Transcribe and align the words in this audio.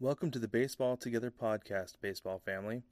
Welcome 0.00 0.30
to 0.30 0.38
the 0.38 0.46
Baseball 0.46 0.96
Together 0.96 1.32
podcast, 1.32 1.94
baseball 2.00 2.38
family. 2.38 2.84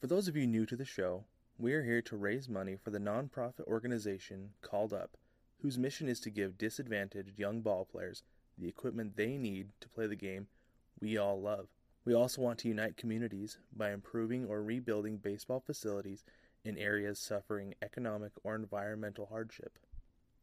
For 0.00 0.06
those 0.06 0.26
of 0.26 0.38
you 0.38 0.46
new 0.46 0.64
to 0.64 0.74
the 0.74 0.86
show, 0.86 1.24
we 1.58 1.74
are 1.74 1.84
here 1.84 2.00
to 2.00 2.16
raise 2.16 2.48
money 2.48 2.76
for 2.82 2.88
the 2.88 2.98
nonprofit 2.98 3.66
organization 3.66 4.52
Called 4.62 4.94
Up, 4.94 5.18
whose 5.60 5.76
mission 5.76 6.08
is 6.08 6.18
to 6.20 6.30
give 6.30 6.56
disadvantaged 6.56 7.38
young 7.38 7.60
ball 7.60 7.84
players 7.84 8.22
the 8.56 8.68
equipment 8.68 9.18
they 9.18 9.36
need 9.36 9.68
to 9.80 9.88
play 9.90 10.06
the 10.06 10.16
game 10.16 10.46
we 10.98 11.18
all 11.18 11.38
love. 11.38 11.66
We 12.06 12.14
also 12.14 12.40
want 12.40 12.58
to 12.60 12.68
unite 12.68 12.96
communities 12.96 13.58
by 13.76 13.92
improving 13.92 14.46
or 14.46 14.62
rebuilding 14.62 15.18
baseball 15.18 15.60
facilities 15.60 16.24
in 16.64 16.78
areas 16.78 17.18
suffering 17.18 17.74
economic 17.82 18.32
or 18.42 18.54
environmental 18.54 19.26
hardship. 19.26 19.78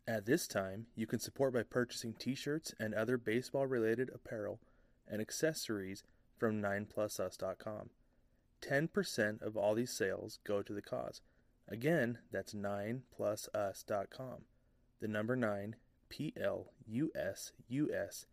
At 0.07 0.27
this 0.27 0.47
time, 0.47 0.85
you 0.95 1.07
can 1.07 1.19
support 1.19 1.55
by 1.55 1.63
purchasing 1.63 2.13
t 2.13 2.35
shirts 2.35 2.75
and 2.79 2.93
other 2.93 3.17
baseball 3.17 3.65
related 3.65 4.11
apparel 4.13 4.59
and 5.09 5.21
accessories 5.21 6.03
from 6.37 6.61
9plusus.com. 6.61 7.89
10% 8.61 9.41
of 9.41 9.55
all 9.55 9.75
these 9.75 9.91
sales 9.91 10.39
go 10.43 10.61
to 10.61 10.73
the 10.73 10.81
cause. 10.81 11.21
Again, 11.67 12.19
that's 12.31 12.53
9plusus.com. 12.53 14.45
The 14.99 15.07
number 15.07 15.35
9, 15.35 15.75
P 16.09 16.33
L 16.41 16.71
U 16.87 17.11
S 17.15 17.51
U 17.67 17.89
S 17.93 18.25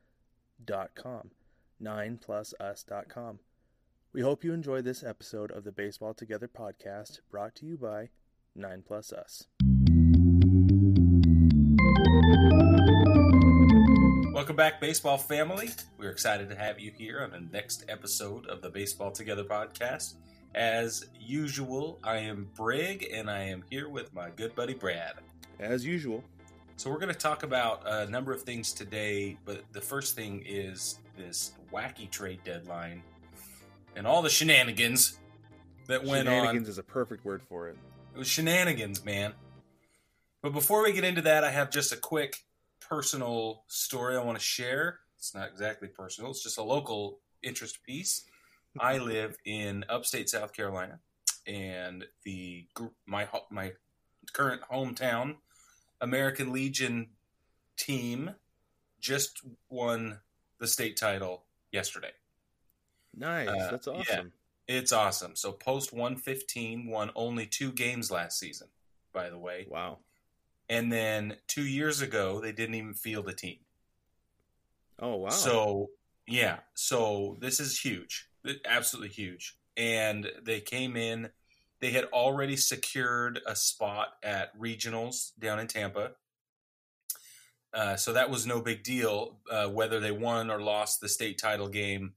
dot 0.64 0.94
com. 0.94 1.31
9plusus.com. 1.83 3.41
We 4.12 4.20
hope 4.22 4.44
you 4.44 4.53
enjoy 4.53 4.81
this 4.81 5.03
episode 5.03 5.50
of 5.50 5.64
the 5.64 5.72
Baseball 5.72 6.14
Together 6.14 6.48
podcast 6.48 7.20
brought 7.31 7.56
to 7.56 7.66
you 7.66 7.77
by 7.77 8.11
9 8.55 8.84
Plus 8.86 9.12
Us. 9.12 9.48
Welcome 14.35 14.57
back, 14.57 14.81
baseball 14.81 15.17
family. 15.17 15.71
We're 15.97 16.11
excited 16.11 16.51
to 16.51 16.57
have 16.57 16.81
you 16.81 16.91
here 16.91 17.23
on 17.23 17.31
the 17.31 17.57
next 17.57 17.85
episode 17.89 18.47
of 18.47 18.63
the 18.63 18.69
Baseball 18.69 19.13
Together 19.13 19.45
podcast. 19.45 20.15
As 20.57 21.07
usual, 21.21 22.01
I 22.03 22.17
am 22.17 22.51
Brig, 22.57 23.09
and 23.15 23.31
I 23.31 23.45
am 23.45 23.62
here 23.71 23.89
with 23.89 24.12
my 24.12 24.31
good 24.31 24.53
buddy 24.57 24.75
Brad. 24.75 25.12
As 25.61 25.87
usual. 25.87 26.25
So, 26.75 26.91
we're 26.91 26.99
going 26.99 27.12
to 27.12 27.19
talk 27.19 27.45
about 27.45 27.83
a 27.87 28.11
number 28.11 28.33
of 28.33 28.43
things 28.43 28.73
today, 28.73 29.39
but 29.45 29.62
the 29.71 29.81
first 29.81 30.17
thing 30.17 30.43
is 30.45 30.99
this 31.17 31.53
wacky 31.73 32.11
trade 32.11 32.41
deadline 32.45 33.05
and 33.95 34.05
all 34.05 34.21
the 34.21 34.31
shenanigans 34.31 35.21
that 35.87 36.03
went 36.03 36.27
on. 36.27 36.35
Shenanigans 36.35 36.69
is 36.69 36.79
a 36.79 36.83
perfect 36.83 37.25
word 37.25 37.41
for 37.49 37.69
it. 37.69 37.77
It 38.17 38.19
was 38.19 38.27
shenanigans, 38.27 39.05
man. 39.05 39.33
But 40.43 40.53
before 40.53 40.83
we 40.83 40.93
get 40.93 41.05
into 41.05 41.23
that, 41.23 41.45
I 41.45 41.53
have 41.53 41.71
just 41.71 41.93
a 41.93 41.97
quick 41.97 42.43
personal 42.89 43.65
story 43.69 44.17
I 44.17 44.23
want 44.23 44.39
to 44.39 44.45
share. 44.45 45.01
It's 45.19 45.35
not 45.35 45.49
exactly 45.49 45.89
personal, 45.89 46.31
it's 46.31 46.43
just 46.43 46.59
a 46.59 46.63
local 46.63 47.21
interest 47.43 47.83
piece. 47.85 48.25
I 48.79 48.99
live 49.13 49.37
in 49.45 49.85
upstate 49.89 50.29
South 50.29 50.53
Carolina, 50.53 51.01
and 51.47 52.05
the 52.25 52.67
my 53.07 53.29
my 53.51 53.73
current 54.33 54.62
hometown 54.71 55.37
American 56.00 56.53
Legion 56.53 57.11
team 57.77 58.31
just 59.00 59.43
won 59.69 60.19
the 60.59 60.67
state 60.67 60.97
title 60.97 61.44
yesterday. 61.73 62.12
Nice, 63.17 63.49
uh, 63.49 63.69
that's 63.71 63.87
awesome. 63.87 64.33
Yeah, 64.69 64.77
it's 64.77 64.93
awesome. 64.93 65.37
So 65.37 65.53
Post 65.53 65.93
115 65.93 66.87
won 66.87 67.11
only 67.15 67.47
two 67.47 67.73
games 67.73 68.11
last 68.11 68.39
season, 68.39 68.69
by 69.12 69.31
the 69.31 69.39
way. 69.39 69.67
Wow. 69.69 69.99
And 70.69 70.92
then 70.92 71.36
two 71.47 71.64
years 71.64 72.00
ago, 72.00 72.41
they 72.41 72.52
didn't 72.52 72.75
even 72.76 72.94
field 72.94 73.28
a 73.28 73.32
team. 73.32 73.58
Oh 74.98 75.16
wow! 75.16 75.28
So 75.30 75.91
yeah, 76.26 76.60
so 76.75 77.36
this 77.41 77.60
is 77.60 77.78
huge, 77.78 78.28
absolutely 78.64 79.10
huge. 79.10 79.56
And 79.76 80.30
they 80.42 80.60
came 80.60 80.97
in. 80.97 81.30
They 81.80 81.91
had 81.91 82.04
already 82.06 82.56
secured 82.56 83.41
a 83.47 83.54
spot 83.54 84.14
at 84.22 84.58
regionals 84.58 85.32
down 85.38 85.58
in 85.58 85.66
Tampa. 85.66 86.12
Uh, 87.75 87.96
so 87.96 88.12
that 88.12 88.31
was 88.31 88.46
no 88.46 88.60
big 88.60 88.84
deal. 88.84 89.38
Uh, 89.50 89.66
whether 89.66 90.00
they 90.00 90.12
won 90.12 90.50
or 90.50 90.60
lost 90.62 91.00
the 91.00 91.08
state 91.08 91.38
title 91.38 91.69
game 91.69 92.14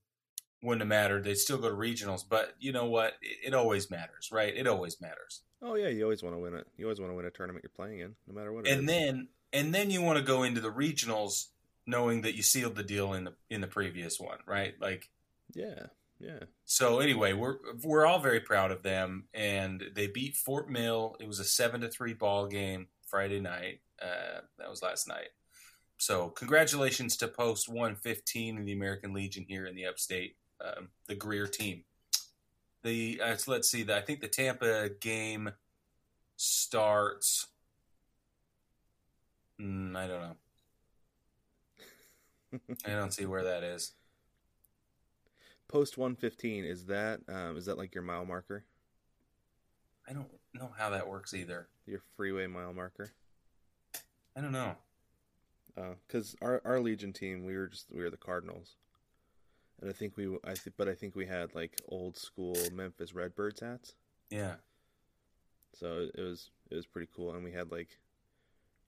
wouldn't 0.61 0.81
have 0.81 0.87
mattered. 0.87 1.23
They'd 1.23 1.35
still 1.35 1.57
go 1.57 1.69
to 1.69 1.75
regionals. 1.75 2.23
But 2.27 2.53
you 2.59 2.71
know 2.71 2.85
what? 2.85 3.13
It, 3.21 3.47
it 3.47 3.53
always 3.53 3.89
matters, 3.89 4.29
right? 4.31 4.55
It 4.55 4.67
always 4.67 5.01
matters. 5.01 5.41
Oh 5.61 5.75
yeah, 5.75 5.89
you 5.89 6.03
always 6.03 6.23
want 6.23 6.35
to 6.35 6.39
win 6.39 6.53
it. 6.53 6.67
You 6.77 6.85
always 6.85 6.99
want 6.99 7.11
to 7.11 7.15
win 7.15 7.25
a 7.25 7.31
tournament 7.31 7.63
you're 7.63 7.71
playing 7.75 7.99
in, 7.99 8.15
no 8.27 8.33
matter 8.33 8.51
what. 8.51 8.67
and 8.67 8.81
is. 8.81 8.87
then 8.87 9.27
and 9.53 9.73
then 9.73 9.89
you 9.89 10.01
want 10.01 10.17
to 10.17 10.23
go 10.23 10.43
into 10.43 10.61
the 10.61 10.71
regionals 10.71 11.47
knowing 11.85 12.21
that 12.21 12.35
you 12.35 12.43
sealed 12.43 12.75
the 12.75 12.83
deal 12.83 13.13
in 13.13 13.23
the 13.23 13.33
in 13.49 13.61
the 13.61 13.67
previous 13.67 14.19
one, 14.19 14.37
right? 14.45 14.75
Like, 14.79 15.09
yeah, 15.53 15.87
yeah. 16.19 16.39
So 16.65 16.99
anyway, 16.99 17.33
we're 17.33 17.57
we're 17.83 18.05
all 18.05 18.19
very 18.19 18.41
proud 18.41 18.71
of 18.71 18.83
them, 18.83 19.25
and 19.33 19.83
they 19.95 20.07
beat 20.07 20.35
Fort 20.35 20.69
Mill. 20.69 21.15
It 21.19 21.27
was 21.27 21.39
a 21.39 21.45
seven 21.45 21.81
to 21.81 21.89
three 21.89 22.13
ball 22.13 22.47
game 22.47 22.87
Friday 23.07 23.39
night. 23.39 23.79
Uh, 24.01 24.41
that 24.59 24.69
was 24.69 24.83
last 24.83 25.07
night. 25.07 25.29
So 25.97 26.29
congratulations 26.29 27.17
to 27.17 27.27
Post 27.27 27.67
One 27.67 27.95
Fifteen 27.95 28.57
and 28.57 28.67
the 28.67 28.73
American 28.73 29.13
Legion 29.13 29.45
here 29.47 29.65
in 29.65 29.75
the 29.75 29.87
Upstate, 29.87 30.35
um, 30.63 30.89
the 31.07 31.15
Greer 31.15 31.47
team. 31.47 31.83
The 32.83 33.21
uh, 33.23 33.35
let's 33.47 33.69
see. 33.69 33.85
I 33.91 34.01
think 34.01 34.21
the 34.21 34.27
Tampa 34.27 34.89
game 34.89 35.51
starts. 36.35 37.47
Mm, 39.59 39.95
I 39.95 40.07
don't 40.07 40.21
know. 40.21 40.35
I 42.85 42.89
don't 42.91 43.13
see 43.13 43.25
where 43.25 43.43
that 43.43 43.63
is. 43.63 43.93
Post 45.67 45.97
one 45.97 46.15
fifteen 46.15 46.63
is 46.63 46.85
that 46.85 47.19
um, 47.27 47.57
is 47.57 47.65
that 47.65 47.77
like 47.77 47.93
your 47.93 48.03
mile 48.03 48.25
marker? 48.25 48.63
I 50.07 50.13
don't 50.13 50.27
know 50.53 50.71
how 50.77 50.89
that 50.91 51.09
works 51.09 51.33
either. 51.33 51.67
Your 51.85 52.01
freeway 52.15 52.47
mile 52.47 52.73
marker. 52.73 53.11
I 54.35 54.41
don't 54.41 54.53
know. 54.53 54.75
Because 56.07 56.35
uh, 56.41 56.45
our 56.45 56.61
our 56.63 56.79
Legion 56.79 57.11
team, 57.11 57.43
we 57.43 57.57
were 57.57 57.67
just 57.67 57.87
we 57.91 58.01
were 58.01 58.09
the 58.09 58.17
Cardinals, 58.17 58.75
and 59.81 59.89
I 59.89 59.93
think 59.93 60.17
we 60.17 60.27
I 60.43 60.53
th- 60.53 60.75
but 60.77 60.87
I 60.87 60.95
think 60.95 61.15
we 61.15 61.25
had 61.25 61.55
like 61.55 61.79
old 61.87 62.17
school 62.17 62.55
Memphis 62.73 63.13
Redbirds 63.13 63.61
hats. 63.61 63.95
Yeah. 64.29 64.55
So 65.73 66.07
it 66.13 66.21
was 66.21 66.49
it 66.69 66.75
was 66.75 66.85
pretty 66.85 67.07
cool, 67.15 67.33
and 67.33 67.43
we 67.43 67.51
had 67.51 67.71
like 67.71 67.99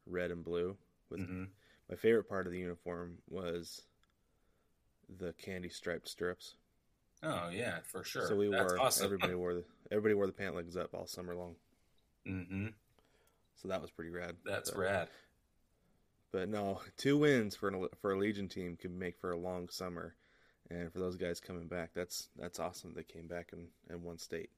red 0.05 0.31
and 0.31 0.43
blue. 0.43 0.75
With 1.09 1.21
mm-hmm. 1.21 1.45
my 1.89 1.95
favorite 1.95 2.29
part 2.29 2.45
of 2.45 2.53
the 2.53 2.59
uniform 2.59 3.17
was 3.29 3.81
the 5.17 5.33
candy 5.33 5.69
striped 5.69 6.07
stirrups. 6.07 6.55
Oh 7.23 7.49
yeah, 7.51 7.79
for 7.83 8.03
sure. 8.03 8.27
So 8.27 8.35
we 8.35 8.49
That's 8.49 8.73
wore 8.73 8.81
awesome. 8.81 9.05
everybody 9.05 9.35
wore 9.35 9.53
the 9.53 9.63
everybody 9.91 10.13
wore 10.13 10.27
the 10.27 10.33
pant 10.33 10.55
legs 10.55 10.77
up 10.77 10.93
all 10.93 11.07
summer 11.07 11.35
long. 11.35 11.55
Mm-hmm. 12.27 12.67
So 13.61 13.67
that 13.67 13.81
was 13.81 13.91
pretty 13.91 14.11
rad. 14.11 14.35
That's 14.45 14.73
rad. 14.73 15.09
But 16.31 16.47
no, 16.47 16.81
two 16.97 17.17
wins 17.17 17.55
for 17.55 17.69
an, 17.69 17.87
for 18.01 18.13
a 18.13 18.17
Legion 18.17 18.47
team 18.47 18.77
can 18.79 18.97
make 18.97 19.17
for 19.19 19.31
a 19.31 19.37
long 19.37 19.67
summer, 19.69 20.15
and 20.69 20.91
for 20.91 20.99
those 20.99 21.15
guys 21.15 21.39
coming 21.39 21.67
back, 21.67 21.91
that's 21.93 22.29
that's 22.37 22.59
awesome. 22.59 22.93
They 22.93 23.03
came 23.03 23.27
back 23.27 23.49
and, 23.53 23.67
and 23.89 24.03
won 24.03 24.17
state. 24.17 24.51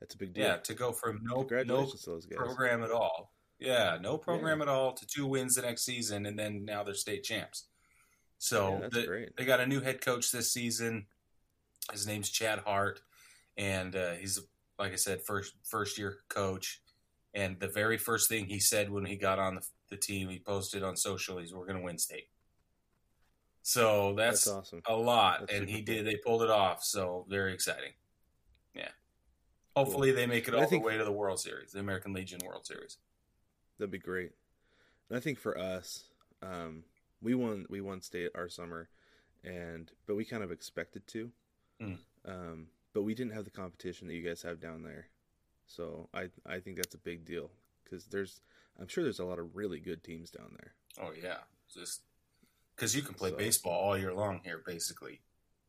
That's 0.00 0.14
a 0.14 0.18
big 0.18 0.34
deal. 0.34 0.44
Yeah, 0.44 0.56
to 0.56 0.74
go 0.74 0.92
from 0.92 1.20
no 1.22 1.46
no 1.64 1.90
program 2.34 2.82
at 2.82 2.90
all. 2.90 3.32
Yeah, 3.58 3.96
no 4.00 4.18
program 4.18 4.58
yeah. 4.58 4.64
at 4.64 4.68
all 4.68 4.92
to 4.92 5.06
two 5.06 5.26
wins 5.26 5.54
the 5.54 5.62
next 5.62 5.84
season, 5.84 6.26
and 6.26 6.38
then 6.38 6.64
now 6.64 6.82
they're 6.82 6.94
state 6.94 7.24
champs. 7.24 7.64
So 8.38 8.80
yeah, 8.82 8.88
the, 8.92 9.26
they 9.38 9.44
got 9.46 9.60
a 9.60 9.66
new 9.66 9.80
head 9.80 10.02
coach 10.02 10.30
this 10.30 10.52
season. 10.52 11.06
His 11.90 12.06
name's 12.06 12.28
Chad 12.28 12.58
Hart, 12.60 13.00
and 13.56 13.96
uh, 13.96 14.12
he's 14.12 14.40
like 14.78 14.92
I 14.92 14.96
said, 14.96 15.22
first 15.22 15.54
first 15.64 15.98
year 15.98 16.18
coach. 16.28 16.82
And 17.32 17.60
the 17.60 17.68
very 17.68 17.98
first 17.98 18.28
thing 18.28 18.46
he 18.46 18.58
said 18.58 18.90
when 18.90 19.04
he 19.04 19.16
got 19.16 19.38
on 19.38 19.56
the, 19.56 19.66
the 19.90 19.96
team, 19.96 20.28
he 20.28 20.38
posted 20.38 20.82
on 20.82 20.96
social, 20.96 21.38
"He's 21.38 21.54
we're 21.54 21.66
going 21.66 21.78
to 21.78 21.84
win 21.84 21.98
state." 21.98 22.28
So 23.66 24.14
that's, 24.16 24.44
that's 24.44 24.56
awesome. 24.56 24.82
a 24.86 24.94
lot, 24.94 25.40
that's 25.40 25.54
and 25.54 25.68
he 25.68 25.82
cool. 25.82 25.96
did. 25.96 26.06
They 26.06 26.14
pulled 26.14 26.42
it 26.42 26.50
off. 26.50 26.84
So 26.84 27.26
very 27.28 27.52
exciting. 27.52 27.90
Yeah. 28.76 28.90
Hopefully 29.74 30.10
cool. 30.10 30.18
they 30.18 30.26
make 30.28 30.46
it 30.46 30.54
all 30.54 30.66
think, 30.66 30.84
the 30.84 30.86
way 30.86 30.96
to 30.96 31.02
the 31.02 31.10
World 31.10 31.40
Series, 31.40 31.72
the 31.72 31.80
American 31.80 32.12
Legion 32.12 32.38
World 32.46 32.64
Series. 32.64 32.98
That'd 33.76 33.90
be 33.90 33.98
great. 33.98 34.30
And 35.08 35.16
I 35.16 35.20
think 35.20 35.40
for 35.40 35.58
us, 35.58 36.04
um, 36.42 36.84
we 37.20 37.34
won 37.34 37.66
we 37.68 37.80
won 37.80 38.00
state 38.02 38.30
our 38.36 38.48
summer, 38.48 38.88
and 39.42 39.90
but 40.06 40.14
we 40.14 40.24
kind 40.24 40.44
of 40.44 40.52
expected 40.52 41.04
to. 41.08 41.32
Mm. 41.82 41.98
Um, 42.24 42.66
but 42.94 43.02
we 43.02 43.16
didn't 43.16 43.32
have 43.32 43.44
the 43.44 43.50
competition 43.50 44.06
that 44.06 44.14
you 44.14 44.22
guys 44.22 44.42
have 44.42 44.60
down 44.60 44.84
there, 44.84 45.08
so 45.66 46.08
I 46.14 46.28
I 46.46 46.60
think 46.60 46.76
that's 46.76 46.94
a 46.94 46.98
big 46.98 47.24
deal 47.24 47.50
because 47.82 48.06
there's 48.06 48.42
I'm 48.78 48.86
sure 48.86 49.02
there's 49.02 49.18
a 49.18 49.24
lot 49.24 49.40
of 49.40 49.56
really 49.56 49.80
good 49.80 50.04
teams 50.04 50.30
down 50.30 50.54
there. 50.56 50.74
Oh 51.04 51.10
yeah, 51.20 51.38
just 51.74 52.02
because 52.76 52.94
you 52.94 53.02
can 53.02 53.14
play 53.14 53.30
so, 53.30 53.36
baseball 53.36 53.72
all 53.72 53.98
year 53.98 54.12
long 54.12 54.40
here, 54.44 54.62
basically. 54.64 55.20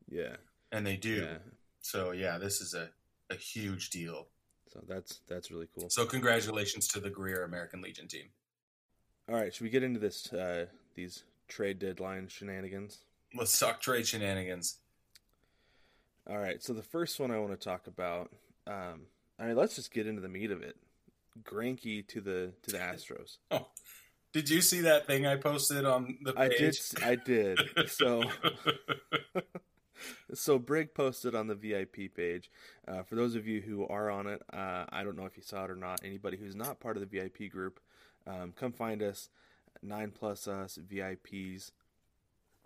Yeah, 0.09 0.35
and 0.71 0.85
they 0.85 0.97
do. 0.97 1.15
Yeah. 1.15 1.37
So 1.81 2.11
yeah, 2.11 2.37
this 2.37 2.61
is 2.61 2.73
a 2.73 2.89
a 3.29 3.35
huge 3.35 3.89
deal. 3.89 4.27
So 4.71 4.81
that's 4.87 5.21
that's 5.27 5.51
really 5.51 5.67
cool. 5.77 5.89
So 5.89 6.05
congratulations 6.05 6.87
to 6.89 6.99
the 6.99 7.09
Greer 7.09 7.43
American 7.43 7.81
Legion 7.81 8.07
team. 8.07 8.27
All 9.29 9.35
right, 9.35 9.53
should 9.53 9.63
we 9.63 9.69
get 9.69 9.83
into 9.83 9.99
this 9.99 10.31
uh, 10.33 10.65
these 10.95 11.23
trade 11.47 11.79
deadline 11.79 12.27
shenanigans? 12.27 12.99
Let's 13.35 13.57
talk 13.57 13.81
trade 13.81 14.07
shenanigans. 14.07 14.77
All 16.29 16.37
right, 16.37 16.61
so 16.61 16.73
the 16.73 16.83
first 16.83 17.19
one 17.19 17.31
I 17.31 17.39
want 17.39 17.51
to 17.51 17.63
talk 17.63 17.87
about. 17.87 18.31
Um, 18.65 19.03
I 19.39 19.45
mean, 19.45 19.55
let's 19.55 19.75
just 19.75 19.93
get 19.93 20.07
into 20.07 20.21
the 20.21 20.27
meat 20.27 20.51
of 20.51 20.61
it. 20.61 20.75
Greinke 21.43 22.07
to 22.07 22.21
the 22.21 22.53
to 22.63 22.71
the 22.71 22.77
Astros. 22.77 23.37
Oh, 23.51 23.67
did 24.37 24.51
you 24.51 24.61
see 24.61 24.81
that 24.81 25.07
thing 25.07 25.25
I 25.25 25.35
posted 25.35 25.83
on 25.83 26.19
the 26.21 26.31
page? 26.31 26.79
I 27.01 27.15
did. 27.15 27.57
I 27.57 27.65
did. 27.65 27.87
So, 27.89 28.23
so 30.35 30.59
Brig 30.59 30.93
posted 30.93 31.33
on 31.33 31.47
the 31.47 31.55
VIP 31.55 32.13
page. 32.15 32.51
Uh, 32.87 33.01
for 33.01 33.15
those 33.15 33.33
of 33.33 33.47
you 33.47 33.61
who 33.61 33.87
are 33.87 34.11
on 34.11 34.27
it, 34.27 34.43
uh, 34.53 34.85
I 34.89 35.03
don't 35.03 35.17
know 35.17 35.25
if 35.25 35.37
you 35.37 35.41
saw 35.41 35.63
it 35.63 35.71
or 35.71 35.75
not. 35.75 36.01
Anybody 36.03 36.37
who's 36.37 36.55
not 36.55 36.79
part 36.79 36.97
of 36.97 37.01
the 37.01 37.07
VIP 37.07 37.51
group, 37.51 37.79
um, 38.27 38.53
come 38.55 38.73
find 38.73 39.01
us. 39.01 39.29
Nine 39.81 40.11
plus 40.11 40.47
us 40.47 40.77
VIPs. 40.77 41.71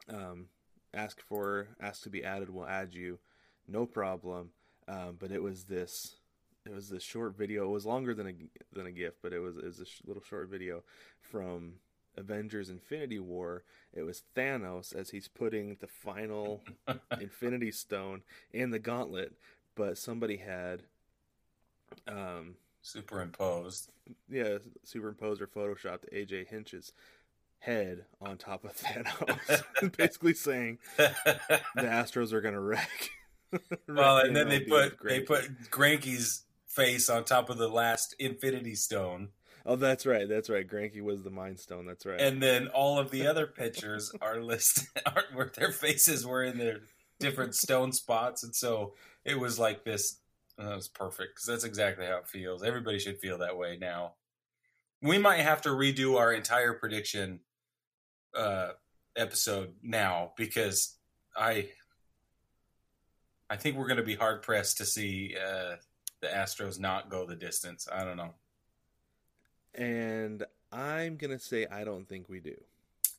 Um, 0.09 0.47
ask 0.93 1.21
for 1.21 1.69
ask 1.79 2.03
to 2.03 2.09
be 2.09 2.25
added. 2.25 2.49
We'll 2.49 2.67
add 2.67 2.93
you 2.93 3.19
no 3.65 3.85
problem. 3.85 4.49
Um, 4.89 5.15
but 5.17 5.31
it 5.31 5.41
was 5.41 5.63
this 5.63 6.17
it 6.65 6.73
was 6.73 6.89
this 6.89 7.03
short 7.03 7.37
video. 7.37 7.65
It 7.65 7.71
was 7.71 7.85
longer 7.85 8.13
than 8.13 8.27
a 8.27 8.33
than 8.73 8.85
a 8.85 8.91
GIF, 8.91 9.13
but 9.21 9.33
it 9.33 9.39
was 9.39 9.57
it 9.57 9.65
was 9.65 9.79
a 9.79 9.85
sh- 9.85 10.01
little 10.05 10.23
short 10.23 10.49
video 10.49 10.83
from 11.19 11.73
Avengers: 12.17 12.69
Infinity 12.69 13.19
War. 13.19 13.63
It 13.93 14.03
was 14.03 14.23
Thanos 14.35 14.95
as 14.95 15.09
he's 15.09 15.27
putting 15.27 15.77
the 15.79 15.87
final 15.87 16.61
Infinity 17.19 17.71
Stone 17.71 18.21
in 18.53 18.69
the 18.71 18.79
gauntlet, 18.79 19.33
but 19.75 19.97
somebody 19.97 20.37
had 20.37 20.83
um, 22.07 22.55
superimposed. 22.81 23.89
Yeah, 24.29 24.57
superimposed 24.83 25.41
or 25.41 25.47
photoshopped 25.47 26.11
AJ 26.13 26.47
Hinch's 26.47 26.93
head 27.59 28.05
on 28.19 28.37
top 28.37 28.63
of 28.65 28.75
Thanos, 28.77 29.63
basically 29.97 30.33
saying 30.33 30.79
the 30.97 31.49
Astros 31.75 32.33
are 32.33 32.41
going 32.41 32.53
to 32.53 32.59
wreck. 32.59 33.09
well, 33.87 34.19
and 34.19 34.35
then 34.35 34.47
they 34.47 34.61
put 34.61 34.97
they 35.03 35.19
put 35.21 35.69
Greinke's 35.69 36.43
face 36.73 37.09
on 37.09 37.23
top 37.23 37.49
of 37.49 37.57
the 37.57 37.67
last 37.67 38.15
Infinity 38.19 38.75
Stone. 38.75 39.29
Oh, 39.65 39.75
that's 39.75 40.05
right. 40.05 40.27
That's 40.27 40.49
right. 40.49 40.67
Greinke 40.67 41.01
was 41.01 41.21
the 41.21 41.29
Mind 41.29 41.59
Stone. 41.59 41.85
That's 41.85 42.05
right. 42.05 42.19
And 42.19 42.41
then 42.41 42.67
all 42.69 42.97
of 42.97 43.11
the 43.11 43.27
other 43.29 43.45
pictures 43.45 44.11
are 44.21 44.41
listed 44.41 44.87
are, 45.05 45.23
where 45.33 45.51
their 45.55 45.71
faces 45.71 46.25
were 46.25 46.43
in 46.43 46.57
their 46.57 46.81
different 47.19 47.55
stone 47.55 47.91
spots, 47.91 48.43
and 48.43 48.55
so 48.55 48.93
it 49.23 49.39
was 49.39 49.59
like 49.59 49.83
this. 49.83 50.17
Uh, 50.59 50.69
that 50.69 50.75
was 50.75 50.87
perfect 50.89 51.35
because 51.35 51.47
that's 51.47 51.63
exactly 51.63 52.05
how 52.05 52.17
it 52.17 52.27
feels. 52.27 52.63
Everybody 52.63 52.99
should 52.99 53.19
feel 53.19 53.37
that 53.39 53.57
way 53.57 53.77
now. 53.79 54.13
We 55.01 55.17
might 55.17 55.39
have 55.39 55.61
to 55.61 55.69
redo 55.69 56.19
our 56.19 56.31
entire 56.33 56.73
prediction 56.73 57.39
uh, 58.35 58.71
episode 59.15 59.73
now 59.81 60.33
because 60.35 60.97
I 61.35 61.69
I 63.49 63.57
think 63.57 63.77
we're 63.77 63.87
going 63.87 63.97
to 63.97 64.03
be 64.03 64.15
hard 64.15 64.41
pressed 64.41 64.77
to 64.77 64.85
see 64.85 65.35
uh, 65.35 65.75
the 66.21 66.27
Astros 66.27 66.79
not 66.79 67.09
go 67.09 67.25
the 67.25 67.35
distance. 67.35 67.87
I 67.91 68.03
don't 68.03 68.17
know. 68.17 68.33
And 69.73 70.43
I'm 70.71 71.17
going 71.17 71.31
to 71.31 71.39
say 71.39 71.67
I 71.67 71.83
don't 71.83 72.07
think 72.07 72.29
we 72.29 72.39
do. 72.39 72.55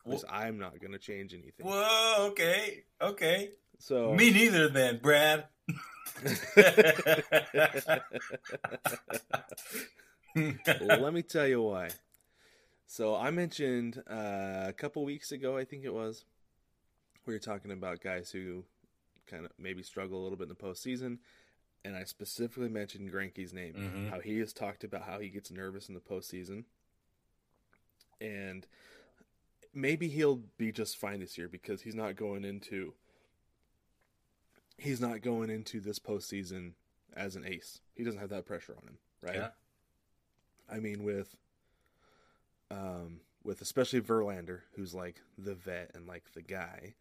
Because 0.04 0.24
well, 0.24 0.32
I'm 0.34 0.58
not 0.58 0.80
going 0.80 0.92
to 0.92 0.98
change 0.98 1.32
anything. 1.32 1.66
Whoa, 1.66 2.28
okay. 2.30 2.84
Okay. 3.00 3.50
So 3.78 4.14
Me 4.14 4.30
neither 4.30 4.68
then, 4.68 4.98
Brad. 4.98 5.44
Let 10.34 11.12
me 11.12 11.22
tell 11.22 11.46
you 11.46 11.62
why. 11.62 11.90
So 12.86 13.14
I 13.16 13.30
mentioned 13.30 14.02
uh, 14.10 14.64
a 14.66 14.74
couple 14.76 15.04
weeks 15.04 15.32
ago, 15.32 15.56
I 15.56 15.64
think 15.64 15.84
it 15.84 15.94
was, 15.94 16.24
we 17.26 17.34
were 17.34 17.40
talking 17.40 17.70
about 17.70 18.00
guys 18.00 18.30
who 18.30 18.64
kind 19.26 19.44
of 19.44 19.52
maybe 19.58 19.82
struggle 19.82 20.20
a 20.20 20.22
little 20.22 20.36
bit 20.36 20.44
in 20.44 20.48
the 20.50 20.54
postseason. 20.54 21.18
And 21.84 21.96
I 21.96 22.04
specifically 22.04 22.68
mentioned 22.68 23.12
Greinke's 23.12 23.52
name, 23.52 23.74
mm-hmm. 23.74 24.08
how 24.08 24.20
he 24.20 24.38
has 24.38 24.52
talked 24.52 24.84
about 24.84 25.02
how 25.02 25.18
he 25.18 25.28
gets 25.28 25.50
nervous 25.50 25.88
in 25.88 25.94
the 25.94 26.00
postseason. 26.00 26.64
And 28.20 28.66
maybe 29.74 30.08
he'll 30.08 30.42
be 30.58 30.70
just 30.70 30.96
fine 30.96 31.20
this 31.20 31.36
year 31.36 31.48
because 31.48 31.82
he's 31.82 31.94
not 31.94 32.14
going 32.16 32.44
into 32.44 32.94
he's 34.78 35.00
not 35.00 35.22
going 35.22 35.50
into 35.50 35.80
this 35.80 35.98
postseason 35.98 36.72
as 37.14 37.36
an 37.36 37.44
ace. 37.46 37.80
He 37.94 38.04
doesn't 38.04 38.20
have 38.20 38.30
that 38.30 38.46
pressure 38.46 38.74
on 38.80 38.88
him, 38.88 38.98
right? 39.20 39.36
Yeah. 39.36 39.48
I 40.70 40.80
mean, 40.80 41.04
with 41.04 41.36
um, 42.70 43.20
with 43.44 43.60
especially 43.60 44.00
Verlander, 44.00 44.60
who's 44.74 44.94
like 44.94 45.20
the 45.36 45.54
vet 45.54 45.90
and 45.94 46.06
like 46.06 46.32
the 46.34 46.42
guy, 46.42 46.94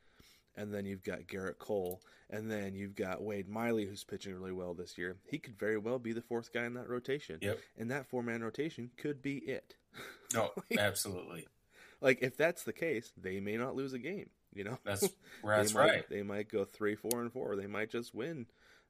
and 0.55 0.73
then 0.73 0.85
you've 0.85 1.03
got 1.03 1.27
Gerrit 1.27 1.57
Cole, 1.59 2.01
and 2.29 2.49
then 2.49 2.75
you've 2.75 2.95
got 2.95 3.21
Wade 3.21 3.49
Miley, 3.49 3.85
who's 3.85 4.03
pitching 4.03 4.33
really 4.33 4.51
well 4.51 4.73
this 4.73 4.97
year. 4.97 5.17
He 5.25 5.37
could 5.37 5.57
very 5.57 5.77
well 5.77 5.99
be 5.99 6.13
the 6.13 6.21
fourth 6.21 6.53
guy 6.53 6.65
in 6.65 6.73
that 6.75 6.89
rotation. 6.89 7.39
Yep. 7.41 7.59
And 7.77 7.91
that 7.91 8.07
four 8.07 8.23
man 8.23 8.43
rotation 8.43 8.91
could 8.97 9.21
be 9.21 9.37
it. 9.37 9.75
Oh, 10.33 10.49
like, 10.69 10.79
absolutely. 10.79 11.45
Like 11.99 12.19
if 12.23 12.35
that's 12.35 12.63
the 12.63 12.73
case, 12.73 13.11
they 13.15 13.39
may 13.41 13.57
not 13.57 13.75
lose 13.75 13.93
a 13.93 13.99
game. 13.99 14.29
You 14.53 14.63
know, 14.63 14.77
that's 14.83 15.01
that's 15.43 15.73
they 15.73 15.79
right. 15.79 15.91
Might, 15.93 16.09
they 16.09 16.23
might 16.23 16.49
go 16.49 16.65
three, 16.65 16.95
four, 16.95 17.21
and 17.21 17.31
four. 17.31 17.55
They 17.55 17.67
might 17.67 17.91
just 17.91 18.15
win 18.15 18.47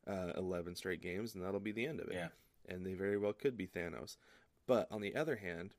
uh, 0.07 0.31
eleven 0.37 0.75
straight 0.75 1.01
games, 1.01 1.35
and 1.35 1.43
that'll 1.43 1.59
be 1.59 1.71
the 1.71 1.87
end 1.87 1.99
of 1.99 2.07
it. 2.07 2.13
Yeah. 2.13 2.27
And 2.69 2.85
they 2.85 2.93
very 2.93 3.17
well 3.17 3.33
could 3.33 3.57
be 3.57 3.67
Thanos. 3.67 4.15
But 4.65 4.87
on 4.91 5.01
the 5.01 5.15
other 5.15 5.37
hand, 5.37 5.73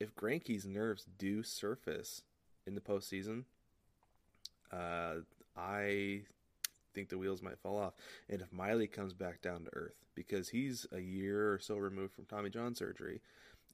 if 0.00 0.14
Greinke's 0.14 0.64
nerves 0.64 1.04
do 1.18 1.42
surface 1.42 2.22
in 2.66 2.74
the 2.74 2.80
postseason, 2.80 3.44
uh, 4.72 5.14
I 5.56 6.22
think 6.94 7.08
the 7.08 7.18
wheels 7.18 7.42
might 7.42 7.58
fall 7.58 7.78
off. 7.78 7.94
And 8.28 8.40
if 8.40 8.52
Miley 8.52 8.86
comes 8.86 9.12
back 9.12 9.40
down 9.40 9.64
to 9.64 9.70
earth, 9.74 9.94
because 10.14 10.48
he's 10.48 10.86
a 10.92 11.00
year 11.00 11.52
or 11.52 11.58
so 11.58 11.76
removed 11.76 12.14
from 12.14 12.24
Tommy 12.24 12.50
John 12.50 12.74
surgery, 12.74 13.20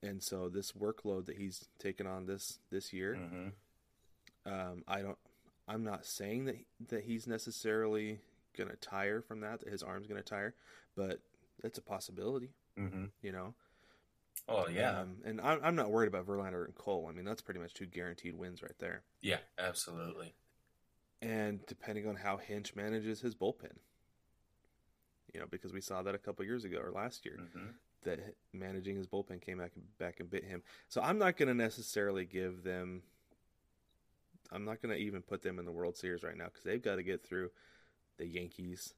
and 0.03 0.23
so 0.23 0.49
this 0.49 0.73
workload 0.73 1.27
that 1.27 1.37
he's 1.37 1.67
taken 1.79 2.07
on 2.07 2.27
this 2.27 2.59
this 2.71 2.93
year, 2.93 3.19
mm-hmm. 3.19 4.53
um, 4.53 4.85
I 4.87 5.03
don't. 5.03 5.19
I'm 5.67 5.85
not 5.85 6.05
saying 6.05 6.45
that 6.47 6.57
that 6.89 7.05
he's 7.05 7.27
necessarily 7.27 8.21
going 8.57 8.69
to 8.69 8.77
tire 8.77 9.23
from 9.23 9.41
that. 9.41 9.61
That 9.61 9.71
his 9.71 9.83
arm's 9.83 10.07
going 10.07 10.23
to 10.23 10.29
tire, 10.29 10.55
but 10.97 11.21
it's 11.63 11.79
a 11.79 11.83
possibility. 11.83 12.51
Mm-hmm. 12.79 13.07
You 13.23 13.33
know. 13.33 13.55
Oh 14.47 14.69
yeah, 14.69 15.01
um, 15.01 15.17
and 15.25 15.41
I'm, 15.41 15.61
I'm 15.63 15.77
not 15.77 15.91
worried 15.91 16.09
about 16.09 16.27
Verlander 16.27 16.67
and 16.67 16.75
Cole. 16.75 17.07
I 17.09 17.15
mean, 17.15 17.25
that's 17.25 17.41
pretty 17.41 17.61
much 17.61 17.73
two 17.73 17.87
guaranteed 17.87 18.35
wins 18.35 18.63
right 18.63 18.79
there. 18.79 19.03
Yeah, 19.23 19.39
absolutely 19.59 20.35
and 21.23 21.65
depending 21.67 22.07
on 22.07 22.17
how 22.17 22.37
Hinch 22.37 22.75
manages 22.75 23.21
his 23.21 23.35
bullpen. 23.35 23.77
You 25.33 25.41
know, 25.41 25.47
because 25.51 25.73
we 25.73 25.81
saw 25.81 26.03
that 26.03 26.15
a 26.15 26.19
couple 26.19 26.45
years 26.45 26.65
ago 26.65 26.79
or 26.79 26.93
last 26.93 27.25
year 27.25 27.39
mm-hmm. 27.41 27.67
that 28.05 28.21
managing 28.53 28.97
his 28.97 29.07
bullpen 29.07 29.43
came 29.43 29.59
back 29.59 29.73
and, 29.75 29.85
back 29.99 30.21
and 30.21 30.31
bit 30.31 30.45
him. 30.45 30.63
So 30.89 31.01
I'm 31.01 31.19
not 31.19 31.37
going 31.37 31.49
to 31.49 31.55
necessarily 31.55 32.25
give 32.25 32.63
them. 32.63 33.03
I'm 34.53 34.65
not 34.65 34.81
going 34.81 34.95
to 34.95 35.01
even 35.01 35.23
put 35.23 35.43
them 35.43 35.59
in 35.59 35.65
the 35.65 35.73
World 35.73 35.97
Series 35.97 36.23
right 36.23 36.37
now 36.37 36.45
because 36.45 36.63
they've 36.63 36.83
got 36.83 36.97
to 36.97 37.03
get 37.03 37.27
through 37.27 37.51
the 38.19 38.27
Yankees. 38.27 38.93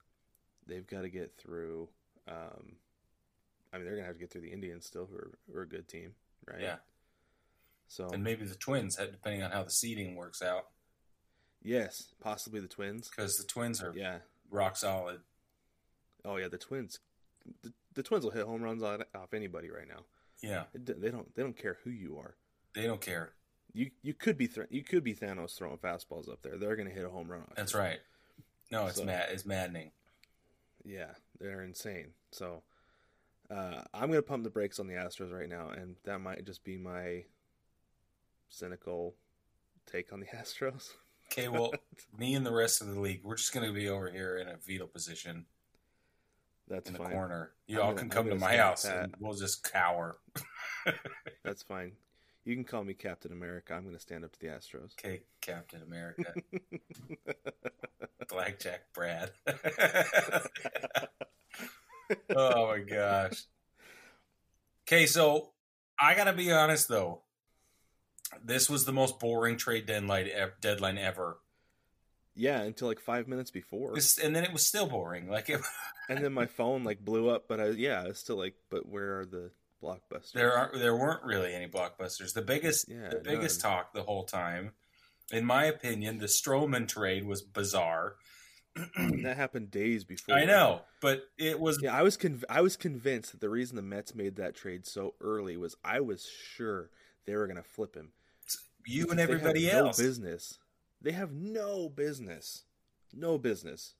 They've 0.67 0.87
got 0.87 1.03
to 1.03 1.09
get 1.09 1.33
through. 1.39 1.89
Um, 2.29 2.77
I 3.73 3.77
mean, 3.79 3.87
they're 3.87 3.95
going 3.95 4.03
to 4.03 4.09
have 4.09 4.17
to 4.17 4.21
get 4.21 4.31
through 4.31 4.43
the 4.43 4.53
Indians 4.53 4.85
still, 4.87 5.07
who 5.07 5.17
are, 5.17 5.31
who 5.51 5.59
are 5.59 5.63
a 5.63 5.69
good 5.69 5.89
team, 5.89 6.15
right? 6.47 6.61
Yeah. 6.61 6.77
So 7.89 8.09
and 8.13 8.25
maybe 8.25 8.45
the 8.45 8.57
Twins, 8.57 8.97
depending 8.97 9.43
on 9.43 9.53
how 9.53 9.63
the 9.63 9.71
seeding 9.71 10.17
works 10.17 10.43
out. 10.43 10.67
Yes, 11.67 12.15
possibly 12.21 12.61
the 12.61 12.69
Twins. 12.69 13.11
Because 13.11 13.35
the 13.35 13.45
Twins 13.45 13.83
are 13.83 13.93
yeah 13.95 14.19
rock 14.51 14.77
solid. 14.77 15.21
Oh 16.25 16.37
yeah, 16.37 16.47
the 16.47 16.59
Twins. 16.59 17.01
The, 17.63 17.73
the 17.95 18.05
Twins 18.05 18.25
will 18.25 18.31
hit 18.31 18.47
home 18.47 18.63
runs 18.63 18.85
off 18.85 19.35
anybody 19.35 19.69
right 19.71 19.89
now. 19.89 20.05
Yeah, 20.41 20.65
it, 20.73 21.01
they 21.01 21.11
don't. 21.11 21.35
They 21.35 21.43
don't 21.43 21.57
care 21.57 21.79
who 21.83 21.91
you 21.91 22.19
are. 22.19 22.37
They 22.75 22.87
don't 22.87 23.01
care. 23.01 23.33
You 23.73 23.91
you 24.03 24.15
could 24.15 24.39
be 24.39 24.47
th- 24.47 24.69
you 24.71 24.85
could 24.85 25.03
be 25.03 25.13
Thanos 25.13 25.59
throwing 25.59 25.79
fastballs 25.79 26.31
up 26.31 26.41
there. 26.43 26.57
They're 26.57 26.77
going 26.77 26.89
to 26.89 26.95
hit 26.95 27.05
a 27.05 27.11
home 27.11 27.29
run. 27.29 27.43
That's 27.57 27.75
you. 27.75 27.81
right. 27.81 27.99
No, 28.71 28.87
it's 28.87 28.99
so, 28.99 29.05
mad. 29.05 29.27
It's 29.33 29.45
maddening. 29.45 29.91
Yeah, 30.85 31.11
they're 31.41 31.63
insane. 31.63 32.13
So 32.31 32.63
uh, 33.51 33.83
I'm 33.93 34.09
going 34.09 34.19
to 34.19 34.23
pump 34.23 34.45
the 34.45 34.51
brakes 34.51 34.79
on 34.79 34.87
the 34.87 34.95
Astros 34.95 35.33
right 35.33 35.49
now, 35.49 35.71
and 35.71 35.97
that 36.05 36.21
might 36.21 36.45
just 36.45 36.63
be 36.63 36.77
my 36.77 37.25
cynical 38.49 39.15
take 39.85 40.13
on 40.13 40.21
the 40.21 40.27
Astros. 40.37 40.91
Okay, 41.37 41.49
well, 41.49 41.73
me 42.19 42.35
and 42.35 42.47
the 42.47 42.53
rest 42.53 42.81
of 42.81 42.89
the 42.89 42.99
league, 42.99 43.21
we're 43.23 43.37
just 43.37 43.53
going 43.53 43.67
to 43.67 43.73
be 43.73 43.89
over 43.89 44.11
here 44.11 44.39
in 44.39 44.49
a 44.49 44.57
fetal 44.57 44.87
position. 44.87 45.45
That's 46.69 46.89
in 46.89 46.97
fine. 46.97 47.09
the 47.09 47.13
corner. 47.13 47.53
You 47.67 47.81
I'm 47.81 47.83
all 47.83 47.91
gonna, 47.91 48.01
can 48.01 48.11
come 48.11 48.29
to 48.31 48.37
my 48.37 48.57
house 48.57 48.85
and 48.87 49.15
we'll 49.21 49.35
just 49.35 49.71
cower. 49.71 50.17
That's 51.45 51.63
fine. 51.63 51.93
You 52.45 52.55
can 52.55 52.65
call 52.65 52.85
me 52.85 52.95
Captain 52.95 53.33
America. 53.33 53.75
I'm 53.75 53.83
going 53.83 53.95
to 53.95 54.01
stand 54.01 54.25
up 54.25 54.33
to 54.33 54.41
the 54.41 54.47
Astros. 54.47 54.93
Okay, 54.99 55.23
Captain 55.41 55.83
America. 55.83 56.33
Blackjack 58.29 58.93
Brad. 58.95 59.31
oh 62.35 62.69
my 62.69 62.79
gosh. 62.79 63.45
Okay, 64.89 65.07
so 65.07 65.51
I 66.01 66.15
got 66.15 66.25
to 66.25 66.33
be 66.33 66.51
honest 66.51 66.89
though. 66.89 67.23
This 68.45 68.69
was 68.69 68.85
the 68.85 68.93
most 68.93 69.19
boring 69.19 69.57
trade 69.57 69.87
deadline 69.87 70.29
deadline 70.61 70.99
ever. 70.99 71.39
Yeah, 72.35 72.61
until 72.61 72.89
like 72.89 73.01
five 73.01 73.29
minutes 73.29 73.51
before, 73.51 73.95
and 74.23 74.37
then 74.37 74.45
it 74.45 74.53
was 74.53 74.67
still 74.67 74.87
boring. 74.87 75.29
Like, 75.29 75.49
it... 75.49 75.61
and 76.11 76.23
then 76.23 76.35
my 76.35 76.47
phone 76.47 76.85
like 76.85 77.03
blew 77.05 77.31
up. 77.31 77.49
But 77.49 77.61
I, 77.61 77.69
yeah, 77.69 78.05
it's 78.05 78.21
still 78.21 78.37
like, 78.37 78.55
but 78.71 78.87
where 78.87 79.21
are 79.21 79.25
the 79.25 79.51
blockbusters? 79.83 80.33
There 80.33 80.53
aren't. 80.53 80.79
There 80.79 80.95
weren't 80.95 81.25
really 81.25 81.55
any 81.55 81.67
blockbusters. 81.67 82.35
The 82.35 82.43
biggest, 82.43 82.89
yeah, 82.89 83.09
the 83.09 83.23
biggest 83.25 83.63
none. 83.63 83.73
talk 83.73 83.95
the 83.95 84.03
whole 84.03 84.25
time, 84.25 84.73
in 85.33 85.47
my 85.47 85.65
opinion, 85.65 86.19
the 86.19 86.27
Stroman 86.27 86.87
trade 86.87 87.27
was 87.27 87.41
bizarre. 87.41 88.17
that 88.75 89.37
happened 89.39 89.71
days 89.71 90.05
before. 90.05 90.35
I 90.35 90.45
know, 90.45 90.83
but 91.01 91.23
it 91.39 91.59
was. 91.59 91.81
Yeah, 91.83 91.97
I 91.97 92.03
was 92.03 92.19
conv- 92.19 92.45
I 92.51 92.61
was 92.61 92.77
convinced 92.77 93.33
that 93.33 93.41
the 93.41 93.49
reason 93.49 93.77
the 93.77 93.83
Mets 93.83 94.15
made 94.15 94.37
that 94.37 94.55
trade 94.55 94.87
so 94.87 95.15
early 95.23 95.57
was 95.57 95.75
I 95.83 96.01
was 96.01 96.29
sure 96.55 96.91
they 97.25 97.35
were 97.35 97.47
going 97.47 97.57
to 97.57 97.63
flip 97.63 97.95
him. 97.95 98.13
You 98.87 99.09
and 99.11 99.21
everybody 99.21 99.71
else. 99.71 99.99
No 99.99 100.05
business 100.05 100.59
they 101.01 101.13
have 101.13 101.33
no 101.33 101.89
business, 101.89 102.65
no 103.13 103.39
business, 103.39 103.95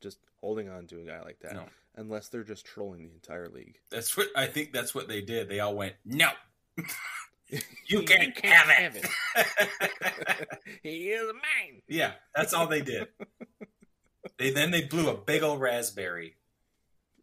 just 0.00 0.18
holding 0.40 0.68
on 0.68 0.86
to 0.86 1.00
a 1.00 1.04
guy 1.04 1.20
like 1.22 1.40
that, 1.40 1.54
no. 1.54 1.64
unless 1.96 2.28
they're 2.28 2.44
just 2.44 2.64
trolling 2.64 3.02
the 3.02 3.12
entire 3.12 3.48
league. 3.48 3.78
That's 3.90 4.16
what 4.16 4.28
I 4.36 4.46
think. 4.46 4.72
That's 4.72 4.94
what 4.94 5.08
they 5.08 5.20
did. 5.20 5.48
They 5.48 5.60
all 5.60 5.74
went, 5.74 5.94
"No, 6.04 6.30
you 7.88 8.02
can't, 8.02 8.34
can't 8.34 8.70
have, 8.70 8.94
have 8.94 8.96
it. 8.96 9.06
it. 9.36 10.48
he 10.82 11.10
is 11.10 11.26
mine." 11.32 11.82
Yeah, 11.88 12.12
that's 12.34 12.54
all 12.54 12.66
they 12.66 12.82
did. 12.82 13.08
they 14.38 14.50
then 14.50 14.70
they 14.70 14.82
blew 14.82 15.08
a 15.08 15.16
big 15.16 15.42
old 15.42 15.60
raspberry. 15.60 16.36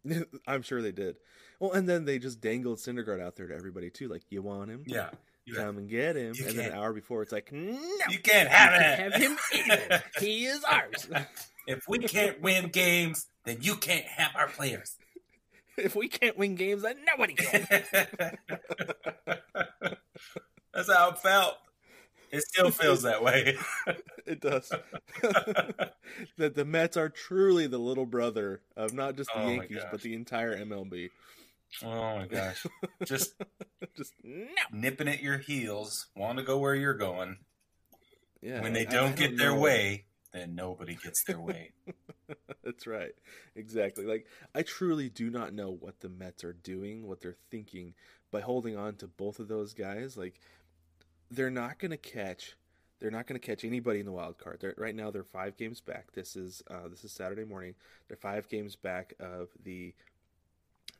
I'm 0.48 0.62
sure 0.62 0.82
they 0.82 0.92
did. 0.92 1.16
Well, 1.60 1.72
and 1.72 1.88
then 1.88 2.04
they 2.04 2.20
just 2.20 2.42
dangled 2.42 2.80
Syndergaard 2.80 3.22
out 3.22 3.38
there 3.38 3.48
to 3.48 3.56
everybody 3.56 3.90
too, 3.90 4.10
like, 4.10 4.24
"You 4.30 4.42
want 4.42 4.70
him?" 4.70 4.84
Yeah. 4.86 5.10
You 5.46 5.56
come 5.56 5.78
and 5.78 5.90
get 5.90 6.16
him. 6.16 6.34
And 6.46 6.58
then 6.58 6.72
an 6.72 6.78
hour 6.78 6.94
before, 6.94 7.22
it's 7.22 7.32
like, 7.34 7.52
no, 7.52 7.78
you 8.10 8.20
can't 8.20 8.48
have 8.48 8.74
it. 8.74 9.00
Have 9.00 9.14
him 9.22 9.38
either. 9.54 10.04
he 10.20 10.46
is 10.46 10.64
ours. 10.64 11.10
if 11.68 11.84
we 11.88 12.00
can't 12.00 12.42
win 12.42 12.70
games, 12.70 13.28
then 13.46 13.58
you 13.62 13.76
can't 13.76 14.06
have 14.06 14.32
our 14.36 14.48
players. 14.48 14.96
If 15.76 15.96
we 15.96 16.08
can't 16.08 16.38
win 16.38 16.54
games, 16.54 16.84
then 16.84 16.98
nobody 17.04 17.34
can. 17.34 17.66
That's 20.72 20.94
how 20.94 21.10
it 21.10 21.18
felt. 21.18 21.56
It 22.32 22.44
still 22.44 22.70
feels 22.70 23.02
that 23.02 23.24
way. 23.24 23.58
it 24.28 24.40
does. 24.40 24.72
that 26.38 26.54
the 26.54 26.64
Mets 26.64 26.96
are 26.96 27.10
truly 27.10 27.66
the 27.66 27.80
little 27.80 28.06
brother 28.06 28.62
of 28.78 28.94
not 28.94 29.16
just 29.18 29.32
the 29.34 29.42
oh 29.42 29.50
Yankees, 29.50 29.82
but 29.90 30.02
the 30.02 30.14
entire 30.14 30.56
MLB. 30.64 31.10
Oh 31.84 32.18
my 32.18 32.28
gosh. 32.28 32.68
Just 33.06 33.34
just 33.96 34.14
no. 34.24 34.46
nipping 34.72 35.08
at 35.08 35.22
your 35.22 35.38
heels, 35.38 36.08
want 36.16 36.38
to 36.38 36.44
go 36.44 36.58
where 36.58 36.76
you're 36.76 36.94
going. 36.94 37.38
Yeah. 38.42 38.62
When 38.62 38.74
they 38.74 38.86
don't, 38.86 39.16
get 39.16 39.38
their 39.38 39.54
know. 39.54 39.60
way, 39.60 40.06
then 40.34 40.56
nobody 40.56 40.96
gets 40.96 41.24
their 41.26 41.40
way. 41.40 41.72
That's 42.64 42.88
right. 42.88 43.14
Exactly. 43.56 44.06
Like 44.06 44.26
I 44.54 44.64
truly 44.64 45.10
do 45.10 45.30
not 45.30 45.54
know 45.54 45.72
what 45.72 46.00
the 46.02 46.10
Mets 46.10 46.44
are 46.44 46.54
doing, 46.54 47.08
what 47.08 47.22
they're 47.22 47.38
thinking 47.50 47.94
by 48.32 48.42
holding 48.42 48.76
on 48.76 48.96
to 48.96 49.08
both 49.08 49.40
of 49.40 49.48
those 49.48 49.74
guys. 49.74 50.18
Like 50.18 50.40
they're 51.32 51.50
not 51.50 51.80
going 51.80 51.92
to 51.92 51.98
catch 51.98 52.56
they're 53.00 53.12
not 53.12 53.28
going 53.28 53.40
to 53.40 53.46
catch 53.46 53.66
anybody 53.66 54.00
in 54.00 54.06
the 54.06 54.14
wild 54.14 54.38
card. 54.38 54.60
They're, 54.62 54.76
right 54.78 54.96
now 54.96 55.12
they're 55.12 55.26
5 55.26 55.58
games 55.58 55.82
back. 55.82 56.14
This 56.14 56.38
is 56.38 56.64
uh, 56.72 56.88
this 56.90 57.04
is 57.04 57.12
Saturday 57.12 57.44
morning. 57.44 57.76
They're 58.08 58.16
5 58.16 58.48
games 58.48 58.76
back 58.78 59.14
of 59.20 59.50
the 59.62 59.94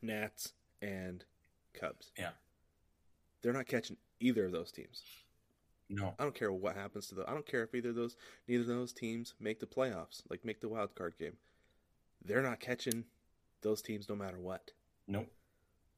Nats, 0.04 0.52
and 0.82 1.24
Cubs. 1.72 2.12
Yeah. 2.18 2.30
They're 3.44 3.52
not 3.52 3.66
catching 3.66 3.98
either 4.20 4.46
of 4.46 4.52
those 4.52 4.72
teams. 4.72 5.02
No. 5.90 6.14
I 6.18 6.22
don't 6.22 6.34
care 6.34 6.50
what 6.50 6.76
happens 6.76 7.08
to 7.08 7.14
the 7.14 7.28
I 7.28 7.34
don't 7.34 7.44
care 7.44 7.62
if 7.62 7.74
either 7.74 7.90
of 7.90 7.94
those 7.94 8.16
neither 8.48 8.62
of 8.62 8.68
those 8.68 8.94
teams 8.94 9.34
make 9.38 9.60
the 9.60 9.66
playoffs, 9.66 10.22
like 10.30 10.46
make 10.46 10.62
the 10.62 10.68
wild 10.68 10.94
card 10.94 11.18
game. 11.18 11.36
They're 12.24 12.40
not 12.40 12.58
catching 12.58 13.04
those 13.60 13.82
teams 13.82 14.08
no 14.08 14.16
matter 14.16 14.38
what. 14.38 14.70
Nope. 15.06 15.30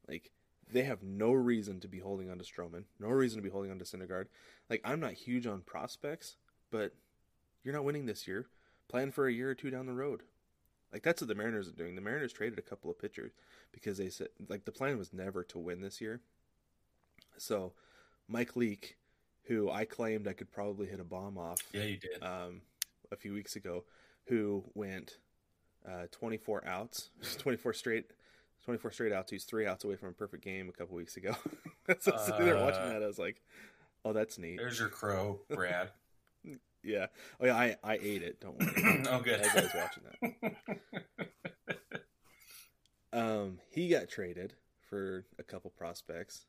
Like 0.09 0.33
they 0.69 0.83
have 0.83 1.05
no 1.05 1.33
reason 1.33 1.79
to 1.81 1.89
be 1.89 2.01
holding 2.01 2.29
on 2.29 2.39
to 2.39 2.45
Stroman, 2.45 2.83
no 2.99 3.09
reason 3.11 3.39
to 3.39 3.45
be 3.45 3.51
holding 3.51 3.71
on 3.71 3.79
to 3.79 3.85
Syndergaard. 3.85 4.27
Like 4.69 4.81
I'm 4.85 4.99
not 4.99 5.13
huge 5.13 5.47
on 5.47 5.61
prospects, 5.61 6.35
but 6.73 6.95
you're 7.63 7.75
not 7.75 7.85
winning 7.85 8.07
this 8.07 8.27
year. 8.27 8.49
Plan 8.89 9.13
for 9.13 9.29
a 9.29 9.33
year 9.33 9.51
or 9.51 9.55
two 9.55 9.71
down 9.71 9.87
the 9.87 9.93
road. 9.93 10.25
Like 10.93 11.05
that's 11.05 11.23
what 11.23 11.29
the 11.29 11.37
Mariners 11.37 11.69
are 11.69 11.73
doing. 11.73 11.95
The 11.95 12.01
Mariners 12.01 12.33
traded 12.33 12.59
a 12.59 12.63
couple 12.63 12.91
of 12.91 12.99
pitchers 12.99 13.31
because 13.71 13.99
they 13.99 14.09
said 14.09 14.31
like 14.49 14.65
the 14.65 14.73
plan 14.73 14.99
was 14.99 15.13
never 15.13 15.45
to 15.45 15.61
win 15.61 15.81
this 15.81 16.01
year. 16.01 16.23
So 17.39 17.73
Mike 18.29 18.57
Leake, 18.57 18.97
who 19.45 19.71
I 19.71 19.85
claimed 19.85 20.27
I 20.29 20.33
could 20.33 20.51
probably 20.51 20.87
hit 20.87 21.01
a 21.01 21.05
bomb 21.05 21.39
off. 21.39 21.61
Yeah, 21.73 21.85
you 21.85 21.97
did. 21.99 22.23
Um, 22.23 22.63
a 23.13 23.17
few 23.17 23.33
weeks 23.33 23.57
ago, 23.57 23.85
who 24.27 24.65
went 24.75 25.19
uh, 25.89 26.07
24 26.11 26.67
outs, 26.67 27.11
24 27.39 27.73
straight, 27.73 28.07
24 28.65 28.91
straight 28.91 29.13
outs. 29.13 29.31
He's 29.31 29.45
three 29.45 29.67
outs 29.67 29.85
away 29.85 29.97
from 29.97 30.09
a 30.09 30.13
perfect 30.13 30.43
game 30.45 30.69
a 30.69 30.73
couple 30.73 30.97
weeks 30.97 31.17
ago. 31.17 31.35
so 32.01 32.13
uh, 32.13 32.19
sitting 32.19 32.45
there 32.45 32.57
watching 32.57 32.89
that, 32.89 33.03
I 33.03 33.07
was 33.07 33.19
like, 33.19 33.43
"Oh, 34.05 34.13
that's 34.13 34.39
neat." 34.39 34.59
There's 34.59 34.79
your 34.79 34.89
crow, 34.89 35.41
Brad. 35.51 35.91
yeah. 36.83 37.07
Oh 37.41 37.47
yeah, 37.47 37.57
I 37.57 37.77
I 37.85 37.95
ate 38.03 38.23
it. 38.23 38.41
Don't 38.41 38.59
worry. 38.59 39.05
oh, 39.11 39.21
good. 39.21 39.41
As 39.41 39.57
I 39.57 39.61
was 39.61 39.75
watching 39.75 40.03
that. 41.53 42.03
um, 43.13 43.59
he 43.71 43.89
got 43.89 44.09
traded 44.09 44.55
for 44.89 45.25
a 45.39 45.43
couple 45.43 45.71
prospects. 45.71 46.47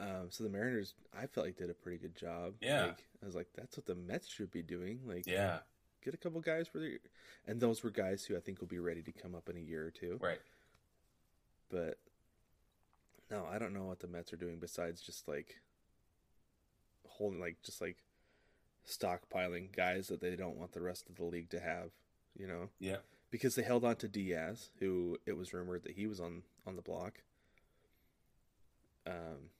Um, 0.00 0.28
so 0.30 0.44
the 0.44 0.50
Mariners, 0.50 0.94
I 1.14 1.26
felt 1.26 1.46
like 1.46 1.58
did 1.58 1.68
a 1.68 1.74
pretty 1.74 1.98
good 1.98 2.16
job. 2.16 2.54
Yeah. 2.60 2.86
Like, 2.86 3.04
I 3.22 3.26
was 3.26 3.34
like, 3.34 3.48
that's 3.54 3.76
what 3.76 3.84
the 3.84 3.94
Mets 3.94 4.28
should 4.28 4.50
be 4.50 4.62
doing. 4.62 5.00
Like, 5.06 5.26
yeah, 5.26 5.58
get 6.02 6.14
a 6.14 6.16
couple 6.16 6.40
guys 6.40 6.66
for 6.68 6.78
the, 6.78 6.98
and 7.46 7.60
those 7.60 7.84
were 7.84 7.90
guys 7.90 8.24
who 8.24 8.34
I 8.34 8.40
think 8.40 8.60
will 8.60 8.66
be 8.66 8.78
ready 8.78 9.02
to 9.02 9.12
come 9.12 9.34
up 9.34 9.50
in 9.50 9.58
a 9.58 9.60
year 9.60 9.86
or 9.86 9.90
two. 9.90 10.18
Right. 10.18 10.40
But 11.70 11.98
no, 13.30 13.46
I 13.50 13.58
don't 13.58 13.74
know 13.74 13.84
what 13.84 14.00
the 14.00 14.08
Mets 14.08 14.32
are 14.32 14.38
doing 14.38 14.58
besides 14.58 15.02
just 15.02 15.28
like 15.28 15.60
holding, 17.06 17.38
like 17.38 17.56
just 17.62 17.82
like 17.82 17.98
stockpiling 18.88 19.76
guys 19.76 20.08
that 20.08 20.22
they 20.22 20.34
don't 20.34 20.56
want 20.56 20.72
the 20.72 20.80
rest 20.80 21.10
of 21.10 21.16
the 21.16 21.24
league 21.24 21.50
to 21.50 21.60
have. 21.60 21.90
You 22.38 22.46
know. 22.46 22.70
Yeah. 22.78 22.96
Because 23.30 23.54
they 23.54 23.62
held 23.62 23.84
on 23.84 23.96
to 23.96 24.08
Diaz, 24.08 24.70
who 24.78 25.18
it 25.26 25.36
was 25.36 25.52
rumored 25.52 25.82
that 25.82 25.92
he 25.92 26.06
was 26.06 26.20
on 26.20 26.42
on 26.66 26.76
the 26.76 26.82
block. 26.82 27.22
Um, 29.06 29.50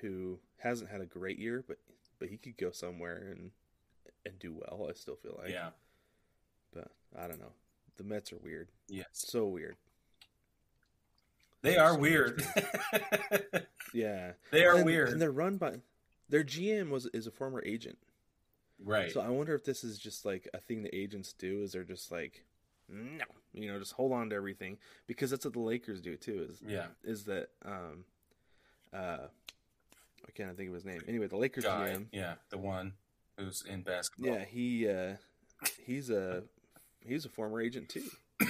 who 0.00 0.38
hasn't 0.58 0.90
had 0.90 1.00
a 1.00 1.06
great 1.06 1.38
year, 1.38 1.64
but 1.66 1.78
but 2.18 2.28
he 2.28 2.36
could 2.36 2.56
go 2.56 2.70
somewhere 2.70 3.28
and 3.30 3.50
and 4.24 4.38
do 4.38 4.52
well. 4.52 4.88
I 4.88 4.94
still 4.94 5.16
feel 5.16 5.38
like. 5.42 5.52
Yeah. 5.52 5.70
But 6.72 6.88
I 7.16 7.26
don't 7.26 7.40
know. 7.40 7.52
The 7.96 8.04
Mets 8.04 8.32
are 8.32 8.38
weird. 8.38 8.68
Yes. 8.88 9.06
So 9.12 9.46
weird. 9.46 9.76
They 11.62 11.74
They're 11.74 11.92
so 11.92 11.98
weird. 11.98 12.46
yeah. 13.94 14.32
They 14.50 14.66
are 14.66 14.76
and, 14.76 14.84
weird. 14.84 15.10
And 15.10 15.20
they're 15.20 15.30
run 15.30 15.56
by 15.56 15.80
their 16.28 16.44
GM 16.44 16.90
was 16.90 17.06
is 17.06 17.26
a 17.26 17.30
former 17.30 17.62
agent. 17.64 17.98
Right. 18.82 19.12
So 19.12 19.20
I 19.20 19.28
wonder 19.28 19.54
if 19.54 19.64
this 19.64 19.84
is 19.84 19.98
just 19.98 20.24
like 20.24 20.48
a 20.52 20.58
thing 20.58 20.82
the 20.82 20.94
agents 20.94 21.32
do 21.32 21.62
is 21.62 21.72
they're 21.72 21.84
just 21.84 22.10
like 22.10 22.44
no, 22.88 23.24
you 23.52 23.72
know, 23.72 23.78
just 23.78 23.92
hold 23.92 24.12
on 24.12 24.30
to 24.30 24.36
everything 24.36 24.78
because 25.06 25.30
that's 25.30 25.44
what 25.44 25.54
the 25.54 25.60
Lakers 25.60 26.00
do 26.00 26.16
too. 26.16 26.46
Is 26.50 26.62
yeah, 26.66 26.86
is 27.02 27.24
that 27.24 27.48
um, 27.64 28.04
uh, 28.92 29.28
I 30.26 30.30
can't 30.32 30.56
think 30.56 30.68
of 30.68 30.74
his 30.74 30.84
name. 30.84 31.02
Anyway, 31.06 31.26
the 31.26 31.36
Lakers 31.36 31.64
Guy, 31.64 31.90
GM, 31.90 32.06
yeah, 32.12 32.34
the 32.50 32.58
one 32.58 32.94
who's 33.36 33.64
in 33.68 33.82
basketball. 33.82 34.34
Yeah, 34.34 34.44
he 34.44 34.88
uh, 34.88 35.14
he's 35.84 36.10
a 36.10 36.44
he's 37.00 37.24
a 37.24 37.28
former 37.28 37.60
agent 37.60 37.88
too, 37.88 38.08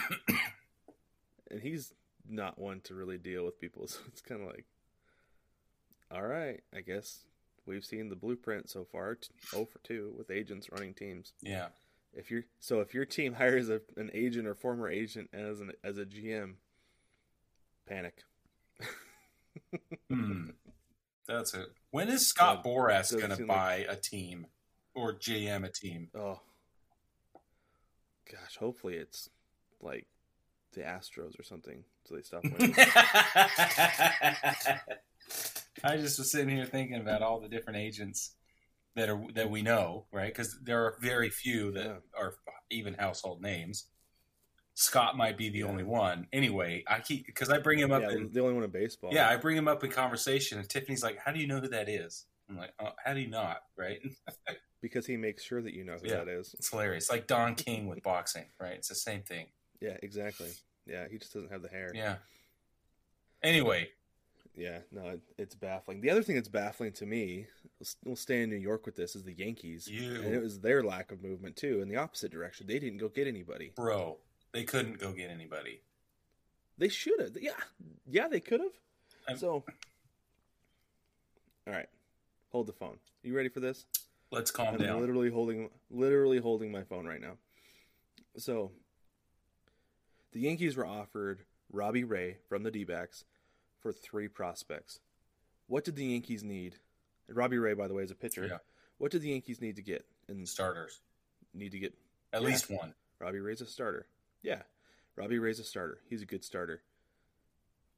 and 1.51 1.61
he's 1.61 1.93
not 2.29 2.59
one 2.59 2.81
to 2.83 2.95
really 2.95 3.19
deal 3.19 3.45
with 3.45 3.61
people. 3.61 3.87
So 3.89 4.01
it's 4.09 4.21
kind 4.21 4.41
of 4.41 4.49
like, 4.49 4.65
all 6.11 6.27
right, 6.27 6.63
I 6.75 6.81
guess 6.81 7.25
we've 7.67 7.85
seen 7.85 8.09
the 8.09 8.17
blueprint 8.17 8.71
so 8.71 8.85
far. 8.85 9.19
Oh 9.55 9.65
for 9.65 9.79
two 9.81 10.13
with 10.17 10.31
agents 10.31 10.71
running 10.71 10.95
teams. 10.95 11.33
Yeah. 11.43 11.69
If 12.17 12.31
you're 12.31 12.45
so 12.61 12.81
if 12.81 12.95
your 12.95 13.05
team 13.05 13.35
hires 13.39 13.69
a, 13.69 13.81
an 13.97 14.11
agent 14.15 14.47
or 14.47 14.55
former 14.55 14.89
agent 14.89 15.31
as 15.33 15.61
an 15.61 15.73
as 15.83 15.99
a 15.99 16.05
GM, 16.05 16.55
panic. 17.87 18.23
hmm. 20.11 20.51
That's 21.27 21.55
it. 21.55 21.67
When 21.91 22.09
is 22.09 22.29
Scott 22.29 22.63
yeah, 22.65 22.71
Boras 22.71 23.17
going 23.17 23.37
to 23.37 23.47
buy 23.47 23.87
like... 23.89 23.99
a 23.99 24.01
team? 24.01 24.47
or 24.95 25.13
GM 25.13 25.65
a 25.65 25.71
team? 25.71 26.09
Oh, 26.15 26.41
gosh, 28.31 28.57
hopefully 28.59 28.95
it's 28.95 29.29
like 29.81 30.07
the 30.73 30.83
Astros 30.83 31.39
or 31.39 31.43
something, 31.43 31.85
so 32.05 32.15
they 32.15 32.23
stop 32.23 32.45
winning. 32.45 32.75
I 35.83 35.97
just 35.97 36.19
was 36.19 36.31
sitting 36.31 36.55
here 36.55 36.67
thinking 36.67 37.01
about 37.01 37.23
all 37.23 37.41
the 37.41 37.49
different 37.49 37.79
agents 37.79 38.35
that 38.95 39.09
are 39.09 39.21
that 39.35 39.51
we 39.51 39.63
know, 39.63 40.07
right? 40.13 40.33
Because 40.33 40.57
there 40.63 40.85
are 40.85 40.97
very 41.01 41.31
few 41.31 41.73
that 41.73 41.85
yeah. 41.85 41.97
are 42.17 42.35
even 42.71 42.95
household 42.95 43.43
names. 43.43 43.87
Scott 44.75 45.17
might 45.17 45.37
be 45.37 45.49
the 45.49 45.61
yeah. 45.61 45.67
only 45.67 45.85
one. 45.85 46.27
Anyway, 46.33 46.83
I 46.89 47.01
keep 47.01 47.27
because 47.27 47.49
I 47.49 47.59
bring 47.59 47.79
him 47.79 47.93
up. 47.93 48.03
Yeah, 48.03 48.11
in, 48.11 48.33
the 48.33 48.41
only 48.41 48.55
one 48.55 48.65
in 48.65 48.71
baseball. 48.71 49.11
Yeah, 49.13 49.29
I 49.29 49.37
bring 49.37 49.57
him 49.57 49.69
up 49.69 49.85
in 49.85 49.91
conversation, 49.91 50.59
and 50.59 50.69
Tiffany's 50.69 51.03
like, 51.03 51.19
"How 51.19 51.33
do 51.33 51.39
you 51.39 51.47
know 51.47 51.61
who 51.61 51.69
that 51.69 51.89
is?" 51.89 52.27
I'm 52.49 52.57
like, 52.57 52.73
oh, 52.81 52.91
"How 53.03 53.15
do 53.15 53.21
you 53.21 53.29
not?" 53.29 53.63
Right? 53.77 54.01
because 54.83 55.07
he 55.07 55.17
makes 55.17 55.43
sure 55.43 55.63
that 55.63 55.75
you 55.75 55.85
know 55.85 55.95
who 55.95 56.09
yeah, 56.09 56.17
that 56.17 56.29
is. 56.29 56.55
It's 56.59 56.69
hilarious. 56.69 57.09
Like 57.09 57.27
Don 57.27 57.55
King 57.55 57.87
with 57.87 58.03
boxing, 58.03 58.47
right? 58.61 58.75
It's 58.75 58.89
the 58.89 58.95
same 58.97 59.23
thing. 59.23 59.47
Yeah, 59.81 59.97
exactly. 60.03 60.51
Yeah, 60.87 61.07
he 61.11 61.19
just 61.19 61.33
doesn't 61.33 61.53
have 61.53 61.63
the 61.63 61.69
hair. 61.69 61.93
Yeah. 61.95 62.17
Anyway. 63.43 63.89
Yeah, 64.57 64.79
no, 64.93 65.19
it's 65.37 65.55
baffling. 65.55 66.01
The 66.01 66.11
other 66.11 66.23
thing 66.23 66.37
that's 66.37 66.49
baffling 66.49 66.93
to 66.93 67.07
me, 67.07 67.47
we'll 68.05 68.15
stay 68.15 68.43
in 68.43 68.51
New 68.51 68.57
York 68.57 68.87
with 68.87 68.95
this, 68.95 69.17
is 69.17 69.25
the 69.25 69.33
Yankees. 69.33 69.89
You. 69.89 70.23
And 70.23 70.33
it 70.33 70.41
was 70.41 70.61
their 70.61 70.85
lack 70.85 71.11
of 71.11 71.23
movement 71.23 71.57
too, 71.57 71.81
in 71.83 71.89
the 71.89 71.97
opposite 71.97 72.31
direction. 72.31 72.67
They 72.67 72.79
didn't 72.79 72.99
go 72.99 73.09
get 73.09 73.27
anybody. 73.27 73.73
Bro, 73.75 74.19
they 74.55 74.65
couldn't 74.65 74.99
go 74.99 75.13
get 75.13 75.31
anybody. 75.31 75.81
They 76.79 76.89
should 76.89 77.21
have. 77.21 77.37
Yeah, 77.39 77.53
yeah, 78.09 78.29
they 78.29 78.41
could 78.41 78.61
have. 78.61 78.71
Um, 79.29 79.37
so, 79.37 79.51
all 81.67 81.73
right, 81.75 81.89
hold 82.51 82.69
the 82.69 82.73
phone. 82.73 82.97
You 83.23 83.37
ready 83.37 83.51
for 83.51 83.61
this? 83.61 83.85
Let's 84.31 84.51
calm 84.51 84.75
I'm 84.75 84.79
down. 84.79 85.01
Literally 85.01 85.31
holding, 85.31 85.71
literally 85.91 86.39
holding 86.39 86.73
my 86.73 86.83
phone 86.83 87.07
right 87.07 87.21
now. 87.21 87.35
So, 88.37 88.73
the 90.33 90.41
Yankees 90.41 90.77
were 90.77 90.87
offered 90.87 91.41
Robbie 91.73 92.05
Ray 92.05 92.39
from 92.49 92.63
the 92.63 92.71
D-backs 92.71 93.25
for 93.81 93.93
three 93.93 94.29
prospects. 94.29 95.01
What 95.67 95.85
did 95.85 95.97
the 95.97 96.05
Yankees 96.05 96.43
need? 96.43 96.77
Robbie 97.29 97.59
Ray, 97.59 97.75
by 97.75 97.89
the 97.89 97.95
way, 97.95 98.03
is 98.03 98.11
a 98.11 98.17
pitcher. 98.17 98.47
Yeah. 98.47 98.59
What 98.99 99.11
did 99.11 99.23
the 99.23 99.31
Yankees 99.31 99.61
need 99.61 99.77
to 99.77 99.83
get? 99.83 100.05
In 100.29 100.47
starters. 100.47 101.01
Need 101.53 101.73
to 101.73 101.79
get 101.79 101.95
at 102.33 102.43
yeah. 102.43 102.49
least 102.49 102.71
one. 102.71 102.95
Robbie 103.21 103.41
Ray's 103.41 103.61
a 103.61 103.67
starter. 103.67 104.07
Yeah, 104.45 104.63
Robbie 105.17 105.39
Ray's 105.39 105.59
a 105.59 105.65
starter. 105.65 105.99
He's 106.09 106.23
a 106.23 106.27
good 106.27 106.45
starter. 106.45 106.83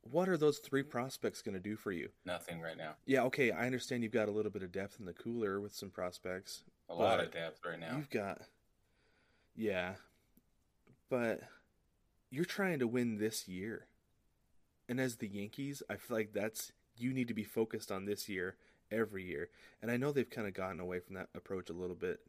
What 0.03 0.29
are 0.29 0.37
those 0.37 0.59
three 0.59 0.85
prospects 0.85 1.43
going 1.43 1.55
to 1.57 1.61
do 1.61 1.75
for 1.75 1.91
you? 1.91 2.11
Nothing 2.25 2.61
right 2.61 2.77
now. 2.77 2.95
Yeah, 3.05 3.25
okay. 3.25 3.51
I 3.51 3.67
understand 3.67 4.05
you've 4.05 4.13
got 4.13 4.29
a 4.29 4.33
little 4.33 4.53
bit 4.53 4.63
of 4.63 4.71
depth 4.71 5.01
in 5.01 5.07
the 5.07 5.13
cooler 5.13 5.61
with 5.61 5.75
some 5.75 5.91
prospects. 5.91 6.63
A 6.89 6.95
lot 6.95 7.19
of 7.19 7.33
depth 7.33 7.61
right 7.67 7.81
now. 7.81 7.97
You've 7.97 8.11
got, 8.11 8.43
yeah, 9.57 9.95
but 11.11 11.41
you're 12.31 12.45
trying 12.45 12.79
to 12.79 12.87
win 12.87 13.19
this 13.19 13.49
year. 13.49 13.87
And 14.89 15.01
as 15.01 15.17
the 15.17 15.27
Yankees, 15.27 15.83
I 15.91 15.97
feel 15.97 16.17
like 16.17 16.33
that's 16.33 16.71
you 16.97 17.13
need 17.13 17.27
to 17.27 17.35
be 17.35 17.43
focused 17.43 17.91
on 17.91 18.05
this 18.05 18.29
year 18.29 18.55
every 18.93 19.25
year. 19.25 19.49
And 19.83 19.91
I 19.91 19.97
know 19.97 20.13
they've 20.13 20.31
kind 20.31 20.47
of 20.47 20.55
gotten 20.55 20.79
away 20.79 21.01
from 21.01 21.17
that 21.17 21.31
approach 21.35 21.69
a 21.71 21.73
little 21.75 21.97
bit 21.97 22.21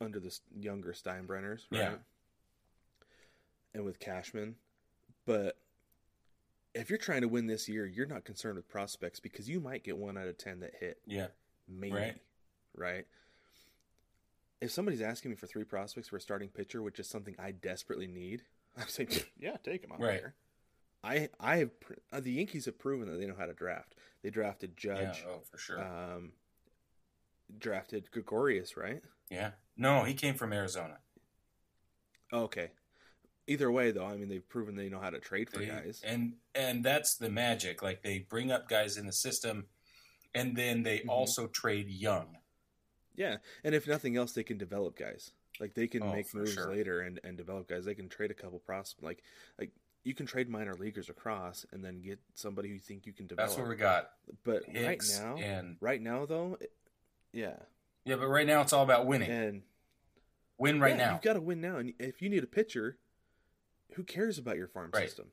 under 0.00 0.18
the 0.18 0.36
younger 0.58 0.92
Steinbrenners, 0.92 1.66
right? 1.70 1.80
Yeah 1.80 1.94
and 3.74 3.84
with 3.84 4.00
Cashman. 4.00 4.56
But 5.26 5.58
if 6.74 6.90
you're 6.90 6.98
trying 6.98 7.22
to 7.22 7.28
win 7.28 7.46
this 7.46 7.68
year, 7.68 7.86
you're 7.86 8.06
not 8.06 8.24
concerned 8.24 8.56
with 8.56 8.68
prospects 8.68 9.20
because 9.20 9.48
you 9.48 9.60
might 9.60 9.84
get 9.84 9.96
one 9.96 10.16
out 10.16 10.28
of 10.28 10.38
10 10.38 10.60
that 10.60 10.74
hit. 10.78 10.98
Yeah. 11.06 11.28
Maybe. 11.68 11.94
Right. 11.94 12.16
right? 12.76 13.06
If 14.60 14.70
somebody's 14.70 15.02
asking 15.02 15.30
me 15.30 15.36
for 15.36 15.46
three 15.46 15.64
prospects 15.64 16.08
for 16.08 16.16
a 16.16 16.20
starting 16.20 16.48
pitcher, 16.48 16.82
which 16.82 16.98
is 16.98 17.08
something 17.08 17.34
I 17.38 17.52
desperately 17.52 18.06
need, 18.06 18.42
I'm 18.78 18.88
saying, 18.88 19.10
yeah, 19.38 19.56
take 19.62 19.82
them 19.82 19.92
out 19.92 20.00
right. 20.00 20.20
there. 20.20 20.34
I 21.04 21.28
I 21.38 21.58
have 21.58 21.70
uh, 22.12 22.18
the 22.18 22.32
Yankees 22.32 22.64
have 22.64 22.76
proven 22.76 23.08
that 23.08 23.20
they 23.20 23.26
know 23.26 23.36
how 23.38 23.46
to 23.46 23.52
draft. 23.52 23.94
They 24.24 24.30
drafted 24.30 24.76
Judge. 24.76 25.22
Yeah, 25.24 25.30
oh, 25.30 25.42
for 25.48 25.56
sure. 25.56 25.80
Um, 25.80 26.32
drafted 27.56 28.10
Gregorius, 28.10 28.76
right? 28.76 29.00
Yeah. 29.30 29.52
No, 29.76 30.02
he 30.02 30.14
came 30.14 30.34
from 30.34 30.52
Arizona. 30.52 30.98
Okay 32.32 32.70
either 33.48 33.70
way 33.70 33.90
though 33.90 34.04
i 34.04 34.16
mean 34.16 34.28
they've 34.28 34.48
proven 34.48 34.76
they 34.76 34.88
know 34.88 35.00
how 35.00 35.10
to 35.10 35.18
trade 35.18 35.50
for 35.50 35.58
they, 35.58 35.66
guys. 35.66 36.02
and 36.04 36.34
and 36.58 36.84
that's 36.84 37.16
the 37.16 37.30
magic. 37.30 37.82
Like 37.82 38.02
they 38.02 38.18
bring 38.18 38.50
up 38.50 38.68
guys 38.68 38.96
in 38.96 39.06
the 39.06 39.12
system 39.12 39.66
and 40.34 40.56
then 40.56 40.82
they 40.82 40.98
mm-hmm. 40.98 41.10
also 41.10 41.46
trade 41.46 41.88
young. 41.88 42.36
Yeah 43.14 43.36
and 43.64 43.74
if 43.74 43.86
nothing 43.86 44.16
else 44.16 44.32
they 44.32 44.42
can 44.42 44.58
develop 44.58 44.98
guys. 44.98 45.30
Like 45.60 45.74
they 45.74 45.86
can 45.86 46.02
oh, 46.02 46.12
make 46.12 46.32
moves 46.34 46.54
sure. 46.54 46.70
later 46.70 47.00
and 47.00 47.20
and 47.24 47.36
develop 47.36 47.68
guys. 47.68 47.84
They 47.84 47.94
can 47.94 48.08
trade 48.08 48.30
a 48.30 48.34
couple 48.34 48.58
prospects 48.58 49.02
like 49.02 49.22
like 49.58 49.70
you 50.04 50.14
can 50.14 50.26
trade 50.26 50.48
minor 50.48 50.74
leaguers 50.74 51.08
across 51.08 51.66
and 51.72 51.84
then 51.84 52.00
get 52.00 52.18
somebody 52.34 52.68
who 52.68 52.74
you 52.74 52.80
think 52.80 53.06
you 53.06 53.12
can 53.12 53.26
develop 53.26 53.50
that's 53.50 53.58
what 53.58 53.68
we 53.68 53.76
got. 53.76 54.10
But 54.44 54.64
Hicks 54.66 55.18
right 55.18 55.26
now 55.26 55.36
and 55.36 55.76
right 55.80 56.00
now 56.00 56.26
though 56.26 56.58
it, 56.60 56.72
yeah. 57.32 57.56
Yeah 58.04 58.16
but 58.16 58.28
right 58.28 58.46
now 58.46 58.62
it's 58.62 58.72
all 58.72 58.84
about 58.84 59.06
winning. 59.06 59.30
And 59.30 59.62
win 60.58 60.80
right 60.80 60.96
yeah, 60.96 61.06
now. 61.06 61.12
you've 61.12 61.22
got 61.22 61.34
to 61.34 61.40
win 61.40 61.60
now 61.60 61.76
and 61.76 61.92
if 61.98 62.20
you 62.20 62.28
need 62.28 62.42
a 62.42 62.48
pitcher 62.48 62.98
who 63.94 64.04
cares 64.04 64.38
about 64.38 64.56
your 64.56 64.68
farm 64.68 64.90
right. 64.92 65.08
system? 65.08 65.26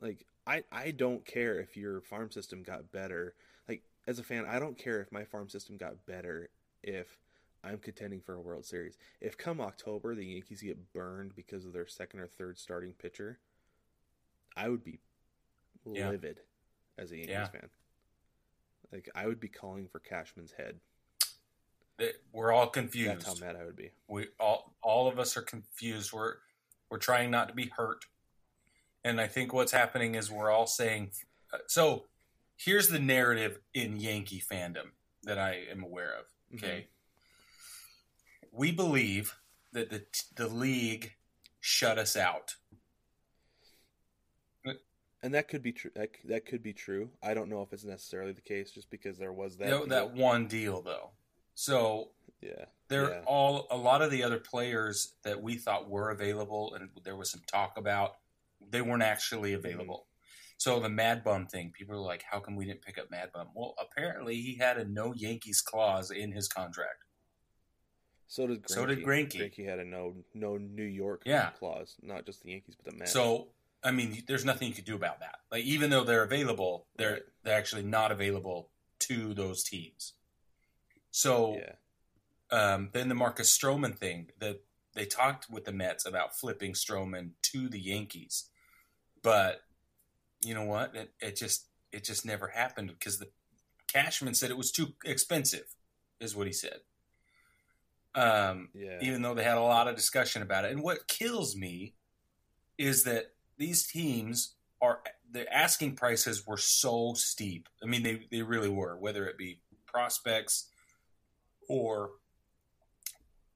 Like 0.00 0.26
I 0.46 0.64
I 0.72 0.90
don't 0.90 1.24
care 1.24 1.58
if 1.58 1.76
your 1.76 2.00
farm 2.00 2.30
system 2.30 2.62
got 2.62 2.90
better. 2.92 3.34
Like 3.68 3.82
as 4.06 4.18
a 4.18 4.22
fan, 4.22 4.46
I 4.48 4.58
don't 4.58 4.78
care 4.78 5.00
if 5.00 5.12
my 5.12 5.24
farm 5.24 5.48
system 5.48 5.76
got 5.76 6.06
better 6.06 6.50
if 6.82 7.18
I'm 7.62 7.78
contending 7.78 8.20
for 8.20 8.34
a 8.34 8.40
World 8.40 8.64
Series. 8.64 8.96
If 9.20 9.36
come 9.36 9.60
October 9.60 10.14
the 10.14 10.24
Yankees 10.24 10.62
get 10.62 10.92
burned 10.92 11.34
because 11.36 11.64
of 11.64 11.72
their 11.72 11.86
second 11.86 12.20
or 12.20 12.26
third 12.26 12.58
starting 12.58 12.92
pitcher, 12.92 13.38
I 14.56 14.68
would 14.68 14.82
be 14.82 15.00
yeah. 15.84 16.10
livid 16.10 16.40
as 16.98 17.12
a 17.12 17.16
Yankees 17.16 17.32
yeah. 17.32 17.48
fan. 17.48 17.68
Like 18.92 19.08
I 19.14 19.26
would 19.26 19.40
be 19.40 19.48
calling 19.48 19.88
for 19.88 19.98
Cashman's 19.98 20.52
head. 20.52 20.76
We're 22.32 22.50
all 22.50 22.68
confused. 22.68 23.10
That's 23.10 23.26
how 23.26 23.46
mad 23.46 23.56
I 23.56 23.64
would 23.64 23.76
be. 23.76 23.90
We 24.08 24.28
all 24.38 24.72
all 24.82 25.06
of 25.06 25.18
us 25.18 25.36
are 25.36 25.42
confused. 25.42 26.12
We're 26.12 26.36
we're 26.90 26.98
trying 26.98 27.30
not 27.30 27.48
to 27.48 27.54
be 27.54 27.70
hurt. 27.76 28.04
And 29.04 29.20
I 29.20 29.26
think 29.26 29.52
what's 29.52 29.72
happening 29.72 30.14
is 30.14 30.30
we're 30.30 30.50
all 30.50 30.66
saying, 30.66 31.12
so 31.66 32.04
here's 32.56 32.88
the 32.88 32.98
narrative 32.98 33.60
in 33.72 33.98
Yankee 33.98 34.42
fandom 34.46 34.90
that 35.22 35.38
I 35.38 35.62
am 35.70 35.82
aware 35.82 36.12
of. 36.12 36.26
Mm-hmm. 36.54 36.64
Okay. 36.64 36.76
Mm-hmm. 36.76 38.58
We 38.58 38.72
believe 38.72 39.36
that 39.72 39.90
the, 39.90 40.04
the 40.34 40.48
league 40.48 41.14
shut 41.60 41.98
us 41.98 42.16
out. 42.16 42.56
And 45.22 45.34
that 45.34 45.48
could 45.48 45.62
be 45.62 45.72
true. 45.72 45.90
That, 45.94 46.10
that 46.24 46.46
could 46.46 46.62
be 46.62 46.72
true. 46.72 47.10
I 47.22 47.34
don't 47.34 47.50
know 47.50 47.60
if 47.60 47.74
it's 47.74 47.84
necessarily 47.84 48.32
the 48.32 48.40
case, 48.40 48.70
just 48.70 48.90
because 48.90 49.18
there 49.18 49.34
was 49.34 49.58
that 49.58 49.68
you 49.68 49.70
know, 49.70 49.86
that 49.86 50.14
one 50.14 50.46
deal 50.46 50.80
though. 50.80 51.10
So 51.54 52.08
yeah. 52.40 52.64
They're 52.88 53.10
yeah. 53.10 53.22
all 53.26 53.66
a 53.70 53.76
lot 53.76 54.02
of 54.02 54.10
the 54.10 54.22
other 54.22 54.38
players 54.38 55.14
that 55.24 55.40
we 55.42 55.56
thought 55.56 55.88
were 55.88 56.10
available 56.10 56.74
and 56.74 56.88
there 57.04 57.16
was 57.16 57.30
some 57.30 57.42
talk 57.46 57.76
about, 57.76 58.12
they 58.68 58.82
weren't 58.82 59.02
actually 59.02 59.52
mm-hmm. 59.52 59.66
available. 59.66 59.96
Mm-hmm. 59.96 60.06
So 60.58 60.78
the 60.78 60.90
Mad 60.90 61.24
Bum 61.24 61.46
thing, 61.46 61.72
people 61.72 61.94
are 61.94 62.00
like, 62.00 62.22
how 62.28 62.38
come 62.38 62.54
we 62.54 62.66
didn't 62.66 62.82
pick 62.82 62.98
up 62.98 63.10
Mad 63.10 63.30
Bum? 63.32 63.48
Well, 63.54 63.74
apparently 63.80 64.36
he 64.36 64.56
had 64.56 64.76
a 64.76 64.84
no 64.84 65.14
Yankees 65.14 65.62
clause 65.62 66.10
in 66.10 66.32
his 66.32 66.48
contract. 66.48 67.04
So 68.26 68.46
did 68.46 68.62
Greinke. 68.62 68.68
So 68.68 68.86
did 68.86 69.04
Greinke. 69.04 69.36
Greinke 69.40 69.68
had 69.68 69.78
a 69.78 69.84
no 69.84 70.14
no 70.34 70.56
New 70.56 70.84
York 70.84 71.22
yeah. 71.24 71.50
clause, 71.58 71.96
not 72.02 72.26
just 72.26 72.42
the 72.42 72.50
Yankees, 72.50 72.76
but 72.76 72.92
the 72.92 72.98
Mets. 72.98 73.12
So 73.12 73.48
I 73.82 73.90
mean, 73.90 74.22
there's 74.28 74.44
nothing 74.44 74.68
you 74.68 74.74
could 74.74 74.84
do 74.84 74.94
about 74.94 75.20
that. 75.20 75.36
Like 75.50 75.64
even 75.64 75.90
though 75.90 76.04
they're 76.04 76.22
available, 76.22 76.86
they're 76.96 77.12
right. 77.12 77.22
they're 77.42 77.58
actually 77.58 77.82
not 77.82 78.12
available 78.12 78.70
to 79.00 79.34
those 79.34 79.64
teams. 79.64 80.12
So 81.10 81.56
yeah. 81.56 81.72
Um, 82.52 82.90
then 82.92 83.08
the 83.08 83.14
Marcus 83.14 83.56
Stroman 83.56 83.96
thing 83.96 84.30
that 84.40 84.60
they 84.94 85.04
talked 85.04 85.48
with 85.50 85.64
the 85.64 85.72
Mets 85.72 86.04
about 86.04 86.36
flipping 86.36 86.72
Stroman 86.72 87.30
to 87.42 87.68
the 87.68 87.80
Yankees, 87.80 88.50
but 89.22 89.62
you 90.44 90.54
know 90.54 90.64
what? 90.64 90.94
It, 90.94 91.12
it 91.20 91.36
just 91.36 91.66
it 91.92 92.04
just 92.04 92.24
never 92.24 92.48
happened 92.48 92.88
because 92.88 93.18
the 93.18 93.28
Cashman 93.92 94.34
said 94.34 94.50
it 94.50 94.56
was 94.56 94.72
too 94.72 94.94
expensive, 95.04 95.74
is 96.20 96.34
what 96.34 96.46
he 96.46 96.52
said. 96.52 96.80
Um, 98.14 98.70
yeah. 98.74 98.98
Even 99.00 99.22
though 99.22 99.34
they 99.34 99.44
had 99.44 99.58
a 99.58 99.62
lot 99.62 99.88
of 99.88 99.96
discussion 99.96 100.42
about 100.42 100.64
it, 100.64 100.72
and 100.72 100.82
what 100.82 101.06
kills 101.06 101.56
me 101.56 101.94
is 102.78 103.04
that 103.04 103.32
these 103.58 103.86
teams 103.86 104.54
are 104.80 105.00
the 105.30 105.52
asking 105.54 105.94
prices 105.94 106.46
were 106.46 106.56
so 106.56 107.14
steep. 107.14 107.68
I 107.82 107.86
mean, 107.86 108.02
they 108.02 108.26
they 108.30 108.42
really 108.42 108.68
were. 108.68 108.96
Whether 108.96 109.26
it 109.26 109.38
be 109.38 109.60
prospects 109.86 110.68
or 111.68 112.10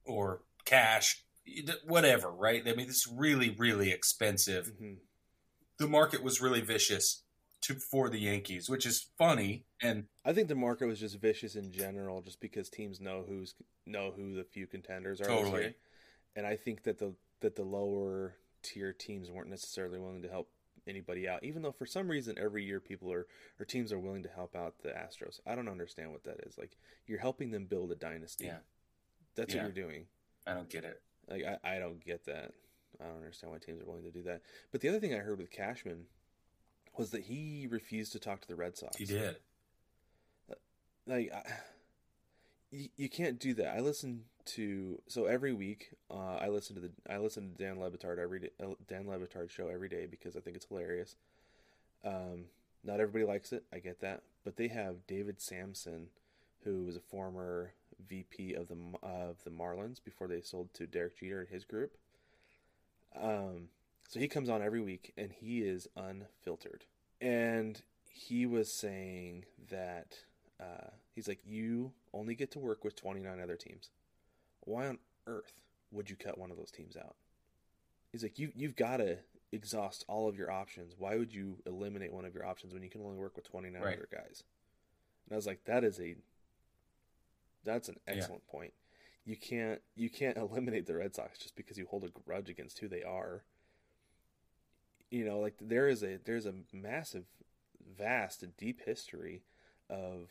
or 0.05 0.41
cash, 0.65 1.23
whatever, 1.85 2.31
right? 2.31 2.61
I 2.65 2.73
mean, 2.73 2.87
it's 2.87 3.07
really, 3.07 3.55
really 3.57 3.91
expensive. 3.91 4.67
Mm-hmm. 4.67 4.93
The 5.77 5.87
market 5.87 6.23
was 6.23 6.41
really 6.41 6.61
vicious 6.61 7.23
to 7.61 7.75
for 7.75 8.09
the 8.09 8.19
Yankees, 8.19 8.69
which 8.69 8.85
is 8.85 9.07
funny. 9.17 9.65
And 9.81 10.05
I 10.23 10.33
think 10.33 10.47
the 10.47 10.55
market 10.55 10.87
was 10.87 10.99
just 10.99 11.19
vicious 11.19 11.55
in 11.55 11.71
general, 11.71 12.21
just 12.21 12.39
because 12.39 12.69
teams 12.69 13.01
know 13.01 13.23
who's 13.27 13.55
know 13.85 14.13
who 14.15 14.35
the 14.35 14.43
few 14.43 14.67
contenders 14.67 15.19
are. 15.19 15.25
Totally. 15.25 15.75
And 16.35 16.45
I 16.45 16.55
think 16.55 16.83
that 16.83 16.99
the 16.99 17.13
that 17.41 17.55
the 17.55 17.63
lower 17.63 18.35
tier 18.61 18.93
teams 18.93 19.31
weren't 19.31 19.49
necessarily 19.49 19.99
willing 19.99 20.21
to 20.21 20.29
help 20.29 20.49
anybody 20.87 21.27
out, 21.27 21.43
even 21.43 21.61
though 21.61 21.71
for 21.71 21.85
some 21.85 22.07
reason 22.07 22.37
every 22.37 22.63
year 22.63 22.79
people 22.79 23.11
are 23.11 23.27
or 23.59 23.65
teams 23.65 23.91
are 23.91 23.99
willing 23.99 24.23
to 24.23 24.29
help 24.29 24.55
out 24.55 24.75
the 24.83 24.89
Astros. 24.89 25.39
I 25.45 25.55
don't 25.55 25.67
understand 25.67 26.11
what 26.11 26.23
that 26.25 26.41
is. 26.45 26.57
Like 26.57 26.77
you're 27.07 27.19
helping 27.19 27.51
them 27.51 27.65
build 27.65 27.91
a 27.91 27.95
dynasty. 27.95 28.45
Yeah. 28.45 28.59
That's 29.35 29.53
yeah. 29.53 29.63
what 29.63 29.75
you're 29.75 29.87
doing. 29.87 30.05
I 30.47 30.53
don't 30.53 30.69
get 30.69 30.83
it. 30.83 31.01
Like 31.29 31.43
I, 31.43 31.75
I 31.75 31.79
don't 31.79 32.03
get 32.03 32.25
that. 32.25 32.51
I 33.01 33.05
don't 33.05 33.17
understand 33.17 33.51
why 33.51 33.59
teams 33.59 33.81
are 33.81 33.85
willing 33.85 34.03
to 34.03 34.11
do 34.11 34.23
that. 34.23 34.41
But 34.71 34.81
the 34.81 34.89
other 34.89 34.99
thing 34.99 35.13
I 35.13 35.17
heard 35.17 35.37
with 35.37 35.51
Cashman 35.51 36.05
was 36.97 37.11
that 37.11 37.23
he 37.23 37.67
refused 37.69 38.13
to 38.13 38.19
talk 38.19 38.41
to 38.41 38.47
the 38.47 38.55
Red 38.55 38.77
Sox. 38.77 38.95
He 38.97 39.05
did. 39.05 39.37
Like, 41.07 41.31
I, 41.33 41.43
you, 42.71 42.89
you 42.95 43.09
can't 43.09 43.39
do 43.39 43.53
that. 43.55 43.75
I 43.75 43.79
listen 43.79 44.23
to 44.45 45.01
so 45.07 45.25
every 45.25 45.53
week. 45.53 45.91
Uh, 46.09 46.35
I 46.35 46.49
listen 46.49 46.75
to 46.75 46.81
the 46.81 46.91
I 47.09 47.17
listen 47.17 47.51
to 47.51 47.63
Dan 47.63 47.79
Le 47.79 47.89
Batard 47.89 48.17
every 48.17 48.39
day, 48.39 48.49
uh, 48.63 48.73
Dan 48.87 49.07
Le 49.07 49.17
Batard 49.17 49.49
show 49.49 49.67
every 49.67 49.89
day 49.89 50.05
because 50.05 50.35
I 50.35 50.39
think 50.39 50.55
it's 50.55 50.67
hilarious. 50.67 51.15
Um, 52.03 52.45
not 52.83 52.99
everybody 52.99 53.25
likes 53.25 53.51
it. 53.51 53.63
I 53.73 53.79
get 53.79 54.01
that, 54.01 54.21
but 54.43 54.57
they 54.57 54.67
have 54.67 55.07
David 55.07 55.41
Samson, 55.41 56.07
who 56.63 56.83
was 56.83 56.95
a 56.95 57.01
former 57.01 57.73
VP 58.07 58.53
of 58.53 58.67
the 58.67 58.77
of 59.01 59.43
the 59.43 59.51
Marlins 59.51 60.03
before 60.03 60.27
they 60.27 60.41
sold 60.41 60.73
to 60.73 60.87
Derek 60.87 61.19
Jeter 61.19 61.41
and 61.41 61.49
his 61.49 61.65
group. 61.65 61.97
Um, 63.19 63.69
so 64.07 64.19
he 64.19 64.27
comes 64.27 64.49
on 64.49 64.61
every 64.61 64.81
week 64.81 65.13
and 65.17 65.31
he 65.31 65.59
is 65.59 65.87
unfiltered. 65.95 66.85
And 67.21 67.81
he 68.09 68.45
was 68.45 68.71
saying 68.71 69.45
that 69.69 70.19
uh, 70.59 70.89
he's 71.13 71.27
like, 71.27 71.39
you 71.45 71.91
only 72.13 72.35
get 72.35 72.51
to 72.51 72.59
work 72.59 72.83
with 72.83 72.95
29 72.95 73.39
other 73.39 73.55
teams. 73.55 73.89
Why 74.61 74.87
on 74.87 74.99
earth 75.27 75.53
would 75.91 76.09
you 76.09 76.15
cut 76.15 76.37
one 76.37 76.51
of 76.51 76.57
those 76.57 76.71
teams 76.71 76.95
out? 76.97 77.15
He's 78.11 78.23
like, 78.23 78.39
you 78.39 78.51
you've 78.55 78.75
got 78.75 78.97
to 78.97 79.17
exhaust 79.51 80.05
all 80.07 80.27
of 80.29 80.37
your 80.37 80.51
options. 80.51 80.95
Why 80.97 81.17
would 81.17 81.33
you 81.33 81.57
eliminate 81.65 82.13
one 82.13 82.25
of 82.25 82.33
your 82.33 82.45
options 82.45 82.73
when 82.73 82.83
you 82.83 82.89
can 82.89 83.01
only 83.01 83.17
work 83.17 83.35
with 83.35 83.49
29 83.49 83.81
right. 83.81 83.97
other 83.97 84.07
guys? 84.11 84.43
And 85.25 85.33
I 85.33 85.35
was 85.35 85.47
like, 85.47 85.65
that 85.65 85.83
is 85.83 85.99
a 85.99 86.15
that's 87.65 87.89
an 87.89 87.97
excellent 88.07 88.43
yeah. 88.47 88.51
point. 88.51 88.73
You 89.25 89.35
can't 89.35 89.81
you 89.95 90.09
can't 90.09 90.37
eliminate 90.37 90.85
the 90.85 90.95
Red 90.95 91.15
Sox 91.15 91.39
just 91.39 91.55
because 91.55 91.77
you 91.77 91.87
hold 91.89 92.03
a 92.03 92.09
grudge 92.09 92.49
against 92.49 92.79
who 92.79 92.87
they 92.87 93.03
are. 93.03 93.43
You 95.09 95.25
know, 95.25 95.39
like 95.39 95.55
there 95.59 95.87
is 95.87 96.03
a 96.03 96.19
there's 96.23 96.45
a 96.45 96.53
massive, 96.71 97.25
vast 97.97 98.43
and 98.43 98.55
deep 98.57 98.81
history 98.85 99.43
of 99.89 100.29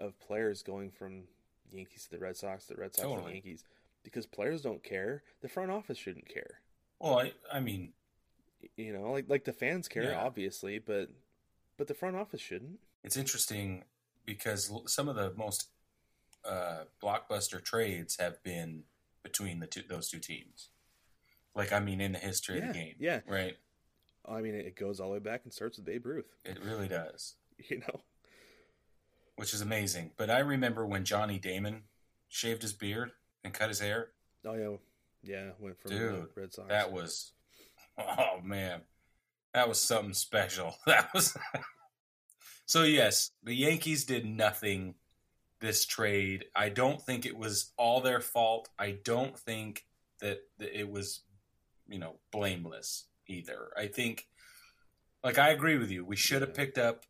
of 0.00 0.18
players 0.20 0.62
going 0.62 0.90
from 0.90 1.24
Yankees 1.70 2.04
to 2.04 2.10
the 2.10 2.18
Red 2.18 2.36
Sox, 2.36 2.66
the 2.66 2.74
Red 2.74 2.94
Sox 2.94 3.06
totally. 3.06 3.20
to 3.20 3.28
the 3.28 3.34
Yankees, 3.34 3.64
because 4.02 4.26
players 4.26 4.62
don't 4.62 4.82
care. 4.82 5.22
The 5.40 5.48
front 5.48 5.70
office 5.70 5.98
shouldn't 5.98 6.28
care. 6.28 6.60
Well, 6.98 7.18
I 7.18 7.32
I 7.52 7.60
mean, 7.60 7.92
you 8.76 8.92
know, 8.92 9.12
like 9.12 9.26
like 9.28 9.44
the 9.44 9.52
fans 9.52 9.88
care 9.88 10.04
yeah. 10.04 10.20
obviously, 10.20 10.78
but 10.78 11.10
but 11.76 11.86
the 11.86 11.94
front 11.94 12.16
office 12.16 12.40
shouldn't. 12.40 12.78
It's 13.02 13.16
interesting 13.16 13.84
because 14.26 14.70
some 14.86 15.08
of 15.08 15.16
the 15.16 15.32
most 15.36 15.68
uh, 16.44 16.84
blockbuster 17.02 17.62
trades 17.62 18.16
have 18.18 18.42
been 18.42 18.84
between 19.22 19.60
the 19.60 19.66
two 19.66 19.82
those 19.88 20.08
two 20.08 20.18
teams. 20.18 20.68
Like 21.54 21.72
I 21.72 21.80
mean, 21.80 22.00
in 22.00 22.12
the 22.12 22.18
history 22.18 22.58
yeah, 22.58 22.62
of 22.62 22.68
the 22.68 22.78
game, 22.78 22.94
yeah, 22.98 23.20
right. 23.26 23.56
I 24.28 24.40
mean, 24.40 24.54
it 24.54 24.76
goes 24.76 25.00
all 25.00 25.08
the 25.08 25.14
way 25.14 25.18
back 25.18 25.42
and 25.44 25.52
starts 25.52 25.76
with 25.76 25.86
Babe 25.86 26.06
Ruth. 26.06 26.36
It 26.44 26.58
really 26.64 26.88
does. 26.88 27.34
You 27.68 27.80
know, 27.80 28.00
which 29.36 29.52
is 29.52 29.60
amazing. 29.60 30.12
But 30.16 30.30
I 30.30 30.38
remember 30.38 30.86
when 30.86 31.04
Johnny 31.04 31.38
Damon 31.38 31.82
shaved 32.26 32.62
his 32.62 32.72
beard 32.72 33.12
and 33.44 33.52
cut 33.52 33.68
his 33.68 33.80
hair. 33.80 34.08
Oh 34.46 34.54
yeah, 34.54 34.76
yeah, 35.22 35.50
went 35.58 35.78
from 35.78 35.90
Dude, 35.90 36.28
Red 36.34 36.54
Sox. 36.54 36.68
That 36.70 36.90
was, 36.90 37.32
oh 37.98 38.40
man, 38.42 38.80
that 39.52 39.68
was 39.68 39.78
something 39.78 40.14
special. 40.14 40.76
That 40.86 41.12
was. 41.12 41.36
so 42.66 42.84
yes, 42.84 43.32
the 43.42 43.54
Yankees 43.54 44.04
did 44.04 44.24
nothing 44.24 44.94
this 45.60 45.84
trade. 45.84 46.46
I 46.56 46.70
don't 46.70 47.00
think 47.00 47.24
it 47.24 47.36
was 47.36 47.72
all 47.76 48.00
their 48.00 48.20
fault. 48.20 48.68
I 48.78 48.98
don't 49.04 49.38
think 49.38 49.86
that 50.20 50.40
it 50.58 50.90
was, 50.90 51.20
you 51.88 51.98
know, 51.98 52.16
blameless 52.32 53.04
either. 53.26 53.68
I 53.76 53.86
think, 53.86 54.26
like, 55.22 55.38
I 55.38 55.50
agree 55.50 55.78
with 55.78 55.90
you. 55.90 56.04
We 56.04 56.16
should 56.16 56.42
have 56.42 56.54
picked 56.54 56.78
up 56.78 57.04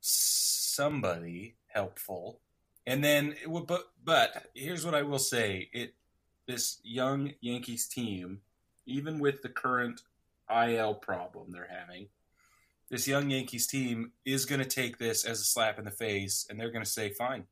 somebody 0.00 1.54
helpful, 1.68 2.40
and 2.86 3.02
then, 3.02 3.34
it 3.42 3.66
but 3.66 3.90
but 4.04 4.50
here's 4.54 4.84
what 4.84 4.94
I 4.94 5.02
will 5.02 5.18
say: 5.18 5.70
it 5.72 5.94
this 6.46 6.80
young 6.82 7.32
Yankees 7.40 7.86
team, 7.86 8.40
even 8.84 9.20
with 9.20 9.42
the 9.42 9.48
current 9.48 10.02
IL 10.50 10.94
problem 10.94 11.52
they're 11.52 11.70
having, 11.70 12.08
this 12.90 13.06
young 13.06 13.30
Yankees 13.30 13.68
team 13.68 14.12
is 14.24 14.44
going 14.44 14.60
to 14.60 14.68
take 14.68 14.98
this 14.98 15.24
as 15.24 15.40
a 15.40 15.44
slap 15.44 15.78
in 15.78 15.84
the 15.84 15.90
face, 15.90 16.46
and 16.50 16.58
they're 16.58 16.72
going 16.72 16.84
to 16.84 16.90
say, 16.90 17.10
"Fine, 17.10 17.46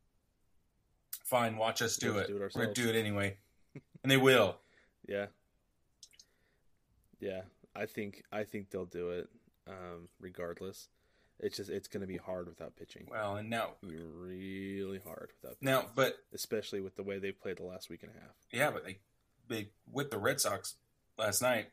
fine, 1.30 1.56
watch 1.56 1.80
us 1.80 1.96
do 1.96 2.18
it. 2.18 2.26
do 2.26 2.36
it 2.36 2.52
We're 2.54 2.64
gonna 2.64 2.74
do 2.74 2.88
it 2.88 2.96
anyway, 2.96 3.36
and 4.02 4.10
they 4.10 4.16
will. 4.16 4.56
Yeah, 5.08 5.26
yeah. 7.20 7.42
I 7.74 7.86
think 7.86 8.24
I 8.32 8.44
think 8.44 8.70
they'll 8.70 8.84
do 8.84 9.10
it 9.10 9.28
um, 9.68 10.08
regardless. 10.20 10.88
It's 11.38 11.56
just 11.56 11.70
it's 11.70 11.88
going 11.88 12.02
to 12.02 12.06
be 12.06 12.18
hard 12.18 12.48
without 12.48 12.76
pitching. 12.76 13.06
Well, 13.10 13.36
and 13.36 13.48
now 13.48 13.70
really 13.82 15.00
hard 15.04 15.30
without 15.40 15.58
pitching. 15.58 15.72
now, 15.72 15.86
but 15.94 16.16
especially 16.34 16.80
with 16.80 16.96
the 16.96 17.02
way 17.02 17.18
they've 17.18 17.40
played 17.40 17.56
the 17.58 17.64
last 17.64 17.88
week 17.88 18.02
and 18.02 18.12
a 18.12 18.20
half. 18.20 18.34
Yeah, 18.52 18.70
but 18.70 18.84
they 18.84 18.98
they 19.48 19.70
whipped 19.90 20.10
the 20.10 20.18
Red 20.18 20.40
Sox 20.40 20.76
last 21.16 21.40
night. 21.40 21.68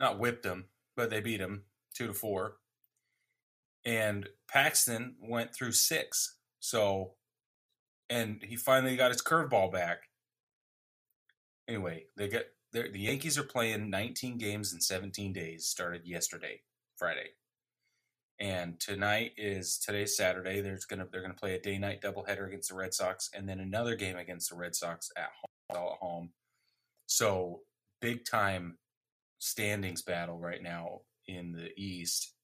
Not 0.00 0.18
whipped 0.18 0.42
them, 0.42 0.66
but 0.96 1.10
they 1.10 1.20
beat 1.20 1.38
them 1.38 1.64
two 1.94 2.06
to 2.06 2.14
four. 2.14 2.56
And 3.84 4.28
Paxton 4.48 5.16
went 5.20 5.54
through 5.54 5.72
six. 5.72 6.36
So 6.58 7.12
and 8.10 8.42
he 8.42 8.56
finally 8.56 8.96
got 8.96 9.12
his 9.12 9.22
curveball 9.22 9.72
back. 9.72 10.08
Anyway, 11.68 12.04
they 12.16 12.28
get 12.28 12.48
the 12.72 12.90
Yankees 12.92 13.38
are 13.38 13.44
playing 13.44 13.90
19 13.90 14.36
games 14.38 14.72
in 14.72 14.80
17 14.80 15.32
days. 15.32 15.66
Started 15.66 16.02
yesterday, 16.04 16.60
Friday, 16.96 17.30
and 18.38 18.78
tonight 18.80 19.32
is 19.36 19.78
today's 19.78 20.16
Saturday. 20.16 20.60
There's 20.60 20.84
gonna 20.84 21.06
they're 21.10 21.22
gonna 21.22 21.34
play 21.34 21.54
a 21.54 21.60
day 21.60 21.78
night 21.78 22.02
doubleheader 22.02 22.46
against 22.46 22.68
the 22.68 22.74
Red 22.74 22.92
Sox, 22.92 23.30
and 23.34 23.48
then 23.48 23.60
another 23.60 23.94
game 23.94 24.16
against 24.16 24.50
the 24.50 24.56
Red 24.56 24.74
Sox 24.74 25.10
at 25.16 25.30
home. 25.40 25.80
All 25.80 25.92
at 25.92 25.98
home. 25.98 26.30
So 27.06 27.60
big 28.00 28.24
time 28.24 28.78
standings 29.38 30.02
battle 30.02 30.38
right 30.38 30.62
now 30.62 31.02
in 31.26 31.52
the 31.52 31.70
East. 31.76 32.34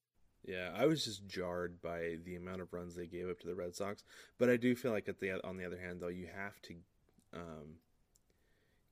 Yeah, 0.47 0.71
I 0.73 0.85
was 0.85 1.03
just 1.03 1.27
jarred 1.27 1.81
by 1.81 2.15
the 2.23 2.37
amount 2.37 2.61
of 2.61 2.71
runs 2.71 2.95
they 2.95 3.05
gave 3.05 3.29
up 3.29 3.37
to 3.41 3.47
the 3.47 3.53
Red 3.53 3.75
Sox, 3.75 4.05
but 4.39 4.49
I 4.49 4.55
do 4.55 4.75
feel 4.75 4.91
like 4.91 5.09
at 5.09 5.19
the 5.19 5.45
on 5.45 5.57
the 5.57 5.65
other 5.65 5.77
hand 5.77 5.99
though, 5.99 6.07
you 6.07 6.29
have 6.33 6.59
to 6.63 6.75
um 7.33 7.75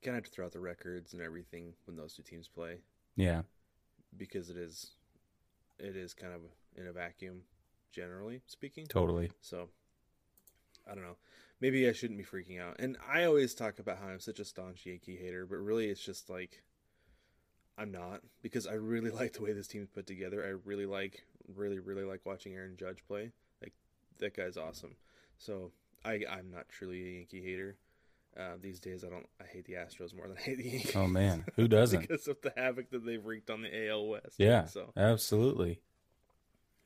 kind 0.03 0.17
of 0.17 0.23
have 0.23 0.23
to 0.25 0.31
throw 0.31 0.45
out 0.45 0.51
the 0.51 0.59
records 0.59 1.13
and 1.13 1.21
everything 1.21 1.73
when 1.85 1.95
those 1.95 2.13
two 2.13 2.23
teams 2.23 2.49
play. 2.49 2.79
Yeah. 3.15 3.43
Because 4.17 4.49
it 4.49 4.57
is 4.57 4.91
it 5.79 5.95
is 5.95 6.13
kind 6.13 6.33
of 6.33 6.41
in 6.75 6.87
a 6.87 6.91
vacuum 6.91 7.43
generally 7.91 8.41
speaking. 8.47 8.85
Totally. 8.87 9.31
So 9.39 9.69
I 10.89 10.93
don't 10.93 11.03
know. 11.03 11.17
Maybe 11.61 11.87
I 11.87 11.93
shouldn't 11.93 12.19
be 12.19 12.25
freaking 12.25 12.61
out. 12.61 12.75
And 12.79 12.97
I 13.09 13.23
always 13.23 13.55
talk 13.55 13.79
about 13.79 13.99
how 13.99 14.07
I'm 14.07 14.19
such 14.19 14.39
a 14.39 14.45
staunch 14.45 14.85
Yankee 14.85 15.15
hater, 15.15 15.45
but 15.45 15.55
really 15.55 15.87
it's 15.87 16.03
just 16.03 16.29
like 16.29 16.63
I'm 17.77 17.91
not 17.91 18.21
because 18.41 18.67
I 18.67 18.73
really 18.73 19.09
like 19.21 19.33
the 19.33 19.41
way 19.41 19.53
this 19.53 19.67
team's 19.67 19.89
put 19.89 20.05
together. 20.05 20.43
I 20.43 20.67
really 20.67 20.85
like 20.85 21.23
really 21.55 21.79
really 21.79 22.03
like 22.03 22.21
watching 22.25 22.53
Aaron 22.53 22.75
Judge 22.77 23.03
play. 23.07 23.31
Like 23.61 23.73
that 24.19 24.35
guy's 24.35 24.57
awesome. 24.57 24.95
So 25.37 25.71
I 26.03 26.21
I'm 26.29 26.51
not 26.51 26.69
truly 26.69 27.01
a 27.01 27.11
Yankee 27.17 27.41
hater. 27.41 27.77
Uh, 28.37 28.55
these 28.61 28.81
days, 28.81 29.05
I 29.05 29.07
don't. 29.07 29.25
I 29.39 29.45
hate 29.45 29.65
the 29.65 29.73
Astros 29.73 30.13
more 30.13 30.27
than 30.27 30.37
I 30.37 30.41
hate 30.41 30.57
the 30.57 30.69
Yankees. 30.69 30.95
Oh 30.95 31.07
man, 31.07 31.45
who 31.55 31.67
doesn't? 31.69 32.01
because 32.01 32.27
of 32.27 32.41
the 32.41 32.51
havoc 32.57 32.89
that 32.91 33.05
they've 33.05 33.25
wreaked 33.25 33.49
on 33.49 33.61
the 33.61 33.89
AL 33.89 34.07
West. 34.07 34.35
Yeah, 34.37 34.65
so 34.65 34.91
absolutely. 34.97 35.79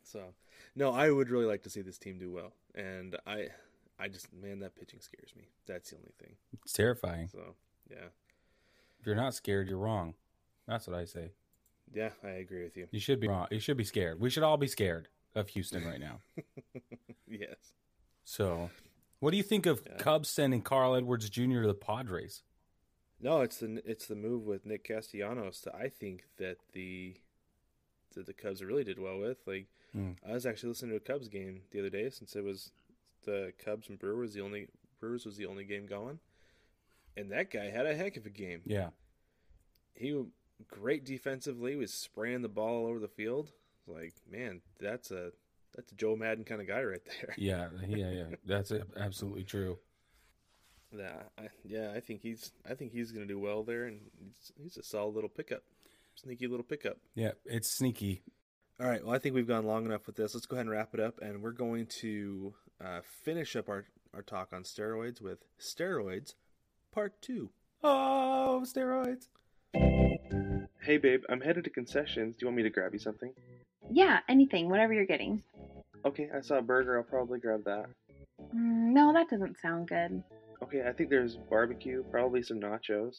So, 0.03 0.33
no, 0.75 0.91
I 0.91 1.09
would 1.09 1.29
really 1.29 1.45
like 1.45 1.63
to 1.63 1.69
see 1.69 1.81
this 1.81 1.97
team 1.97 2.19
do 2.19 2.31
well, 2.31 2.53
and 2.75 3.15
I, 3.25 3.47
I 3.99 4.09
just 4.09 4.31
man, 4.31 4.59
that 4.59 4.75
pitching 4.75 5.01
scares 5.01 5.33
me. 5.35 5.45
That's 5.65 5.89
the 5.89 5.97
only 5.97 6.11
thing. 6.19 6.35
It's 6.63 6.73
terrifying. 6.73 7.29
So, 7.29 7.55
yeah. 7.89 8.09
If 8.99 9.05
you're 9.05 9.15
not 9.15 9.33
scared, 9.33 9.69
you're 9.69 9.77
wrong. 9.77 10.13
That's 10.67 10.87
what 10.87 10.95
I 10.95 11.05
say. 11.05 11.31
Yeah, 11.93 12.10
I 12.23 12.30
agree 12.30 12.63
with 12.63 12.78
you. 12.78 12.88
You 12.91 12.99
should 12.99 13.19
be 13.19 13.28
wrong. 13.28 13.47
You 13.52 13.60
should 13.60 13.78
be 13.78 13.84
scared. 13.84 14.19
We 14.19 14.30
should 14.30 14.43
all 14.43 14.58
be 14.58 14.67
scared 14.67 15.08
of 15.36 15.49
Houston 15.49 15.86
right 15.86 15.99
now. 15.99 16.19
yes. 17.28 17.73
So, 18.23 18.69
what 19.19 19.32
do 19.32 19.38
you 19.38 19.43
think 19.43 19.65
of 19.65 19.82
yeah. 19.86 19.97
Cubs 19.97 20.30
sending 20.30 20.62
Carl 20.62 20.95
Edwards 20.95 21.30
Jr. 21.30 21.62
to 21.62 21.67
the 21.67 21.73
Padres? 21.73 22.43
No, 23.21 23.41
it's 23.41 23.58
the 23.58 23.82
it's 23.86 24.06
the 24.06 24.15
move 24.15 24.45
with 24.45 24.65
Nick 24.65 24.84
Castellanos. 24.86 25.62
To, 25.62 25.75
I 25.75 25.89
think 25.89 26.23
that 26.38 26.58
the 26.73 27.15
that 28.15 28.25
the 28.25 28.34
Cubs 28.34 28.63
really 28.63 28.84
did 28.84 28.99
well 28.99 29.19
with. 29.19 29.39
Like 29.45 29.67
mm. 29.95 30.15
I 30.28 30.34
was 30.34 30.45
actually 30.45 30.69
listening 30.69 30.91
to 30.91 30.97
a 30.97 30.99
Cubs 30.99 31.28
game 31.28 31.62
the 31.71 31.80
other 31.80 31.89
day 31.89 32.10
since 32.10 32.36
it 32.36 32.43
was 32.43 32.71
the 33.25 33.52
Cubs 33.63 33.89
and 33.89 33.99
Brewers 33.99 34.34
the 34.34 34.41
only 34.41 34.67
Brewers 34.99 35.25
was 35.25 35.38
the 35.38 35.45
only 35.47 35.65
game 35.65 35.86
going, 35.86 36.19
and 37.17 37.32
that 37.32 37.52
guy 37.52 37.69
had 37.69 37.86
a 37.86 37.95
heck 37.95 38.15
of 38.15 38.25
a 38.25 38.30
game. 38.30 38.62
Yeah, 38.65 38.89
he 39.93 40.23
great 40.67 41.05
defensively. 41.05 41.75
Was 41.75 41.93
spraying 41.93 42.41
the 42.41 42.49
ball 42.49 42.83
all 42.83 42.87
over 42.87 42.99
the 42.99 43.07
field. 43.07 43.51
Like 43.87 44.13
man, 44.29 44.61
that's 44.79 45.11
a 45.11 45.31
that's 45.75 45.91
a 45.91 45.95
Joe 45.95 46.15
Maddon 46.15 46.43
kind 46.43 46.61
of 46.61 46.67
guy 46.67 46.83
right 46.83 47.01
there. 47.05 47.33
Yeah, 47.37 47.69
yeah, 47.87 48.11
yeah. 48.11 48.35
That's 48.45 48.71
absolutely 48.97 49.43
true. 49.43 49.77
Yeah, 50.91 51.21
I, 51.37 51.47
yeah. 51.63 51.91
I 51.95 51.99
think 51.99 52.21
he's 52.21 52.51
I 52.69 52.73
think 52.73 52.91
he's 52.91 53.11
going 53.11 53.27
to 53.27 53.33
do 53.33 53.39
well 53.39 53.63
there, 53.63 53.85
and 53.85 54.01
he's, 54.19 54.51
he's 54.57 54.77
a 54.77 54.83
solid 54.83 55.15
little 55.15 55.29
pickup, 55.29 55.63
sneaky 56.15 56.47
little 56.47 56.63
pickup. 56.63 56.97
Yeah, 57.15 57.31
it's 57.45 57.69
sneaky. 57.69 58.23
All 58.79 58.87
right. 58.87 59.03
Well, 59.03 59.13
I 59.13 59.19
think 59.19 59.35
we've 59.35 59.47
gone 59.47 59.65
long 59.65 59.85
enough 59.85 60.07
with 60.07 60.15
this. 60.15 60.33
Let's 60.33 60.45
go 60.45 60.55
ahead 60.55 60.65
and 60.65 60.71
wrap 60.71 60.93
it 60.93 60.99
up, 60.99 61.19
and 61.21 61.41
we're 61.41 61.51
going 61.51 61.85
to 61.99 62.53
uh, 62.83 63.01
finish 63.23 63.55
up 63.55 63.69
our 63.69 63.85
our 64.13 64.23
talk 64.23 64.49
on 64.53 64.63
steroids 64.63 65.21
with 65.21 65.45
steroids 65.59 66.33
part 66.91 67.21
two. 67.21 67.51
Oh, 67.83 68.63
steroids. 68.65 69.27
Hey, 70.89 70.97
babe, 70.97 71.21
I'm 71.29 71.39
headed 71.39 71.65
to 71.65 71.69
concessions. 71.69 72.36
Do 72.36 72.43
you 72.43 72.47
want 72.47 72.58
me 72.58 72.63
to 72.63 72.71
grab 72.71 72.93
you 72.93 72.99
something? 72.99 73.32
Yeah, 73.91 74.21
anything, 74.27 74.69
whatever 74.69 74.91
you're 74.91 75.05
getting. 75.05 75.43
Okay, 76.03 76.29
I 76.36 76.41
saw 76.41 76.58
a 76.58 76.62
burger. 76.63 76.97
I'll 76.97 77.03
probably 77.03 77.38
grab 77.38 77.65
that. 77.65 77.86
Mm, 78.55 78.93
no, 78.93 79.13
that 79.13 79.29
doesn't 79.29 79.60
sound 79.62 79.88
good. 79.88 80.23
Okay, 80.63 80.82
I 80.88 80.91
think 80.93 81.12
there's 81.12 81.36
barbecue, 81.36 82.03
probably 82.10 82.41
some 82.41 82.60
nachos. 82.60 83.17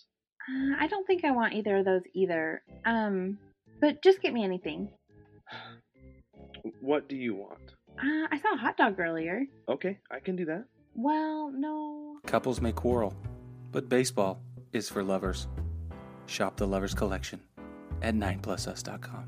Uh, 0.49 0.75
I 0.81 0.89
don't 0.89 1.07
think 1.07 1.25
I 1.25 1.31
want 1.31 1.55
either 1.55 1.77
of 1.77 1.85
those 1.85 2.03
either. 2.13 2.63
Um, 2.85 3.39
but 3.81 4.03
just 4.03 4.21
get 4.21 4.33
me 4.33 4.43
anything. 4.43 4.91
What 6.81 7.09
do 7.09 7.17
you 7.17 7.35
want? 7.35 7.75
Uh, 7.99 8.27
I 8.31 8.39
saw 8.39 8.55
a 8.55 8.59
hot 8.59 8.77
dog 8.77 8.99
earlier. 8.99 9.45
Okay, 9.69 9.99
I 10.11 10.19
can 10.19 10.37
do 10.37 10.45
that. 10.47 10.65
Well, 10.95 11.51
no. 11.55 12.19
Couples 12.27 12.61
may 12.61 12.73
quarrel, 12.73 13.15
but 13.71 13.89
baseball 13.89 14.43
is 14.73 14.89
for 14.89 15.03
lovers. 15.03 15.47
Shop 16.31 16.57
the 16.57 16.67
Lovers 16.67 16.95
Collection 16.95 17.41
at 18.03 18.15
9plusus.com. 18.15 19.27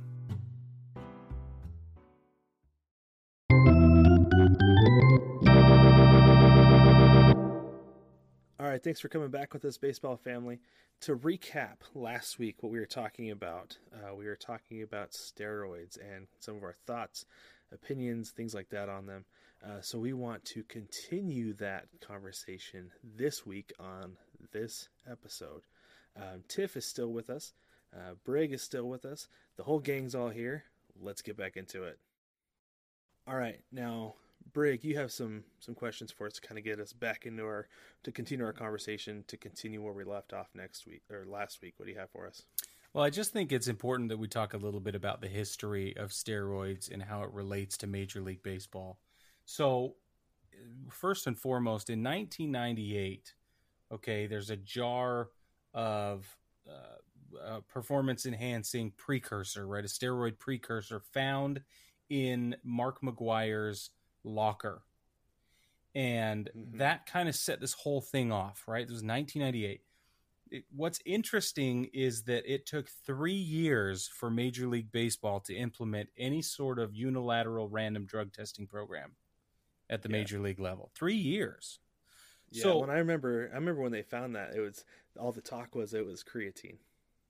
All 8.60 8.68
right, 8.68 8.82
thanks 8.82 9.00
for 9.00 9.08
coming 9.08 9.30
back 9.30 9.52
with 9.52 9.64
us, 9.64 9.76
baseball 9.76 10.16
family. 10.16 10.60
To 11.00 11.16
recap 11.16 11.78
last 11.94 12.38
week, 12.38 12.62
what 12.62 12.70
we 12.70 12.78
were 12.78 12.86
talking 12.86 13.32
about, 13.32 13.76
uh, 13.92 14.14
we 14.14 14.26
were 14.26 14.36
talking 14.36 14.82
about 14.82 15.10
steroids 15.10 15.98
and 15.98 16.28
some 16.38 16.54
of 16.56 16.62
our 16.62 16.76
thoughts, 16.86 17.26
opinions, 17.72 18.30
things 18.30 18.54
like 18.54 18.68
that 18.68 18.88
on 18.88 19.06
them. 19.06 19.24
Uh, 19.66 19.80
so 19.80 19.98
we 19.98 20.12
want 20.12 20.44
to 20.44 20.62
continue 20.62 21.52
that 21.54 21.86
conversation 22.00 22.92
this 23.02 23.44
week 23.44 23.72
on 23.80 24.16
this 24.52 24.88
episode. 25.10 25.62
Um, 26.16 26.42
Tiff 26.48 26.76
is 26.76 26.84
still 26.84 27.12
with 27.12 27.30
us. 27.30 27.52
Uh, 27.94 28.14
Brig 28.24 28.52
is 28.52 28.62
still 28.62 28.88
with 28.88 29.04
us. 29.04 29.28
The 29.56 29.64
whole 29.64 29.78
gang's 29.78 30.14
all 30.14 30.30
here. 30.30 30.64
Let's 31.00 31.22
get 31.22 31.36
back 31.36 31.56
into 31.56 31.84
it. 31.84 31.98
All 33.26 33.36
right, 33.36 33.60
now 33.70 34.14
Brig, 34.52 34.84
you 34.84 34.96
have 34.96 35.12
some 35.12 35.44
some 35.60 35.74
questions 35.74 36.10
for 36.10 36.26
us 36.26 36.34
to 36.34 36.40
kind 36.40 36.58
of 36.58 36.64
get 36.64 36.80
us 36.80 36.92
back 36.92 37.26
into 37.26 37.44
our 37.44 37.68
to 38.02 38.12
continue 38.12 38.44
our 38.44 38.52
conversation 38.52 39.24
to 39.28 39.36
continue 39.36 39.80
where 39.82 39.92
we 39.92 40.04
left 40.04 40.32
off 40.32 40.48
next 40.54 40.86
week 40.86 41.02
or 41.10 41.24
last 41.26 41.62
week. 41.62 41.74
What 41.76 41.86
do 41.86 41.92
you 41.92 41.98
have 41.98 42.10
for 42.10 42.26
us? 42.26 42.42
Well, 42.92 43.04
I 43.04 43.10
just 43.10 43.32
think 43.32 43.52
it's 43.52 43.68
important 43.68 44.10
that 44.10 44.18
we 44.18 44.28
talk 44.28 44.52
a 44.52 44.58
little 44.58 44.80
bit 44.80 44.94
about 44.94 45.22
the 45.22 45.28
history 45.28 45.96
of 45.96 46.10
steroids 46.10 46.92
and 46.92 47.02
how 47.02 47.22
it 47.22 47.30
relates 47.32 47.78
to 47.78 47.86
Major 47.86 48.20
League 48.20 48.42
Baseball. 48.42 48.98
So, 49.46 49.94
first 50.90 51.26
and 51.26 51.38
foremost, 51.38 51.88
in 51.88 52.02
1998, 52.02 53.32
okay, 53.92 54.26
there's 54.26 54.50
a 54.50 54.56
jar 54.56 55.28
of 55.74 56.26
uh, 57.40 57.60
performance 57.68 58.26
enhancing 58.26 58.92
precursor, 58.96 59.66
right? 59.66 59.84
A 59.84 59.88
steroid 59.88 60.38
precursor 60.38 61.00
found 61.00 61.62
in 62.10 62.56
Mark 62.62 63.00
McGwire's 63.02 63.90
locker. 64.24 64.82
And 65.94 66.50
mm-hmm. 66.56 66.78
that 66.78 67.06
kind 67.06 67.28
of 67.28 67.34
set 67.34 67.60
this 67.60 67.72
whole 67.72 68.00
thing 68.00 68.32
off, 68.32 68.64
right? 68.66 68.82
It 68.82 68.90
was 68.90 69.02
1998. 69.02 69.80
It, 70.50 70.64
what's 70.74 71.00
interesting 71.06 71.88
is 71.94 72.24
that 72.24 72.50
it 72.52 72.66
took 72.66 72.88
three 72.88 73.32
years 73.32 74.08
for 74.08 74.30
Major 74.30 74.66
League 74.66 74.92
Baseball 74.92 75.40
to 75.40 75.54
implement 75.54 76.10
any 76.18 76.42
sort 76.42 76.78
of 76.78 76.94
unilateral 76.94 77.68
random 77.68 78.04
drug 78.04 78.32
testing 78.32 78.66
program 78.66 79.12
at 79.88 80.02
the 80.02 80.08
yeah. 80.08 80.18
major 80.18 80.38
league 80.38 80.60
level. 80.60 80.90
Three 80.94 81.16
years. 81.16 81.78
Yeah, 82.52 82.62
so 82.62 82.78
when 82.78 82.90
I 82.90 82.98
remember, 82.98 83.50
I 83.52 83.56
remember 83.56 83.82
when 83.82 83.92
they 83.92 84.02
found 84.02 84.36
that 84.36 84.54
it 84.54 84.60
was 84.60 84.84
all 85.18 85.32
the 85.32 85.40
talk 85.40 85.74
was 85.74 85.94
it 85.94 86.04
was 86.04 86.22
creatine. 86.22 86.76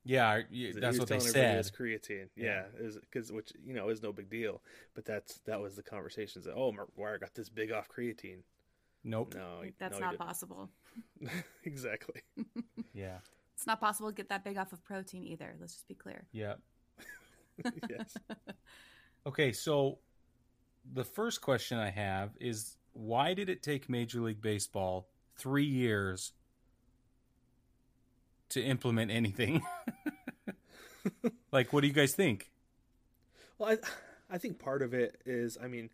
Yeah, 0.04 0.42
that's 0.74 0.98
what 0.98 1.08
they 1.08 1.20
said. 1.20 1.58
It's 1.58 1.70
creatine. 1.70 2.28
Yeah, 2.34 2.64
because 2.76 3.30
yeah, 3.30 3.36
which 3.36 3.52
you 3.64 3.72
know 3.72 3.88
is 3.88 4.02
no 4.02 4.12
big 4.12 4.28
deal, 4.28 4.60
but 4.94 5.04
that's 5.04 5.38
that 5.46 5.60
was 5.60 5.76
the 5.76 5.82
conversations 5.82 6.44
that 6.46 6.54
oh 6.54 6.72
McGwire 6.72 7.20
got 7.20 7.34
this 7.34 7.48
big 7.48 7.70
off 7.70 7.88
creatine. 7.88 8.40
Nope. 9.04 9.34
No, 9.34 9.62
that's 9.78 9.98
no, 9.98 10.06
not 10.06 10.18
possible. 10.18 10.68
exactly. 11.64 12.22
yeah. 12.94 13.18
It's 13.54 13.66
not 13.66 13.80
possible 13.80 14.10
to 14.10 14.14
get 14.14 14.28
that 14.28 14.44
big 14.44 14.56
off 14.56 14.72
of 14.72 14.84
protein 14.84 15.24
either. 15.24 15.54
Let's 15.60 15.74
just 15.74 15.88
be 15.88 15.94
clear. 15.94 16.24
Yeah. 16.32 16.54
yes. 17.90 18.16
okay, 19.26 19.52
so 19.52 19.98
the 20.94 21.04
first 21.04 21.40
question 21.40 21.78
I 21.78 21.90
have 21.90 22.30
is 22.40 22.76
why 22.92 23.34
did 23.34 23.48
it 23.48 23.62
take 23.62 23.88
Major 23.88 24.20
League 24.20 24.40
Baseball 24.40 25.08
three 25.36 25.64
years 25.64 26.32
to 28.50 28.62
implement 28.62 29.10
anything? 29.10 29.62
like, 31.52 31.72
what 31.72 31.80
do 31.82 31.86
you 31.86 31.92
guys 31.92 32.14
think? 32.14 32.50
Well, 33.58 33.70
I, 33.70 34.34
I 34.34 34.38
think 34.38 34.58
part 34.58 34.82
of 34.82 34.94
it 34.94 35.20
is, 35.24 35.58
I 35.62 35.68
mean, 35.68 35.90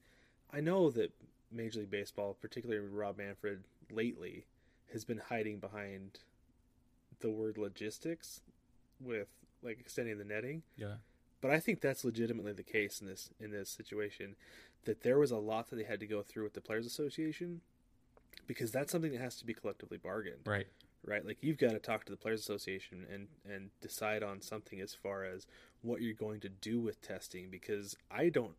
I 0.52 0.60
know 0.60 0.90
that 0.90 1.12
Major 1.50 1.80
League 1.80 1.90
Baseball, 1.90 2.36
particularly 2.40 2.80
Rob 2.80 3.18
Manfred, 3.18 3.64
lately 3.90 4.44
has 4.92 5.04
been 5.04 5.18
hiding 5.18 5.58
behind 5.58 6.20
the 7.20 7.30
word 7.30 7.58
logistics 7.58 8.40
with 9.00 9.28
like 9.62 9.80
extending 9.80 10.18
the 10.18 10.24
netting. 10.24 10.62
Yeah. 10.76 10.94
But 11.40 11.50
I 11.50 11.60
think 11.60 11.80
that's 11.80 12.04
legitimately 12.04 12.52
the 12.52 12.62
case 12.62 13.00
in 13.00 13.06
this 13.06 13.30
in 13.38 13.50
this 13.50 13.70
situation 13.70 14.36
that 14.84 15.02
there 15.02 15.18
was 15.18 15.30
a 15.30 15.36
lot 15.36 15.70
that 15.70 15.76
they 15.76 15.84
had 15.84 16.00
to 16.00 16.06
go 16.06 16.22
through 16.22 16.44
with 16.44 16.54
the 16.54 16.60
players 16.60 16.86
association 16.86 17.60
because 18.48 18.72
that's 18.72 18.90
something 18.90 19.12
that 19.12 19.20
has 19.20 19.36
to 19.36 19.46
be 19.46 19.54
collectively 19.54 19.98
bargained. 19.98 20.40
Right. 20.44 20.66
Right? 21.06 21.24
Like 21.24 21.38
you've 21.40 21.58
got 21.58 21.70
to 21.70 21.78
talk 21.78 22.04
to 22.06 22.10
the 22.10 22.16
players 22.16 22.40
association 22.40 23.06
and 23.12 23.28
and 23.48 23.70
decide 23.80 24.24
on 24.24 24.42
something 24.42 24.80
as 24.80 24.94
far 24.94 25.24
as 25.24 25.46
what 25.82 26.02
you're 26.02 26.14
going 26.14 26.40
to 26.40 26.48
do 26.48 26.80
with 26.80 27.00
testing 27.00 27.48
because 27.50 27.96
I 28.10 28.30
don't 28.30 28.54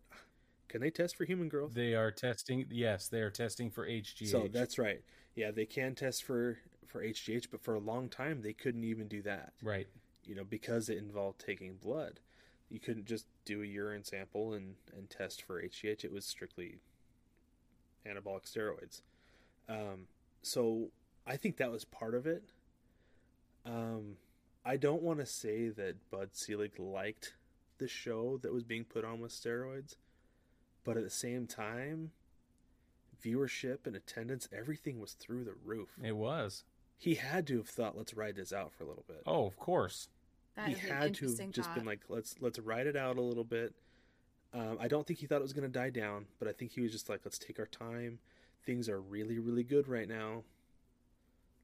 can 0.69 0.79
they 0.79 0.89
test 0.89 1.17
for 1.17 1.25
human 1.25 1.49
growth? 1.49 1.73
They 1.73 1.95
are 1.95 2.11
testing. 2.11 2.65
Yes, 2.69 3.09
they 3.09 3.19
are 3.19 3.31
testing 3.31 3.69
for 3.69 3.85
HGH. 3.85 4.27
So 4.27 4.47
that's 4.49 4.79
right. 4.79 5.01
Yeah, 5.35 5.51
they 5.51 5.65
can 5.65 5.95
test 5.95 6.23
for 6.23 6.59
for 6.87 7.03
HGH, 7.03 7.47
but 7.51 7.61
for 7.61 7.75
a 7.75 7.79
long 7.79 8.07
time 8.07 8.41
they 8.41 8.53
couldn't 8.53 8.85
even 8.85 9.09
do 9.09 9.21
that. 9.23 9.51
Right. 9.61 9.87
You 10.23 10.35
know, 10.35 10.45
because 10.45 10.87
it 10.89 10.97
involved 10.97 11.43
taking 11.45 11.75
blood 11.75 12.21
you 12.69 12.79
couldn't 12.79 13.05
just 13.05 13.25
do 13.45 13.63
a 13.63 13.65
urine 13.65 14.03
sample 14.03 14.53
and, 14.53 14.75
and 14.95 15.09
test 15.09 15.41
for 15.41 15.61
HGH. 15.61 16.03
It 16.03 16.11
was 16.11 16.25
strictly 16.25 16.77
anabolic 18.07 18.49
steroids. 18.49 19.01
Um, 19.69 20.07
so 20.41 20.89
I 21.25 21.37
think 21.37 21.57
that 21.57 21.71
was 21.71 21.85
part 21.85 22.15
of 22.15 22.25
it. 22.25 22.43
Um, 23.65 24.17
I 24.65 24.77
don't 24.77 25.03
want 25.03 25.19
to 25.19 25.25
say 25.25 25.69
that 25.69 26.09
Bud 26.09 26.29
Selig 26.33 26.79
liked 26.79 27.35
the 27.77 27.87
show 27.87 28.39
that 28.41 28.51
was 28.51 28.63
being 28.63 28.83
put 28.83 29.05
on 29.05 29.19
with 29.19 29.31
steroids, 29.31 29.95
but 30.83 30.97
at 30.97 31.03
the 31.03 31.09
same 31.09 31.45
time, 31.47 32.11
viewership 33.23 33.85
and 33.85 33.95
attendance, 33.95 34.49
everything 34.55 34.99
was 34.99 35.13
through 35.13 35.43
the 35.43 35.55
roof. 35.63 35.89
It 36.03 36.15
was. 36.15 36.63
He 36.97 37.15
had 37.15 37.47
to 37.47 37.57
have 37.57 37.69
thought, 37.69 37.97
let's 37.97 38.13
ride 38.13 38.35
this 38.35 38.51
out 38.51 38.73
for 38.73 38.83
a 38.83 38.87
little 38.87 39.05
bit. 39.07 39.21
Oh, 39.25 39.45
of 39.45 39.57
course. 39.57 40.09
That 40.55 40.67
he 40.67 40.75
had 40.75 41.13
to 41.15 41.27
have 41.27 41.51
just 41.51 41.73
been 41.73 41.85
like, 41.85 42.01
let's 42.09 42.35
let's 42.41 42.59
ride 42.59 42.87
it 42.87 42.97
out 42.97 43.17
a 43.17 43.21
little 43.21 43.45
bit. 43.45 43.73
Um, 44.53 44.77
I 44.81 44.87
don't 44.87 45.07
think 45.07 45.19
he 45.19 45.27
thought 45.27 45.37
it 45.37 45.43
was 45.43 45.53
going 45.53 45.71
to 45.71 45.79
die 45.79 45.91
down, 45.91 46.25
but 46.39 46.47
I 46.47 46.51
think 46.51 46.71
he 46.71 46.81
was 46.81 46.91
just 46.91 47.07
like, 47.07 47.21
let's 47.23 47.37
take 47.37 47.59
our 47.59 47.67
time. 47.67 48.19
Things 48.65 48.89
are 48.89 48.99
really 48.99 49.39
really 49.39 49.63
good 49.63 49.87
right 49.87 50.07
now. 50.07 50.43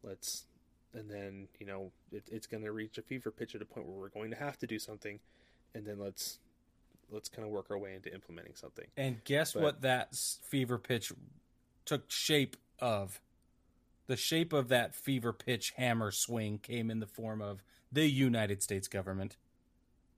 Let's, 0.03 0.45
and 0.93 1.09
then 1.09 1.47
you 1.59 1.65
know 1.65 1.91
it, 2.11 2.23
it's 2.31 2.47
going 2.47 2.63
to 2.63 2.71
reach 2.71 2.97
a 2.97 3.01
fever 3.01 3.31
pitch 3.31 3.55
at 3.55 3.61
a 3.61 3.65
point 3.65 3.87
where 3.87 3.97
we're 3.97 4.09
going 4.09 4.31
to 4.31 4.37
have 4.37 4.57
to 4.59 4.67
do 4.67 4.79
something, 4.79 5.19
and 5.73 5.85
then 5.85 5.99
let's 5.99 6.39
let's 7.11 7.29
kind 7.29 7.45
of 7.45 7.51
work 7.51 7.67
our 7.69 7.77
way 7.77 7.93
into 7.95 8.13
implementing 8.13 8.55
something. 8.55 8.85
And 8.97 9.23
guess 9.23 9.53
but, 9.53 9.63
what 9.63 9.81
that 9.81 10.15
fever 10.15 10.77
pitch 10.77 11.11
took 11.85 12.09
shape 12.11 12.57
of? 12.79 13.19
The 14.07 14.17
shape 14.17 14.53
of 14.53 14.67
that 14.67 14.93
fever 14.93 15.33
pitch 15.33 15.73
hammer 15.77 16.11
swing 16.11 16.59
came 16.59 16.91
in 16.91 16.99
the 16.99 17.07
form 17.07 17.41
of 17.41 17.63
the 17.91 18.07
United 18.07 18.61
States 18.61 18.87
government. 18.87 19.37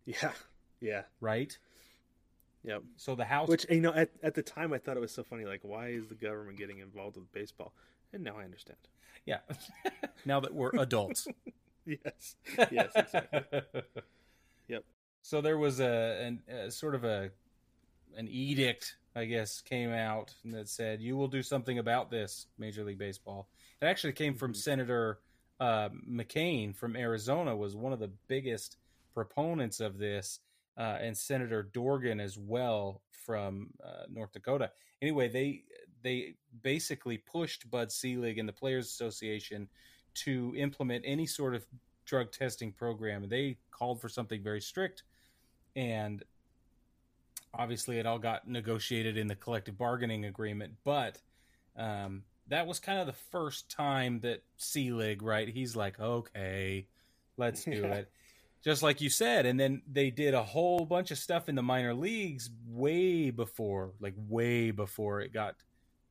Yeah. 0.05 0.33
Yeah. 0.81 1.03
Right? 1.21 1.57
Yep. 2.67 2.83
So 2.97 3.15
the 3.15 3.23
house, 3.23 3.47
which 3.47 3.65
you 3.69 3.79
know, 3.79 3.93
at 3.93 4.09
at 4.21 4.35
the 4.35 4.43
time 4.43 4.73
I 4.73 4.77
thought 4.77 4.97
it 4.97 4.99
was 4.99 5.13
so 5.13 5.23
funny. 5.23 5.45
Like, 5.45 5.61
why 5.63 5.87
is 5.87 6.07
the 6.07 6.15
government 6.15 6.57
getting 6.57 6.79
involved 6.79 7.15
with 7.15 7.31
baseball? 7.31 7.73
And 8.11 8.23
now 8.23 8.35
I 8.37 8.43
understand. 8.43 8.77
Yeah. 9.25 9.39
now 10.25 10.41
that 10.41 10.53
we're 10.53 10.71
adults. 10.77 11.27
yes. 11.85 12.35
Yes. 12.69 12.91
Exactly. 12.93 13.61
yep. 14.67 14.83
So 15.21 15.39
there 15.39 15.57
was 15.57 15.79
a, 15.79 16.21
an, 16.21 16.41
a 16.49 16.69
sort 16.69 16.93
of 16.93 17.05
a 17.05 17.31
an 18.17 18.27
edict, 18.27 18.97
I 19.15 19.25
guess, 19.25 19.61
came 19.61 19.91
out 19.91 20.33
that 20.45 20.67
said 20.67 21.01
you 21.01 21.15
will 21.15 21.29
do 21.29 21.41
something 21.41 21.79
about 21.79 22.11
this, 22.11 22.47
Major 22.57 22.83
League 22.83 22.99
Baseball. 22.99 23.47
It 23.81 23.85
actually 23.85 24.13
came 24.13 24.35
from 24.35 24.51
mm-hmm. 24.51 24.59
Senator 24.59 25.19
uh, 25.61 25.87
McCain 26.09 26.75
from 26.75 26.97
Arizona 26.97 27.55
was 27.55 27.77
one 27.77 27.93
of 27.93 27.99
the 27.99 28.11
biggest 28.27 28.75
proponents 29.13 29.79
of 29.79 29.97
this, 29.97 30.41
uh, 30.77 30.97
and 31.01 31.17
Senator 31.17 31.63
Dorgan 31.63 32.19
as 32.19 32.37
well 32.37 33.01
from 33.11 33.69
uh, 33.83 34.03
North 34.09 34.31
Dakota. 34.31 34.71
Anyway, 35.01 35.27
they 35.27 35.63
they 36.03 36.35
basically 36.61 37.17
pushed 37.17 37.69
Bud 37.69 37.91
Selig 37.91 38.37
and 38.37 38.47
the 38.47 38.53
Players 38.53 38.85
Association 38.85 39.67
to 40.13 40.53
implement 40.57 41.03
any 41.05 41.25
sort 41.25 41.55
of 41.55 41.65
drug 42.05 42.31
testing 42.31 42.71
program. 42.71 43.27
They 43.27 43.57
called 43.71 43.99
for 43.99 44.09
something 44.09 44.41
very 44.41 44.61
strict, 44.61 45.03
and 45.75 46.23
obviously 47.53 47.99
it 47.99 48.05
all 48.05 48.19
got 48.19 48.47
negotiated 48.47 49.17
in 49.17 49.27
the 49.27 49.35
collective 49.35 49.77
bargaining 49.77 50.25
agreement. 50.25 50.73
But 50.83 51.19
um, 51.75 52.23
that 52.47 52.67
was 52.67 52.79
kind 52.79 52.99
of 52.99 53.07
the 53.07 53.13
first 53.13 53.69
time 53.69 54.19
that 54.21 54.43
Selig, 54.57 55.21
right? 55.21 55.47
He's 55.47 55.75
like, 55.75 55.99
okay, 55.99 56.87
let's 57.37 57.63
do 57.63 57.71
yeah. 57.83 57.93
it. 57.93 58.11
Just 58.63 58.83
like 58.83 59.01
you 59.01 59.09
said, 59.09 59.45
and 59.45 59.59
then 59.59 59.81
they 59.89 60.09
did 60.09 60.33
a 60.33 60.43
whole 60.43 60.85
bunch 60.85 61.11
of 61.11 61.17
stuff 61.17 61.47
in 61.47 61.55
the 61.55 61.61
minor 61.61 61.93
leagues 61.93 62.49
way 62.67 63.29
before, 63.29 63.93
like 63.99 64.15
way 64.17 64.71
before 64.71 65.21
it 65.21 65.31
got 65.31 65.55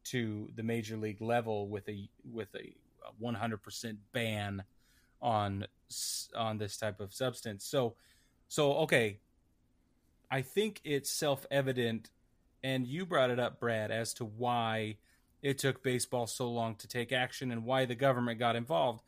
to 0.04 0.48
the 0.54 0.62
major 0.62 0.96
league 0.96 1.20
level 1.20 1.68
with 1.68 1.88
a 1.88 2.08
with 2.24 2.48
a 2.54 2.74
100% 3.22 3.96
ban 4.12 4.62
on 5.20 5.66
on 6.34 6.58
this 6.58 6.76
type 6.76 7.00
of 7.00 7.12
substance. 7.12 7.64
So 7.64 7.96
so 8.48 8.74
okay, 8.78 9.20
I 10.30 10.42
think 10.42 10.80
it's 10.84 11.10
self-evident 11.10 12.10
and 12.62 12.86
you 12.86 13.06
brought 13.06 13.30
it 13.30 13.38
up 13.38 13.60
Brad 13.60 13.90
as 13.90 14.14
to 14.14 14.24
why 14.24 14.96
it 15.42 15.58
took 15.58 15.82
baseball 15.82 16.26
so 16.26 16.50
long 16.50 16.74
to 16.76 16.88
take 16.88 17.12
action 17.12 17.50
and 17.50 17.64
why 17.64 17.84
the 17.84 17.94
government 17.94 18.38
got 18.38 18.56
involved. 18.56 19.02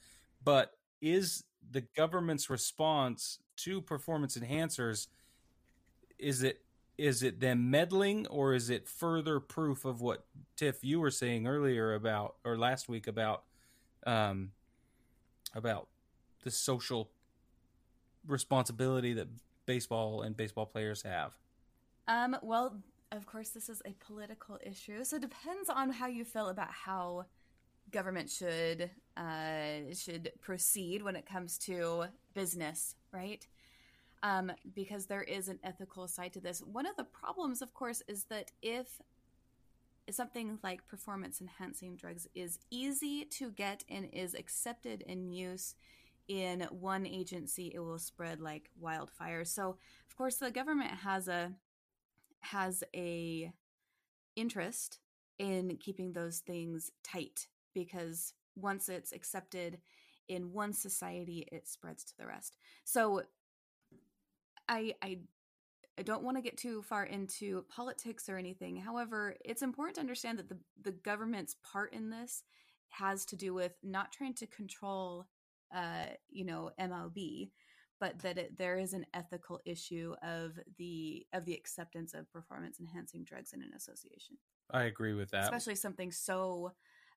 But 0.44 0.72
is 1.00 1.44
the 1.70 1.82
government's 1.96 2.50
response 2.50 3.38
to 3.56 3.80
performance 3.80 4.36
enhancers 4.36 5.08
is 6.18 6.42
it 6.42 6.62
is 6.96 7.22
it 7.22 7.38
them 7.38 7.70
meddling 7.70 8.26
or 8.26 8.54
is 8.54 8.70
it 8.70 8.88
further 8.88 9.38
proof 9.38 9.84
of 9.84 10.00
what 10.00 10.26
Tiff 10.56 10.82
you 10.82 10.98
were 10.98 11.12
saying 11.12 11.46
earlier 11.46 11.94
about 11.94 12.34
or 12.44 12.58
last 12.58 12.88
week 12.88 13.06
about 13.06 13.44
um 14.06 14.50
about 15.54 15.88
the 16.44 16.50
social 16.50 17.10
responsibility 18.26 19.14
that 19.14 19.28
baseball 19.66 20.22
and 20.22 20.36
baseball 20.36 20.66
players 20.66 21.02
have? 21.02 21.36
Um 22.08 22.36
well 22.42 22.76
of 23.12 23.26
course 23.26 23.50
this 23.50 23.68
is 23.68 23.80
a 23.84 23.94
political 24.04 24.58
issue 24.64 25.04
so 25.04 25.16
it 25.16 25.22
depends 25.22 25.70
on 25.70 25.90
how 25.90 26.06
you 26.06 26.24
feel 26.24 26.48
about 26.48 26.70
how 26.70 27.24
government 27.90 28.30
should 28.30 28.90
uh, 29.18 29.92
should 29.92 30.30
proceed 30.40 31.02
when 31.02 31.16
it 31.16 31.26
comes 31.26 31.58
to 31.58 32.04
business 32.34 32.94
right 33.12 33.46
um, 34.22 34.52
because 34.74 35.06
there 35.06 35.22
is 35.22 35.48
an 35.48 35.58
ethical 35.62 36.08
side 36.08 36.32
to 36.32 36.40
this. 36.40 36.60
One 36.60 36.86
of 36.86 36.96
the 36.96 37.04
problems, 37.04 37.62
of 37.62 37.74
course, 37.74 38.02
is 38.08 38.24
that 38.24 38.50
if 38.62 39.00
something 40.10 40.58
like 40.62 40.88
performance 40.88 41.40
enhancing 41.40 41.96
drugs 41.96 42.26
is 42.34 42.58
easy 42.70 43.24
to 43.24 43.50
get 43.50 43.84
and 43.88 44.08
is 44.12 44.34
accepted 44.34 45.02
in 45.02 45.30
use 45.30 45.74
in 46.28 46.62
one 46.70 47.06
agency, 47.06 47.72
it 47.74 47.80
will 47.80 47.98
spread 47.98 48.40
like 48.40 48.70
wildfire. 48.78 49.44
So, 49.44 49.76
of 50.08 50.16
course, 50.16 50.36
the 50.36 50.50
government 50.50 50.90
has 51.02 51.28
a 51.28 51.52
has 52.40 52.84
a 52.94 53.50
interest 54.36 55.00
in 55.38 55.76
keeping 55.80 56.12
those 56.12 56.38
things 56.38 56.90
tight 57.02 57.46
because 57.74 58.34
once 58.60 58.88
it's 58.88 59.12
accepted 59.12 59.78
in 60.28 60.52
one 60.52 60.72
society, 60.72 61.46
it 61.50 61.66
spreads 61.66 62.04
to 62.04 62.16
the 62.18 62.26
rest. 62.26 62.56
So 62.84 63.22
I 64.68 64.94
I 65.02 65.18
I 65.98 66.02
don't 66.02 66.22
want 66.22 66.36
to 66.36 66.42
get 66.42 66.56
too 66.56 66.82
far 66.82 67.04
into 67.04 67.64
politics 67.68 68.28
or 68.28 68.36
anything. 68.36 68.76
However, 68.76 69.36
it's 69.44 69.62
important 69.62 69.96
to 69.96 70.00
understand 70.00 70.38
that 70.38 70.48
the 70.48 70.58
the 70.82 70.92
government's 70.92 71.56
part 71.62 71.92
in 71.92 72.10
this 72.10 72.42
has 72.90 73.24
to 73.26 73.36
do 73.36 73.52
with 73.52 73.72
not 73.82 74.12
trying 74.12 74.34
to 74.34 74.46
control 74.46 75.28
uh, 75.74 76.06
you 76.30 76.44
know, 76.44 76.70
MLB, 76.80 77.50
but 78.00 78.18
that 78.20 78.38
it, 78.38 78.58
there 78.58 78.78
is 78.78 78.92
an 78.92 79.06
ethical 79.14 79.60
issue 79.64 80.14
of 80.22 80.58
the 80.78 81.26
of 81.32 81.44
the 81.44 81.54
acceptance 81.54 82.14
of 82.14 82.30
performance 82.32 82.78
enhancing 82.80 83.24
drugs 83.24 83.52
in 83.52 83.62
an 83.62 83.72
association. 83.76 84.36
I 84.70 84.84
agree 84.84 85.14
with 85.14 85.30
that. 85.30 85.44
Especially 85.44 85.74
something 85.74 86.12
so 86.12 86.72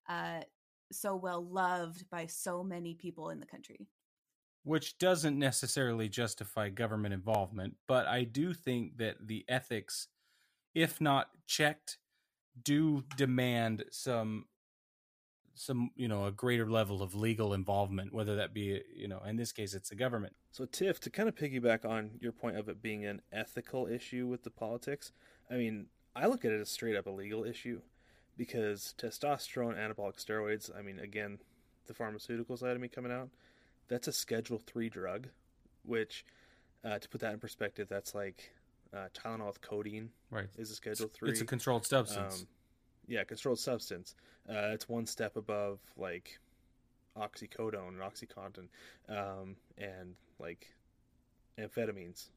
uh, 0.08 0.40
so 0.94 1.16
well 1.16 1.44
loved 1.44 2.08
by 2.10 2.26
so 2.26 2.62
many 2.62 2.94
people 2.94 3.30
in 3.30 3.40
the 3.40 3.46
country. 3.46 3.88
Which 4.64 4.98
doesn't 4.98 5.38
necessarily 5.38 6.08
justify 6.08 6.68
government 6.68 7.14
involvement, 7.14 7.74
but 7.88 8.06
I 8.06 8.24
do 8.24 8.54
think 8.54 8.98
that 8.98 9.26
the 9.26 9.44
ethics, 9.48 10.06
if 10.74 11.00
not 11.00 11.30
checked, 11.46 11.98
do 12.62 13.02
demand 13.16 13.84
some 13.90 14.46
some 15.54 15.90
you 15.96 16.08
know 16.08 16.26
a 16.26 16.32
greater 16.32 16.70
level 16.70 17.02
of 17.02 17.14
legal 17.14 17.52
involvement 17.52 18.12
whether 18.12 18.36
that 18.36 18.54
be 18.54 18.80
you 18.94 19.06
know 19.06 19.20
in 19.26 19.36
this 19.36 19.52
case 19.52 19.74
it's 19.74 19.90
the 19.90 19.94
government. 19.94 20.34
So 20.50 20.64
tiff 20.64 21.00
to 21.00 21.10
kind 21.10 21.28
of 21.28 21.34
piggyback 21.34 21.84
on 21.84 22.12
your 22.20 22.32
point 22.32 22.56
of 22.56 22.68
it 22.68 22.80
being 22.80 23.04
an 23.04 23.20
ethical 23.32 23.86
issue 23.86 24.26
with 24.26 24.44
the 24.44 24.50
politics 24.50 25.12
i 25.50 25.54
mean 25.54 25.86
i 26.14 26.26
look 26.26 26.44
at 26.44 26.52
it 26.52 26.60
as 26.60 26.70
straight 26.70 26.96
up 26.96 27.06
a 27.06 27.10
legal 27.10 27.44
issue 27.44 27.80
because 28.36 28.94
testosterone 28.98 29.76
anabolic 29.76 30.16
steroids 30.22 30.70
i 30.76 30.82
mean 30.82 30.98
again 30.98 31.38
the 31.86 31.94
pharmaceutical 31.94 32.56
side 32.56 32.74
of 32.74 32.80
me 32.80 32.88
coming 32.88 33.12
out 33.12 33.28
that's 33.92 34.08
a 34.08 34.12
Schedule 34.12 34.58
Three 34.58 34.88
drug, 34.88 35.28
which, 35.84 36.24
uh, 36.84 36.98
to 36.98 37.08
put 37.08 37.20
that 37.20 37.34
in 37.34 37.38
perspective, 37.38 37.88
that's 37.90 38.14
like 38.14 38.50
uh, 38.94 39.08
Tylenol 39.14 39.48
with 39.48 39.60
codeine. 39.60 40.10
Right. 40.30 40.48
Is 40.56 40.70
a 40.70 40.74
Schedule 40.74 41.08
Three. 41.08 41.30
It's 41.30 41.40
a 41.40 41.44
controlled 41.44 41.86
substance. 41.86 42.40
Um, 42.40 42.46
yeah, 43.06 43.24
controlled 43.24 43.58
substance. 43.58 44.14
Uh, 44.48 44.72
it's 44.72 44.88
one 44.88 45.06
step 45.06 45.36
above 45.36 45.78
like 45.96 46.38
oxycodone 47.18 47.88
and 47.88 48.00
OxyContin, 48.00 48.68
um, 49.08 49.56
and 49.76 50.14
like 50.38 50.74
amphetamines. 51.58 52.30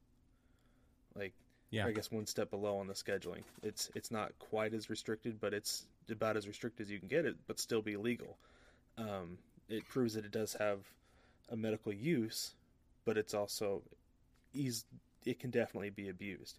Like, 1.15 1.34
yeah, 1.69 1.86
I 1.86 1.91
guess 1.91 2.12
one 2.12 2.25
step 2.25 2.49
below 2.49 2.78
on 2.78 2.88
the 2.88 2.93
scheduling. 2.93 3.43
It's 3.63 3.89
it's 3.95 4.12
not 4.12 4.38
quite 4.39 4.73
as 4.73 4.89
restricted, 4.89 5.39
but 5.39 5.54
it's 5.54 5.86
about 6.10 6.38
as 6.38 6.47
restricted 6.47 6.86
as 6.86 6.91
you 6.91 6.99
can 6.99 7.08
get 7.08 7.25
it, 7.25 7.36
but 7.47 7.60
still 7.60 7.82
be 7.82 7.97
legal. 7.97 8.38
Um, 8.97 9.38
it 9.69 9.88
proves 9.88 10.13
that 10.13 10.25
it 10.25 10.32
does 10.32 10.54
have 10.54 10.80
a 11.49 11.56
medical 11.56 11.91
use, 11.93 12.54
but 13.04 13.17
it's 13.17 13.34
also 13.34 13.82
it 14.54 15.39
can 15.39 15.49
definitely 15.49 15.89
be 15.89 16.10
abused, 16.10 16.58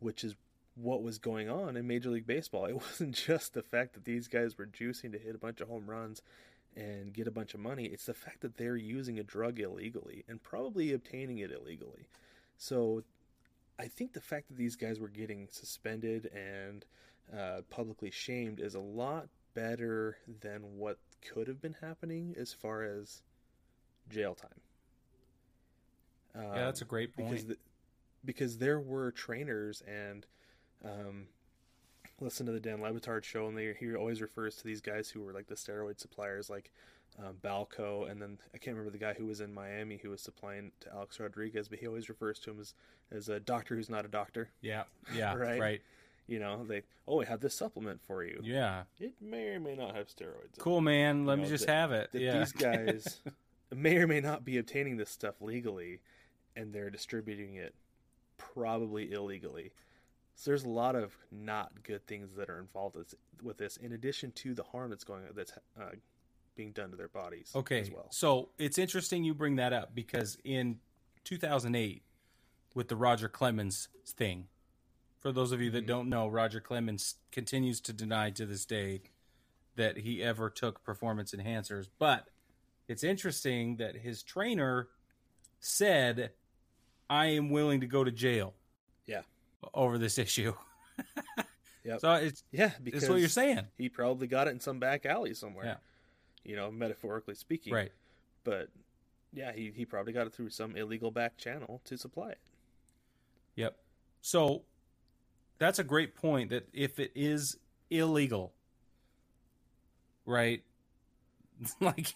which 0.00 0.22
is 0.22 0.34
what 0.74 1.02
was 1.02 1.18
going 1.18 1.50
on 1.50 1.76
in 1.76 1.86
Major 1.86 2.10
League 2.10 2.26
Baseball. 2.26 2.66
It 2.66 2.76
wasn't 2.76 3.14
just 3.14 3.54
the 3.54 3.62
fact 3.62 3.94
that 3.94 4.04
these 4.04 4.28
guys 4.28 4.56
were 4.56 4.66
juicing 4.66 5.12
to 5.12 5.18
hit 5.18 5.34
a 5.34 5.38
bunch 5.38 5.60
of 5.60 5.68
home 5.68 5.86
runs 5.86 6.22
and 6.76 7.12
get 7.12 7.26
a 7.26 7.32
bunch 7.32 7.54
of 7.54 7.60
money. 7.60 7.84
It's 7.86 8.06
the 8.06 8.14
fact 8.14 8.40
that 8.40 8.56
they're 8.56 8.76
using 8.76 9.18
a 9.18 9.22
drug 9.22 9.60
illegally 9.60 10.24
and 10.28 10.42
probably 10.42 10.92
obtaining 10.92 11.38
it 11.38 11.50
illegally. 11.50 12.08
So 12.56 13.02
I 13.82 13.88
think 13.88 14.12
the 14.12 14.20
fact 14.20 14.46
that 14.46 14.56
these 14.56 14.76
guys 14.76 15.00
were 15.00 15.08
getting 15.08 15.48
suspended 15.50 16.30
and 16.32 16.84
uh, 17.36 17.62
publicly 17.68 18.12
shamed 18.12 18.60
is 18.60 18.76
a 18.76 18.80
lot 18.80 19.26
better 19.54 20.18
than 20.40 20.60
what 20.76 20.98
could 21.20 21.48
have 21.48 21.60
been 21.60 21.74
happening 21.80 22.36
as 22.38 22.52
far 22.52 22.84
as 22.84 23.22
jail 24.08 24.36
time. 24.36 24.50
Um, 26.36 26.54
yeah, 26.54 26.64
that's 26.66 26.80
a 26.80 26.84
great 26.84 27.16
point. 27.16 27.30
Because, 27.30 27.44
the, 27.46 27.56
because 28.24 28.58
there 28.58 28.78
were 28.78 29.10
trainers 29.10 29.82
and 29.88 30.26
um, 30.84 31.26
listen 32.20 32.46
to 32.46 32.52
the 32.52 32.60
Dan 32.60 32.80
Le 32.80 32.92
Batard 32.92 33.24
show, 33.24 33.48
and 33.48 33.58
they, 33.58 33.74
he 33.80 33.96
always 33.96 34.22
refers 34.22 34.54
to 34.56 34.64
these 34.64 34.80
guys 34.80 35.08
who 35.08 35.22
were 35.22 35.32
like 35.32 35.48
the 35.48 35.56
steroid 35.56 35.98
suppliers, 35.98 36.48
like 36.48 36.70
um, 37.18 37.36
Balco, 37.42 38.10
and 38.10 38.20
then 38.20 38.38
I 38.54 38.58
can't 38.58 38.76
remember 38.76 38.90
the 38.90 39.04
guy 39.04 39.14
who 39.14 39.26
was 39.26 39.40
in 39.40 39.52
Miami 39.52 39.98
who 40.02 40.10
was 40.10 40.20
supplying 40.20 40.72
to 40.80 40.92
Alex 40.92 41.20
Rodriguez, 41.20 41.68
but 41.68 41.78
he 41.78 41.86
always 41.86 42.08
refers 42.08 42.38
to 42.40 42.50
him 42.50 42.60
as 42.60 42.74
as 43.10 43.28
a 43.28 43.38
doctor 43.38 43.76
who's 43.76 43.90
not 43.90 44.04
a 44.04 44.08
doctor. 44.08 44.50
Yeah, 44.60 44.84
yeah, 45.14 45.34
right, 45.36 45.60
right. 45.60 45.82
You 46.26 46.38
know, 46.38 46.64
they 46.64 46.82
oh, 47.06 47.16
we 47.18 47.26
have 47.26 47.40
this 47.40 47.54
supplement 47.54 48.00
for 48.02 48.24
you. 48.24 48.40
Yeah, 48.42 48.84
it 48.98 49.12
may 49.20 49.48
or 49.48 49.60
may 49.60 49.76
not 49.76 49.94
have 49.94 50.08
steroids. 50.08 50.58
Cool, 50.58 50.80
man. 50.80 51.26
Let 51.26 51.34
you 51.34 51.36
me 51.38 51.42
know, 51.44 51.50
just 51.50 51.66
that, 51.66 51.72
have 51.72 51.92
it. 51.92 52.10
yeah, 52.12 52.38
these 52.38 52.52
guys 52.52 53.20
may 53.74 53.96
or 53.96 54.06
may 54.06 54.20
not 54.20 54.44
be 54.44 54.58
obtaining 54.58 54.96
this 54.96 55.10
stuff 55.10 55.34
legally 55.40 56.00
and 56.56 56.72
they're 56.72 56.90
distributing 56.90 57.56
it 57.56 57.74
probably 58.36 59.12
illegally. 59.12 59.72
So 60.34 60.50
there's 60.50 60.64
a 60.64 60.68
lot 60.68 60.96
of 60.96 61.16
not 61.30 61.82
good 61.82 62.06
things 62.06 62.34
that 62.36 62.48
are 62.48 62.58
involved 62.58 62.96
with 63.42 63.58
this, 63.58 63.76
in 63.76 63.92
addition 63.92 64.32
to 64.32 64.54
the 64.54 64.62
harm 64.62 64.90
that's 64.90 65.04
going 65.04 65.24
that's 65.34 65.52
uh, 65.80 65.90
being 66.54 66.72
done 66.72 66.90
to 66.90 66.96
their 66.96 67.08
bodies. 67.08 67.50
Okay, 67.54 67.80
As 67.80 67.90
well. 67.90 68.06
so 68.10 68.50
it's 68.58 68.78
interesting 68.78 69.24
you 69.24 69.34
bring 69.34 69.56
that 69.56 69.72
up 69.72 69.94
because 69.94 70.36
in 70.44 70.78
2008, 71.24 72.02
with 72.74 72.88
the 72.88 72.96
Roger 72.96 73.28
Clemens 73.28 73.88
thing, 74.06 74.46
for 75.20 75.32
those 75.32 75.52
of 75.52 75.60
you 75.60 75.70
that 75.70 75.80
mm-hmm. 75.80 75.86
don't 75.86 76.08
know, 76.08 76.28
Roger 76.28 76.60
Clemens 76.60 77.16
continues 77.30 77.80
to 77.82 77.92
deny 77.92 78.30
to 78.30 78.44
this 78.44 78.64
day 78.64 79.02
that 79.76 79.98
he 79.98 80.22
ever 80.22 80.50
took 80.50 80.82
performance 80.84 81.32
enhancers, 81.32 81.88
but 81.98 82.28
it's 82.88 83.04
interesting 83.04 83.76
that 83.76 83.96
his 83.96 84.22
trainer 84.22 84.88
said, 85.60 86.32
"I 87.08 87.26
am 87.26 87.50
willing 87.50 87.80
to 87.80 87.86
go 87.86 88.04
to 88.04 88.10
jail." 88.10 88.54
Yeah. 89.06 89.22
Over 89.72 89.96
this 89.96 90.18
issue. 90.18 90.54
yeah. 91.84 91.98
So 91.98 92.12
it's 92.14 92.42
yeah, 92.50 92.72
because 92.82 93.04
it's 93.04 93.10
what 93.10 93.20
you're 93.20 93.28
saying. 93.28 93.66
He 93.78 93.88
probably 93.88 94.26
got 94.26 94.48
it 94.48 94.50
in 94.50 94.60
some 94.60 94.78
back 94.78 95.06
alley 95.06 95.34
somewhere. 95.34 95.64
Yeah. 95.64 95.76
You 96.44 96.56
know, 96.56 96.70
metaphorically 96.70 97.34
speaking. 97.34 97.72
Right. 97.72 97.92
But 98.44 98.68
yeah, 99.32 99.52
he 99.52 99.72
he 99.74 99.84
probably 99.84 100.12
got 100.12 100.26
it 100.26 100.34
through 100.34 100.50
some 100.50 100.76
illegal 100.76 101.10
back 101.10 101.38
channel 101.38 101.80
to 101.84 101.96
supply 101.96 102.30
it. 102.30 102.38
Yep. 103.56 103.76
So 104.20 104.62
that's 105.58 105.78
a 105.78 105.84
great 105.84 106.14
point 106.14 106.50
that 106.50 106.68
if 106.72 106.98
it 106.98 107.12
is 107.14 107.56
illegal, 107.90 108.52
right? 110.26 110.62
like 111.80 112.14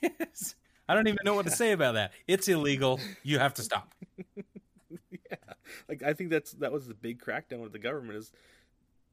I 0.89 0.95
don't 0.95 1.09
even 1.09 1.20
know 1.24 1.35
what 1.35 1.47
to 1.47 1.53
say 1.53 1.72
about 1.72 1.95
that. 1.95 2.12
It's 2.27 2.49
illegal. 2.49 3.01
You 3.22 3.39
have 3.39 3.55
to 3.55 3.62
stop. 3.62 3.95
yeah, 4.37 5.37
like 5.89 6.03
I 6.03 6.12
think 6.12 6.31
that's 6.31 6.53
that 6.53 6.72
was 6.72 6.87
the 6.87 6.95
big 6.95 7.20
crackdown 7.20 7.61
with 7.61 7.72
the 7.72 7.79
government 7.79 8.18
is 8.18 8.33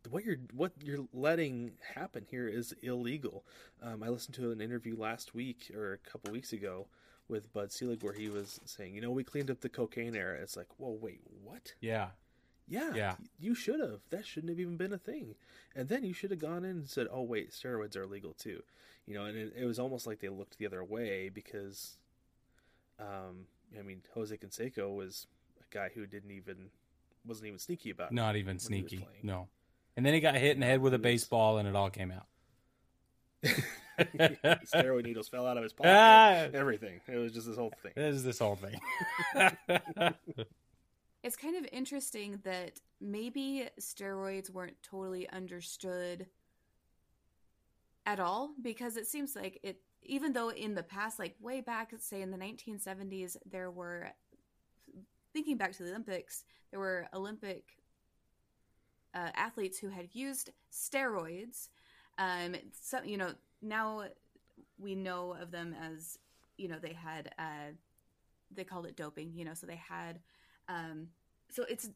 what 0.09 0.23
you're 0.25 0.37
what 0.53 0.71
you're 0.83 1.05
letting 1.13 1.73
happen 1.95 2.25
here 2.29 2.47
is 2.47 2.73
illegal. 2.81 3.45
Um, 3.81 4.03
I 4.03 4.09
listened 4.09 4.35
to 4.35 4.51
an 4.51 4.61
interview 4.61 4.95
last 4.97 5.33
week 5.33 5.71
or 5.75 5.93
a 5.93 5.97
couple 5.97 6.31
weeks 6.31 6.53
ago 6.53 6.87
with 7.27 7.51
Bud 7.53 7.71
Selig 7.71 8.03
where 8.03 8.13
he 8.13 8.29
was 8.29 8.59
saying, 8.65 8.95
you 8.95 9.01
know, 9.01 9.11
we 9.11 9.23
cleaned 9.23 9.49
up 9.49 9.61
the 9.61 9.69
cocaine 9.69 10.15
era. 10.15 10.37
It's 10.41 10.57
like, 10.57 10.67
whoa, 10.77 10.97
wait, 10.99 11.21
what? 11.43 11.73
Yeah. 11.79 12.09
Yeah, 12.67 12.93
yeah. 12.95 13.15
You 13.39 13.55
should 13.55 13.81
have. 13.81 13.99
That 14.09 14.25
shouldn't 14.25 14.49
have 14.49 14.59
even 14.59 14.77
been 14.77 14.93
a 14.93 14.97
thing. 14.97 15.35
And 15.75 15.89
then 15.89 16.05
you 16.05 16.13
should 16.13 16.31
have 16.31 16.39
gone 16.39 16.63
in 16.63 16.71
and 16.71 16.89
said, 16.89 17.07
"Oh 17.11 17.21
wait, 17.21 17.51
steroids 17.51 17.97
are 17.97 18.05
legal 18.05 18.33
too." 18.33 18.63
You 19.05 19.15
know, 19.15 19.25
and 19.25 19.37
it, 19.37 19.53
it 19.53 19.65
was 19.65 19.79
almost 19.79 20.07
like 20.07 20.21
they 20.21 20.29
looked 20.29 20.57
the 20.57 20.65
other 20.65 20.81
way 20.81 21.27
because, 21.27 21.97
um, 22.99 23.47
I 23.77 23.81
mean, 23.81 24.01
Jose 24.13 24.35
Canseco 24.37 24.95
was 24.95 25.27
a 25.59 25.75
guy 25.75 25.89
who 25.93 26.05
didn't 26.05 26.31
even 26.31 26.69
wasn't 27.25 27.47
even 27.47 27.59
sneaky 27.59 27.89
about 27.89 28.11
it. 28.11 28.15
Not 28.15 28.37
even 28.37 28.59
sneaky. 28.59 29.05
No. 29.21 29.49
And 29.95 30.05
then 30.05 30.13
he 30.13 30.19
got 30.19 30.35
hit 30.35 30.55
in 30.55 30.59
the 30.59 30.65
head 30.65 30.81
with 30.81 30.93
a 30.93 30.99
baseball, 30.99 31.57
and 31.57 31.67
it 31.67 31.75
all 31.75 31.89
came 31.89 32.11
out. 32.11 32.25
steroid 34.65 35.03
needles 35.03 35.27
fell 35.27 35.45
out 35.45 35.57
of 35.57 35.63
his 35.63 35.73
pocket. 35.73 35.91
Ah! 35.91 36.47
Everything. 36.53 36.99
It 37.07 37.17
was 37.17 37.31
just 37.31 37.47
this 37.47 37.57
whole 37.57 37.73
thing. 37.81 37.91
It 37.95 38.03
is 38.03 38.23
this 38.23 38.39
whole 38.39 38.55
thing. 38.55 38.79
it's 41.23 41.35
kind 41.35 41.55
of 41.55 41.67
interesting 41.71 42.39
that 42.43 42.79
maybe 42.99 43.67
steroids 43.79 44.49
weren't 44.49 44.77
totally 44.81 45.29
understood 45.29 46.27
at 48.05 48.19
all 48.19 48.53
because 48.61 48.97
it 48.97 49.07
seems 49.07 49.35
like 49.35 49.59
it 49.63 49.79
even 50.01 50.33
though 50.33 50.49
in 50.49 50.75
the 50.75 50.83
past 50.83 51.19
like 51.19 51.35
way 51.39 51.61
back 51.61 51.93
say 51.99 52.21
in 52.21 52.31
the 52.31 52.37
1970s 52.37 53.37
there 53.49 53.71
were 53.71 54.09
thinking 55.31 55.55
back 55.55 55.71
to 55.71 55.83
the 55.83 55.89
olympics 55.89 56.43
there 56.69 56.79
were 56.79 57.07
olympic 57.13 57.77
uh, 59.13 59.29
athletes 59.35 59.77
who 59.77 59.89
had 59.89 60.07
used 60.13 60.51
steroids 60.71 61.69
um 62.17 62.55
so 62.79 62.99
you 63.03 63.17
know 63.17 63.31
now 63.61 64.03
we 64.79 64.95
know 64.95 65.35
of 65.39 65.51
them 65.51 65.75
as 65.81 66.17
you 66.57 66.67
know 66.67 66.77
they 66.81 66.93
had 66.93 67.31
uh 67.39 67.71
they 68.51 68.63
called 68.63 68.85
it 68.85 68.95
doping 68.95 69.31
you 69.35 69.45
know 69.45 69.53
so 69.53 69.65
they 69.65 69.79
had 69.89 70.19
um, 70.69 71.07
so 71.49 71.65
it's 71.69 71.89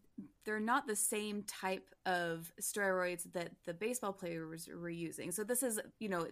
they're 0.46 0.60
not 0.60 0.88
the 0.88 0.96
same 0.96 1.44
type 1.44 1.90
of 2.06 2.52
steroids 2.62 3.32
that 3.34 3.52
the 3.66 3.74
baseball 3.74 4.14
players 4.14 4.70
were 4.74 4.90
using. 4.90 5.32
So 5.32 5.44
this 5.44 5.64
is 5.64 5.80
you 6.00 6.10
know 6.10 6.28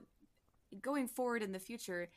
going 0.82 1.08
forward 1.08 1.42
in 1.42 1.52
the 1.52 1.60
future, 1.60 2.10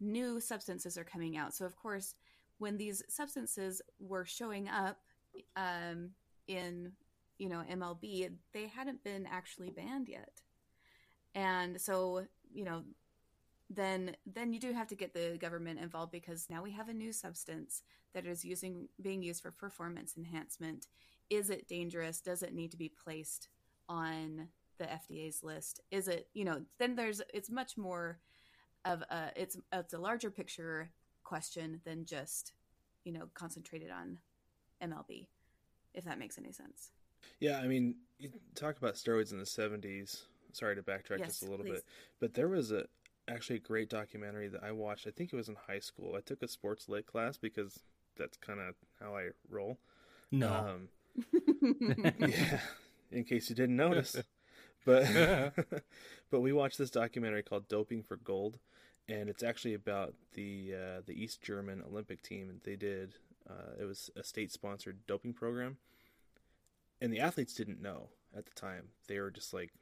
new 0.00 0.40
substances 0.40 0.96
are 0.96 1.04
coming 1.04 1.36
out. 1.36 1.54
So 1.54 1.64
of 1.64 1.76
course, 1.76 2.14
when 2.58 2.76
these 2.76 3.02
substances 3.08 3.82
were 3.98 4.24
showing 4.24 4.68
up 4.68 4.98
um, 5.56 6.10
in 6.46 6.92
you 7.38 7.48
know 7.48 7.62
MLB, 7.70 8.30
they 8.52 8.66
hadn't 8.66 9.04
been 9.04 9.26
actually 9.30 9.70
banned 9.70 10.08
yet, 10.08 10.42
and 11.34 11.80
so 11.80 12.26
you 12.52 12.64
know 12.64 12.82
then 13.70 14.16
then 14.26 14.52
you 14.52 14.60
do 14.60 14.72
have 14.72 14.88
to 14.88 14.94
get 14.94 15.14
the 15.14 15.38
government 15.40 15.80
involved 15.80 16.12
because 16.12 16.48
now 16.50 16.62
we 16.62 16.72
have 16.72 16.88
a 16.88 16.94
new 16.94 17.12
substance 17.12 17.82
that 18.12 18.26
is 18.26 18.44
using 18.44 18.88
being 19.00 19.22
used 19.22 19.42
for 19.42 19.50
performance 19.50 20.14
enhancement. 20.16 20.86
Is 21.30 21.50
it 21.50 21.68
dangerous? 21.68 22.20
Does 22.20 22.42
it 22.42 22.54
need 22.54 22.70
to 22.72 22.76
be 22.76 22.88
placed 22.88 23.48
on 23.88 24.48
the 24.78 24.84
FDA's 24.84 25.42
list? 25.42 25.80
Is 25.90 26.08
it 26.08 26.28
you 26.34 26.44
know 26.44 26.62
then 26.78 26.94
there's 26.94 27.22
it's 27.32 27.50
much 27.50 27.76
more 27.76 28.18
of 28.84 29.02
a 29.02 29.30
it's 29.34 29.56
it's 29.72 29.94
a 29.94 29.98
larger 29.98 30.30
picture 30.30 30.90
question 31.24 31.80
than 31.84 32.04
just 32.04 32.52
you 33.04 33.12
know 33.12 33.28
concentrated 33.34 33.90
on 33.90 34.18
MLB 34.82 35.28
if 35.94 36.04
that 36.04 36.18
makes 36.18 36.38
any 36.38 36.52
sense 36.52 36.90
yeah 37.40 37.58
i 37.58 37.66
mean 37.66 37.94
you 38.18 38.30
talk 38.54 38.76
about 38.78 38.94
steroids 38.94 39.32
in 39.32 39.38
the 39.38 39.44
70s 39.44 40.22
sorry 40.52 40.76
to 40.76 40.82
backtrack 40.82 41.18
yes, 41.18 41.28
just 41.28 41.42
a 41.42 41.50
little 41.50 41.64
please. 41.64 41.72
bit 41.72 41.84
but 42.20 42.34
there 42.34 42.48
was 42.48 42.72
a 42.72 42.86
actually 43.28 43.56
a 43.56 43.60
great 43.60 43.88
documentary 43.88 44.48
that 44.48 44.62
I 44.62 44.72
watched. 44.72 45.06
I 45.06 45.10
think 45.10 45.32
it 45.32 45.36
was 45.36 45.48
in 45.48 45.56
high 45.66 45.78
school. 45.78 46.14
I 46.14 46.20
took 46.20 46.42
a 46.42 46.48
sports 46.48 46.88
lit 46.88 47.06
class 47.06 47.38
because 47.38 47.80
that's 48.18 48.36
kind 48.36 48.60
of 48.60 48.74
how 49.00 49.16
I 49.16 49.28
roll. 49.48 49.78
No. 50.30 50.52
Um, 50.52 50.88
yeah, 52.18 52.60
in 53.10 53.24
case 53.24 53.48
you 53.48 53.56
didn't 53.56 53.76
notice. 53.76 54.16
But 54.86 55.54
but 56.30 56.40
we 56.40 56.52
watched 56.52 56.76
this 56.76 56.90
documentary 56.90 57.42
called 57.42 57.68
Doping 57.68 58.02
for 58.02 58.16
Gold 58.16 58.58
and 59.08 59.30
it's 59.30 59.42
actually 59.42 59.72
about 59.72 60.12
the 60.34 60.74
uh, 60.74 61.00
the 61.06 61.14
East 61.14 61.40
German 61.40 61.82
Olympic 61.90 62.22
team. 62.22 62.60
They 62.64 62.76
did 62.76 63.14
uh, 63.48 63.80
it 63.80 63.84
was 63.84 64.10
a 64.14 64.22
state 64.22 64.52
sponsored 64.52 64.98
doping 65.06 65.32
program, 65.32 65.78
and 67.00 67.12
the 67.12 67.20
athletes 67.20 67.54
didn't 67.54 67.82
know 67.82 68.08
at 68.36 68.46
the 68.46 68.54
time. 68.54 68.88
They 69.08 69.20
were 69.20 69.30
just 69.30 69.54
like 69.54 69.72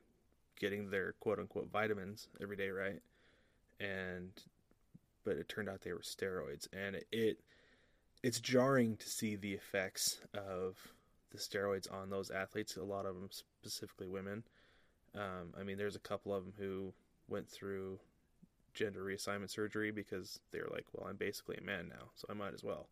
getting 0.59 0.91
their 0.91 1.15
quote 1.21 1.39
unquote 1.39 1.71
vitamins 1.71 2.29
every 2.41 2.57
day, 2.57 2.71
right? 2.71 3.01
and 3.83 4.31
but 5.25 5.37
it 5.37 5.49
turned 5.49 5.69
out 5.69 5.83
they 5.83 5.93
were 5.93 6.01
steroids, 6.01 6.67
and 6.73 6.97
it 7.11 7.39
it's 8.23 8.41
jarring 8.41 8.97
to 8.97 9.09
see 9.09 9.37
the 9.37 9.53
effects 9.53 10.21
of 10.35 10.77
the 11.31 11.39
steroids 11.39 11.93
on 11.93 12.11
those 12.11 12.31
athletes. 12.31 12.77
A 12.77 12.83
lot 12.83 13.07
of 13.07 13.15
them, 13.15 13.29
specifically 13.31 14.07
women. 14.09 14.45
Um, 15.15 15.53
I 15.59 15.63
mean, 15.63 15.77
there's 15.77 15.97
a 15.97 16.01
couple 16.01 16.35
of 16.35 16.45
them 16.45 16.55
who 16.57 16.93
went 17.29 17.49
through 17.49 17.99
gender 18.75 19.05
reassignment 19.05 19.51
surgery 19.51 19.91
because 19.91 20.41
they're 20.51 20.69
like, 20.71 20.87
"Well, 20.93 21.09
I'm 21.09 21.17
basically 21.17 21.57
a 21.57 21.63
man 21.63 21.89
now, 21.89 22.11
so 22.15 22.27
I 22.31 22.35
might 22.35 22.55
as 22.55 22.65
well," 22.65 22.89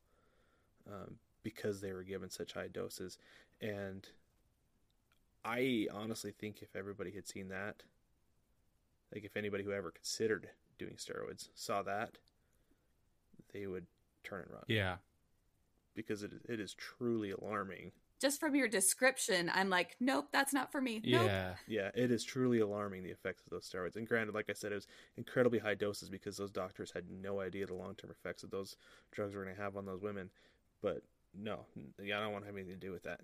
um, 0.86 1.16
because 1.42 1.80
they 1.80 1.92
were 1.92 2.02
given 2.02 2.30
such 2.30 2.52
high 2.52 2.68
doses. 2.68 3.18
And 3.60 4.08
I 5.44 5.86
honestly 5.92 6.32
think 6.32 6.62
if 6.62 6.74
everybody 6.76 7.10
had 7.10 7.28
seen 7.28 7.48
that, 7.48 7.82
like 9.12 9.24
if 9.24 9.36
anybody 9.36 9.64
who 9.64 9.72
ever 9.72 9.90
considered 9.90 10.48
doing 10.78 10.94
steroids 10.94 11.48
saw 11.54 11.82
that, 11.82 12.18
they 13.52 13.66
would 13.66 13.86
turn 14.24 14.42
and 14.42 14.50
run. 14.50 14.64
Yeah. 14.68 14.96
Because 15.94 16.22
it 16.22 16.32
it 16.48 16.60
is 16.60 16.74
truly 16.74 17.30
alarming. 17.32 17.92
Just 18.20 18.38
from 18.38 18.54
your 18.54 18.68
description, 18.68 19.50
I'm 19.52 19.70
like, 19.70 19.96
nope, 19.98 20.28
that's 20.30 20.52
not 20.52 20.70
for 20.70 20.80
me. 20.80 21.00
Nope. 21.04 21.22
Yeah. 21.24 21.54
Yeah, 21.66 21.90
it 21.94 22.10
is 22.10 22.22
truly 22.22 22.60
alarming 22.60 23.02
the 23.02 23.10
effects 23.10 23.42
of 23.42 23.50
those 23.50 23.68
steroids. 23.68 23.96
And 23.96 24.06
granted, 24.06 24.34
like 24.34 24.50
I 24.50 24.52
said, 24.52 24.72
it 24.72 24.76
was 24.76 24.86
incredibly 25.16 25.58
high 25.58 25.74
doses 25.74 26.10
because 26.10 26.36
those 26.36 26.50
doctors 26.50 26.92
had 26.92 27.04
no 27.10 27.40
idea 27.40 27.66
the 27.66 27.74
long 27.74 27.94
term 27.94 28.10
effects 28.10 28.42
that 28.42 28.50
those 28.50 28.76
drugs 29.10 29.34
were 29.34 29.42
going 29.42 29.56
to 29.56 29.62
have 29.62 29.76
on 29.76 29.86
those 29.86 30.02
women. 30.02 30.30
But 30.82 31.02
no, 31.34 31.60
yeah, 32.02 32.18
I 32.18 32.22
don't 32.22 32.32
want 32.32 32.44
to 32.44 32.48
have 32.48 32.56
anything 32.56 32.78
to 32.78 32.86
do 32.86 32.92
with 32.92 33.04
that. 33.04 33.20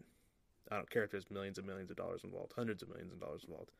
I 0.70 0.76
don't 0.76 0.90
care 0.90 1.04
if 1.04 1.10
there's 1.10 1.30
millions 1.30 1.58
and 1.58 1.66
millions 1.66 1.90
of 1.90 1.96
dollars 1.96 2.22
involved, 2.24 2.52
hundreds 2.54 2.82
of 2.82 2.88
millions 2.88 3.12
of 3.12 3.20
dollars 3.20 3.44
involved. 3.46 3.70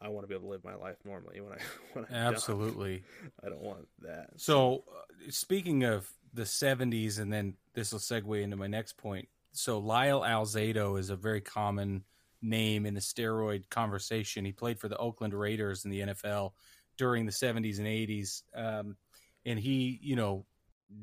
I 0.00 0.08
want 0.08 0.24
to 0.24 0.28
be 0.28 0.34
able 0.34 0.46
to 0.46 0.50
live 0.50 0.64
my 0.64 0.76
life 0.76 0.96
normally 1.04 1.40
when 1.40 1.52
I 1.52 1.58
when 1.92 2.06
I 2.10 2.14
absolutely. 2.14 3.02
I 3.44 3.48
don't 3.48 3.62
want 3.62 3.88
that. 4.02 4.30
So, 4.36 4.84
uh, 4.88 5.30
speaking 5.30 5.84
of 5.84 6.08
the 6.32 6.42
'70s, 6.42 7.18
and 7.18 7.32
then 7.32 7.54
this 7.74 7.92
will 7.92 7.98
segue 7.98 8.42
into 8.42 8.56
my 8.56 8.68
next 8.68 8.96
point. 8.96 9.28
So, 9.52 9.78
Lyle 9.78 10.20
Alzado 10.20 10.98
is 10.98 11.10
a 11.10 11.16
very 11.16 11.40
common 11.40 12.04
name 12.40 12.86
in 12.86 12.94
the 12.94 13.00
steroid 13.00 13.68
conversation. 13.70 14.44
He 14.44 14.52
played 14.52 14.78
for 14.78 14.88
the 14.88 14.98
Oakland 14.98 15.34
Raiders 15.34 15.84
in 15.84 15.90
the 15.90 16.00
NFL 16.00 16.52
during 16.96 17.26
the 17.26 17.32
'70s 17.32 17.78
and 17.78 17.86
'80s, 17.86 18.42
um, 18.54 18.96
and 19.44 19.58
he, 19.58 19.98
you 20.00 20.14
know, 20.14 20.46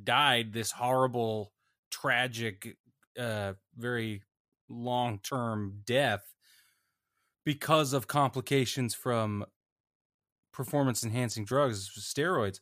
died 0.04 0.54
this 0.54 0.72
horrible, 0.72 1.52
tragic, 1.90 2.78
uh, 3.20 3.54
very 3.78 4.22
long-term 4.70 5.82
death 5.86 6.34
because 7.44 7.94
of 7.94 8.08
complications 8.08 8.96
from 8.96 9.46
performance 10.52 11.04
enhancing 11.04 11.46
drugs, 11.46 11.92
steroids. 12.00 12.60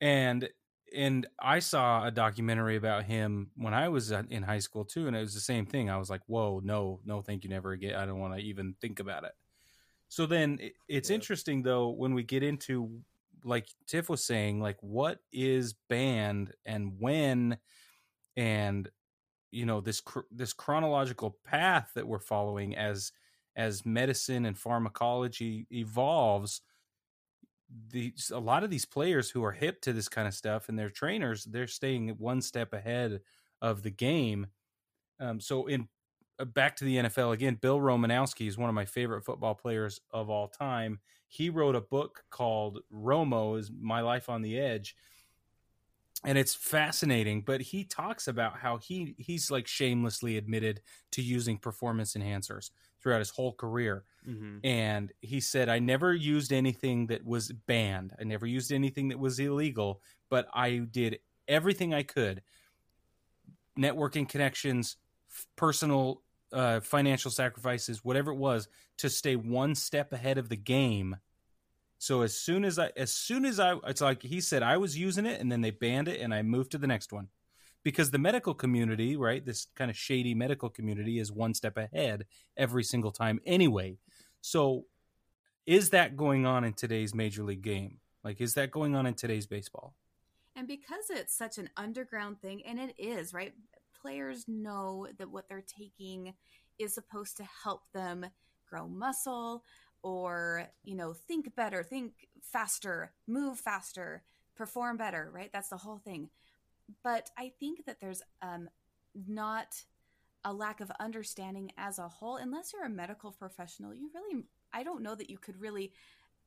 And 0.00 0.48
and 0.92 1.28
I 1.38 1.60
saw 1.60 2.04
a 2.04 2.10
documentary 2.10 2.74
about 2.76 3.04
him 3.04 3.50
when 3.54 3.74
I 3.74 3.88
was 3.88 4.10
in 4.10 4.42
high 4.42 4.58
school 4.58 4.84
too, 4.84 5.06
and 5.06 5.14
it 5.14 5.20
was 5.20 5.34
the 5.34 5.40
same 5.40 5.64
thing. 5.64 5.88
I 5.88 5.98
was 5.98 6.10
like, 6.10 6.22
"Whoa, 6.26 6.60
no, 6.64 7.00
no, 7.04 7.22
thank 7.22 7.44
you, 7.44 7.50
never 7.50 7.72
again. 7.72 7.94
I 7.94 8.06
don't 8.06 8.18
want 8.18 8.34
to 8.34 8.40
even 8.40 8.74
think 8.80 8.98
about 8.98 9.24
it." 9.24 9.32
So 10.08 10.26
then 10.26 10.58
it's 10.88 11.10
yeah. 11.10 11.14
interesting 11.14 11.62
though 11.62 11.90
when 11.90 12.14
we 12.14 12.24
get 12.24 12.42
into 12.42 13.02
like 13.44 13.68
Tiff 13.86 14.08
was 14.08 14.24
saying, 14.24 14.60
like 14.60 14.78
what 14.80 15.20
is 15.32 15.74
banned 15.88 16.52
and 16.66 16.94
when, 16.98 17.58
and 18.36 18.88
you 19.50 19.66
know 19.66 19.80
this 19.80 20.02
this 20.30 20.52
chronological 20.52 21.36
path 21.44 21.90
that 21.94 22.06
we're 22.06 22.18
following 22.18 22.76
as 22.76 23.12
as 23.56 23.84
medicine 23.84 24.46
and 24.46 24.56
pharmacology 24.56 25.66
evolves 25.70 26.62
these 27.88 28.32
a 28.34 28.38
lot 28.38 28.64
of 28.64 28.70
these 28.70 28.84
players 28.84 29.30
who 29.30 29.44
are 29.44 29.52
hip 29.52 29.80
to 29.82 29.92
this 29.92 30.08
kind 30.08 30.26
of 30.26 30.34
stuff 30.34 30.68
and 30.68 30.78
their 30.78 30.90
trainers 30.90 31.44
they're 31.44 31.66
staying 31.66 32.08
one 32.18 32.42
step 32.42 32.72
ahead 32.72 33.20
of 33.62 33.82
the 33.82 33.90
game. 33.90 34.46
Um, 35.20 35.40
so 35.40 35.66
in 35.66 35.88
uh, 36.38 36.46
back 36.46 36.76
to 36.76 36.84
the 36.84 36.96
NFL 36.96 37.32
again 37.32 37.58
Bill 37.60 37.78
Romanowski 37.78 38.48
is 38.48 38.58
one 38.58 38.68
of 38.68 38.74
my 38.74 38.84
favorite 38.84 39.24
football 39.24 39.54
players 39.54 40.00
of 40.10 40.30
all 40.30 40.48
time. 40.48 41.00
He 41.28 41.48
wrote 41.48 41.76
a 41.76 41.80
book 41.80 42.24
called 42.30 42.80
Romo 42.92 43.58
is 43.58 43.70
my 43.70 44.00
life 44.00 44.28
on 44.28 44.42
the 44.42 44.58
edge 44.58 44.96
and 46.24 46.36
it's 46.36 46.54
fascinating 46.54 47.42
but 47.42 47.60
he 47.60 47.84
talks 47.84 48.28
about 48.28 48.58
how 48.58 48.76
he 48.76 49.14
he's 49.18 49.50
like 49.50 49.66
shamelessly 49.66 50.36
admitted 50.36 50.80
to 51.10 51.22
using 51.22 51.56
performance 51.56 52.14
enhancers 52.14 52.70
throughout 53.02 53.18
his 53.18 53.30
whole 53.30 53.52
career 53.52 54.04
mm-hmm. 54.28 54.58
and 54.64 55.12
he 55.20 55.40
said 55.40 55.68
i 55.68 55.78
never 55.78 56.14
used 56.14 56.52
anything 56.52 57.06
that 57.06 57.24
was 57.24 57.50
banned 57.66 58.12
i 58.20 58.24
never 58.24 58.46
used 58.46 58.72
anything 58.72 59.08
that 59.08 59.18
was 59.18 59.38
illegal 59.38 60.00
but 60.28 60.46
i 60.52 60.78
did 60.90 61.18
everything 61.48 61.94
i 61.94 62.02
could 62.02 62.42
networking 63.78 64.28
connections 64.28 64.96
personal 65.56 66.22
uh, 66.52 66.80
financial 66.80 67.30
sacrifices 67.30 68.04
whatever 68.04 68.32
it 68.32 68.36
was 68.36 68.68
to 68.98 69.08
stay 69.08 69.36
one 69.36 69.74
step 69.74 70.12
ahead 70.12 70.36
of 70.36 70.48
the 70.48 70.56
game 70.56 71.16
so 72.00 72.22
as 72.22 72.34
soon 72.34 72.64
as 72.64 72.78
I, 72.78 72.90
as 72.96 73.12
soon 73.12 73.44
as 73.44 73.60
I, 73.60 73.74
it's 73.86 74.00
like 74.00 74.22
he 74.22 74.40
said, 74.40 74.62
I 74.62 74.78
was 74.78 74.96
using 74.96 75.26
it, 75.26 75.38
and 75.38 75.52
then 75.52 75.60
they 75.60 75.70
banned 75.70 76.08
it, 76.08 76.22
and 76.22 76.32
I 76.32 76.40
moved 76.40 76.72
to 76.72 76.78
the 76.78 76.86
next 76.86 77.12
one, 77.12 77.28
because 77.82 78.10
the 78.10 78.18
medical 78.18 78.54
community, 78.54 79.18
right, 79.18 79.44
this 79.44 79.66
kind 79.76 79.90
of 79.90 79.98
shady 79.98 80.34
medical 80.34 80.70
community, 80.70 81.18
is 81.18 81.30
one 81.30 81.52
step 81.52 81.76
ahead 81.76 82.24
every 82.56 82.84
single 82.84 83.12
time 83.12 83.38
anyway. 83.44 83.98
So, 84.40 84.86
is 85.66 85.90
that 85.90 86.16
going 86.16 86.46
on 86.46 86.64
in 86.64 86.72
today's 86.72 87.14
major 87.14 87.42
league 87.42 87.60
game? 87.60 87.98
Like, 88.24 88.40
is 88.40 88.54
that 88.54 88.70
going 88.70 88.96
on 88.96 89.04
in 89.04 89.12
today's 89.12 89.46
baseball? 89.46 89.94
And 90.56 90.66
because 90.66 91.10
it's 91.10 91.36
such 91.36 91.58
an 91.58 91.68
underground 91.76 92.40
thing, 92.40 92.62
and 92.64 92.78
it 92.78 92.94
is 92.96 93.34
right, 93.34 93.52
players 94.00 94.46
know 94.48 95.06
that 95.18 95.30
what 95.30 95.50
they're 95.50 95.60
taking 95.60 96.32
is 96.78 96.94
supposed 96.94 97.36
to 97.36 97.44
help 97.62 97.82
them 97.92 98.24
grow 98.70 98.88
muscle 98.88 99.64
or 100.02 100.68
you 100.84 100.94
know 100.94 101.12
think 101.12 101.54
better 101.56 101.82
think 101.82 102.12
faster 102.42 103.12
move 103.26 103.58
faster 103.58 104.22
perform 104.56 104.96
better 104.96 105.30
right? 105.32 105.50
That's 105.52 105.68
the 105.68 105.76
whole 105.78 105.98
thing. 105.98 106.30
But 107.04 107.30
i 107.38 107.52
think 107.60 107.84
that 107.86 108.00
there's 108.00 108.22
um 108.42 108.68
not 109.26 109.84
a 110.44 110.52
lack 110.52 110.80
of 110.80 110.90
understanding 111.00 111.70
as 111.76 111.98
a 111.98 112.08
whole. 112.08 112.36
Unless 112.36 112.72
you're 112.72 112.84
a 112.84 112.90
medical 112.90 113.30
professional 113.32 113.94
you 113.94 114.10
really 114.14 114.44
i 114.72 114.82
don't 114.82 115.02
know 115.02 115.14
that 115.14 115.30
you 115.30 115.38
could 115.38 115.60
really 115.60 115.92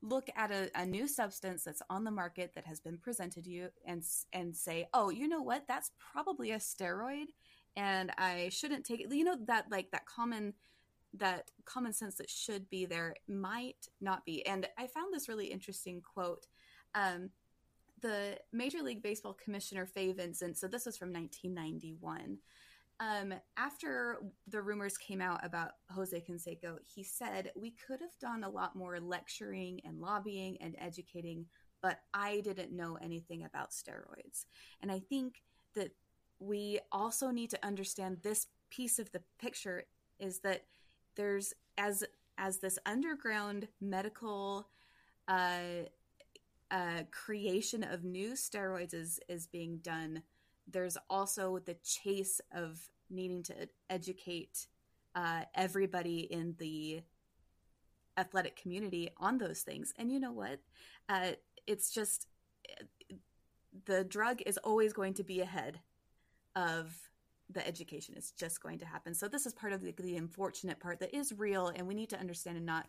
look 0.02 0.28
at 0.36 0.50
a, 0.50 0.70
a 0.74 0.84
new 0.84 1.08
substance 1.08 1.64
that's 1.64 1.82
on 1.88 2.04
the 2.04 2.10
market 2.10 2.52
that 2.54 2.66
has 2.66 2.78
been 2.78 2.98
presented 2.98 3.44
to 3.44 3.50
you 3.50 3.68
and 3.86 4.02
and 4.32 4.54
say 4.54 4.86
oh 4.92 5.10
you 5.10 5.28
know 5.28 5.42
what? 5.42 5.66
That's 5.66 5.90
probably 6.12 6.50
a 6.50 6.58
steroid 6.58 7.26
and 7.76 8.12
i 8.18 8.48
shouldn't 8.50 8.84
take 8.84 9.00
it. 9.00 9.12
You 9.14 9.24
know 9.24 9.36
that 9.46 9.66
like 9.70 9.90
that 9.92 10.06
common 10.06 10.54
that 11.18 11.50
common 11.64 11.92
sense 11.92 12.16
that 12.16 12.30
should 12.30 12.68
be 12.70 12.86
there 12.86 13.14
might 13.28 13.88
not 14.00 14.24
be. 14.24 14.44
And 14.46 14.66
I 14.78 14.86
found 14.86 15.12
this 15.12 15.28
really 15.28 15.46
interesting 15.46 16.02
quote. 16.02 16.46
Um, 16.94 17.30
the 18.00 18.36
Major 18.52 18.82
League 18.82 19.02
Baseball 19.02 19.32
Commissioner 19.42 19.86
Fay 19.86 20.12
Vincent, 20.12 20.58
so 20.58 20.68
this 20.68 20.86
was 20.86 20.96
from 20.96 21.12
1991. 21.12 22.38
Um, 23.00 23.34
after 23.56 24.18
the 24.46 24.62
rumors 24.62 24.96
came 24.96 25.20
out 25.20 25.44
about 25.44 25.72
Jose 25.90 26.22
Canseco, 26.28 26.76
he 26.84 27.02
said, 27.02 27.50
We 27.56 27.72
could 27.72 28.00
have 28.00 28.16
done 28.20 28.44
a 28.44 28.48
lot 28.48 28.76
more 28.76 29.00
lecturing 29.00 29.80
and 29.84 30.00
lobbying 30.00 30.58
and 30.60 30.76
educating, 30.78 31.46
but 31.82 32.00
I 32.12 32.40
didn't 32.40 32.76
know 32.76 32.98
anything 33.02 33.44
about 33.44 33.70
steroids. 33.70 34.44
And 34.80 34.92
I 34.92 35.00
think 35.00 35.42
that 35.74 35.90
we 36.38 36.78
also 36.92 37.30
need 37.30 37.50
to 37.50 37.66
understand 37.66 38.18
this 38.22 38.46
piece 38.70 38.98
of 38.98 39.10
the 39.12 39.22
picture 39.40 39.84
is 40.18 40.40
that 40.40 40.62
there's 41.16 41.52
as 41.78 42.04
as 42.38 42.58
this 42.58 42.78
underground 42.86 43.68
medical 43.80 44.68
uh, 45.28 45.86
uh, 46.70 47.02
creation 47.10 47.84
of 47.84 48.04
new 48.04 48.32
steroids 48.32 48.94
is 48.94 49.20
is 49.28 49.46
being 49.46 49.78
done. 49.78 50.22
There's 50.66 50.96
also 51.10 51.58
the 51.58 51.76
chase 51.84 52.40
of 52.52 52.88
needing 53.10 53.42
to 53.44 53.68
educate 53.90 54.66
uh, 55.14 55.42
everybody 55.54 56.20
in 56.20 56.54
the 56.58 57.02
athletic 58.16 58.56
community 58.56 59.10
on 59.18 59.38
those 59.38 59.62
things. 59.62 59.92
And 59.98 60.10
you 60.10 60.20
know 60.20 60.32
what? 60.32 60.60
Uh, 61.08 61.32
it's 61.66 61.90
just 61.90 62.26
the 63.86 64.04
drug 64.04 64.40
is 64.46 64.58
always 64.58 64.92
going 64.92 65.14
to 65.14 65.24
be 65.24 65.40
ahead 65.40 65.80
of 66.56 66.94
the 67.50 67.66
education 67.66 68.14
is 68.16 68.32
just 68.32 68.62
going 68.62 68.78
to 68.78 68.86
happen. 68.86 69.14
So 69.14 69.28
this 69.28 69.46
is 69.46 69.52
part 69.52 69.72
of 69.72 69.82
the, 69.82 69.94
the 69.98 70.16
unfortunate 70.16 70.80
part 70.80 71.00
that 71.00 71.14
is 71.14 71.32
real, 71.32 71.72
and 71.74 71.86
we 71.86 71.94
need 71.94 72.10
to 72.10 72.18
understand 72.18 72.56
and 72.56 72.66
not 72.66 72.86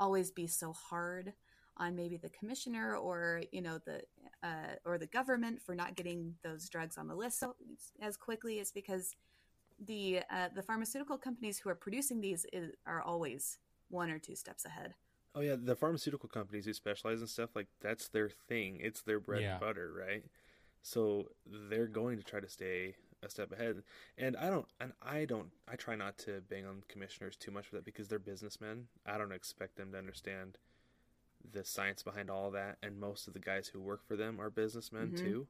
always 0.00 0.30
be 0.30 0.46
so 0.46 0.72
hard 0.72 1.32
on 1.76 1.94
maybe 1.94 2.16
the 2.16 2.30
commissioner 2.30 2.96
or 2.96 3.42
you 3.52 3.62
know 3.62 3.78
the 3.84 4.02
uh, 4.42 4.74
or 4.84 4.98
the 4.98 5.06
government 5.06 5.60
for 5.62 5.74
not 5.74 5.96
getting 5.96 6.34
those 6.42 6.68
drugs 6.68 6.98
on 6.98 7.08
the 7.08 7.14
list 7.14 7.38
so, 7.38 7.54
as 8.00 8.16
quickly 8.16 8.58
is 8.58 8.72
because 8.72 9.14
the 9.86 10.20
uh, 10.30 10.48
the 10.54 10.62
pharmaceutical 10.62 11.16
companies 11.16 11.58
who 11.58 11.70
are 11.70 11.74
producing 11.74 12.20
these 12.20 12.46
is, 12.52 12.72
are 12.86 13.02
always 13.02 13.58
one 13.90 14.10
or 14.10 14.18
two 14.18 14.34
steps 14.34 14.64
ahead. 14.64 14.94
Oh 15.34 15.40
yeah, 15.40 15.56
the 15.56 15.76
pharmaceutical 15.76 16.28
companies 16.28 16.64
who 16.64 16.72
specialize 16.72 17.20
in 17.20 17.26
stuff 17.26 17.50
like 17.54 17.68
that's 17.80 18.08
their 18.08 18.28
thing. 18.48 18.78
It's 18.80 19.02
their 19.02 19.20
bread 19.20 19.42
yeah. 19.42 19.52
and 19.52 19.60
butter, 19.60 19.92
right? 19.96 20.24
So 20.82 21.28
they're 21.46 21.86
going 21.86 22.18
to 22.18 22.24
try 22.24 22.40
to 22.40 22.48
stay 22.48 22.94
a 23.22 23.28
step 23.28 23.52
ahead. 23.52 23.82
And 24.16 24.36
I 24.36 24.48
don't, 24.48 24.66
and 24.80 24.92
I 25.02 25.24
don't, 25.24 25.50
I 25.70 25.76
try 25.76 25.96
not 25.96 26.18
to 26.18 26.42
bang 26.48 26.66
on 26.66 26.82
commissioners 26.88 27.36
too 27.36 27.50
much 27.50 27.66
for 27.66 27.76
that 27.76 27.84
because 27.84 28.08
they're 28.08 28.18
businessmen. 28.18 28.86
I 29.06 29.18
don't 29.18 29.32
expect 29.32 29.76
them 29.76 29.92
to 29.92 29.98
understand 29.98 30.58
the 31.52 31.64
science 31.64 32.02
behind 32.02 32.30
all 32.30 32.48
of 32.48 32.52
that. 32.54 32.78
And 32.82 33.00
most 33.00 33.26
of 33.26 33.34
the 33.34 33.40
guys 33.40 33.68
who 33.68 33.80
work 33.80 34.06
for 34.06 34.16
them 34.16 34.40
are 34.40 34.50
businessmen 34.50 35.08
mm-hmm. 35.08 35.24
too, 35.24 35.46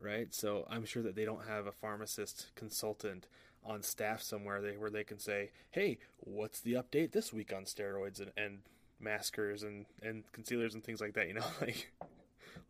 right? 0.00 0.32
So 0.34 0.66
I'm 0.70 0.84
sure 0.84 1.02
that 1.02 1.16
they 1.16 1.24
don't 1.24 1.46
have 1.46 1.66
a 1.66 1.72
pharmacist 1.72 2.48
consultant 2.54 3.26
on 3.64 3.82
staff 3.82 4.22
somewhere 4.22 4.60
they, 4.60 4.76
where 4.76 4.90
they 4.90 5.02
can 5.02 5.18
say, 5.18 5.50
"Hey, 5.70 5.98
what's 6.18 6.60
the 6.60 6.74
update 6.74 7.10
this 7.10 7.32
week 7.32 7.52
on 7.52 7.64
steroids 7.64 8.20
and, 8.20 8.30
and 8.36 8.58
maskers 9.00 9.64
and 9.64 9.86
and 10.02 10.22
concealers 10.30 10.74
and 10.74 10.84
things 10.84 11.00
like 11.00 11.14
that?" 11.14 11.26
You 11.26 11.34
know, 11.34 11.44
like 11.60 11.92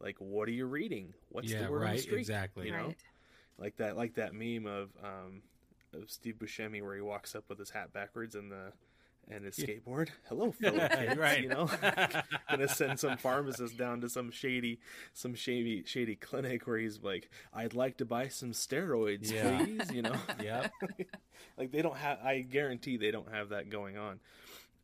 like 0.01 0.17
what 0.19 0.49
are 0.49 0.53
you 0.53 0.64
reading? 0.64 1.12
What's 1.29 1.53
yeah, 1.53 1.64
the 1.67 1.71
word 1.71 1.83
right, 1.83 1.91
on 1.91 1.97
the 1.97 2.03
street? 2.03 2.21
Exactly. 2.21 2.67
You 2.67 2.73
know, 2.73 2.87
right 2.87 2.97
like 3.59 3.77
that 3.77 3.97
like 3.97 4.15
that 4.15 4.35
meme 4.35 4.67
of 4.67 4.91
um, 5.03 5.43
of 5.95 6.11
Steve 6.11 6.37
Buscemi 6.39 6.83
where 6.83 6.95
he 6.95 7.01
walks 7.01 7.35
up 7.35 7.45
with 7.49 7.59
his 7.59 7.71
hat 7.71 7.93
backwards 7.93 8.35
and 8.35 8.51
the 8.51 8.73
and 9.29 9.45
his 9.45 9.59
yeah. 9.59 9.67
skateboard. 9.67 10.09
Hello, 10.29 10.53
Philip. 10.61 10.93
Kids, 10.93 11.17
right. 11.17 11.43
You 11.43 11.49
know, 11.49 11.69
gonna 12.51 12.69
send 12.69 13.01
some 13.01 13.17
pharmacist 13.17 13.77
down 13.77 14.01
to 14.03 14.09
some 14.09 14.31
shady, 14.31 14.81
some 15.13 15.35
shady, 15.35 15.83
shady 15.85 16.17
clinic 16.17 16.67
where 16.67 16.79
he's 16.79 17.03
like, 17.03 17.31
"I'd 17.53 17.75
like 17.75 17.97
to 17.99 18.05
buy 18.05 18.29
some 18.29 18.53
steroids, 18.53 19.33
yeah. 19.33 19.65
please." 19.65 19.93
You 19.93 20.03
know, 20.03 20.17
yeah. 20.43 20.69
like 21.57 21.73
they 21.73 21.83
don't 21.83 21.97
have. 21.97 22.19
I 22.23 22.41
guarantee 22.41 22.97
they 22.97 23.11
don't 23.11 23.33
have 23.33 23.51
that 23.51 23.71
going 23.71 23.97
on. 23.97 24.21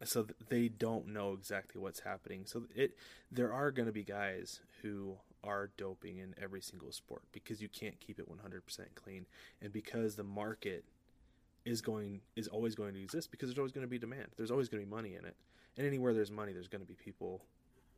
So 0.05 0.27
they 0.49 0.67
don't 0.67 1.09
know 1.09 1.33
exactly 1.33 1.81
what's 1.81 2.01
happening. 2.01 2.43
So 2.47 2.65
it, 2.75 2.97
there 3.31 3.53
are 3.53 3.71
going 3.71 3.87
to 3.87 3.93
be 3.93 4.03
guys 4.03 4.59
who 4.83 5.17
are 5.45 5.71
doping 5.77 6.19
in 6.19 6.35
every 6.41 6.61
single 6.61 6.93
sport 6.93 7.23
because 7.33 7.61
you 7.61 7.69
can't 7.69 7.99
keep 8.01 8.19
it 8.19 8.27
100% 8.29 8.63
clean 8.95 9.27
and 9.61 9.73
because 9.73 10.17
the 10.17 10.25
market 10.25 10.85
is 11.65 11.81
going 11.81 12.21
is 12.35 12.49
always 12.49 12.75
going 12.75 12.93
to 12.93 13.01
exist 13.01 13.31
because 13.31 13.49
there's 13.49 13.59
always 13.59 13.73
going 13.73 13.87
to 13.87 13.91
be 13.91 13.99
demand 13.99 14.27
there's 14.37 14.51
always 14.51 14.69
going 14.69 14.83
to 14.83 14.87
be 14.87 14.91
money 14.91 15.15
in 15.15 15.25
it 15.25 15.37
and 15.77 15.87
anywhere 15.87 16.13
there's 16.13 16.31
money 16.31 16.53
there's 16.53 16.69
going 16.69 16.81
to 16.81 16.87
be 16.87 16.95
people 16.95 17.45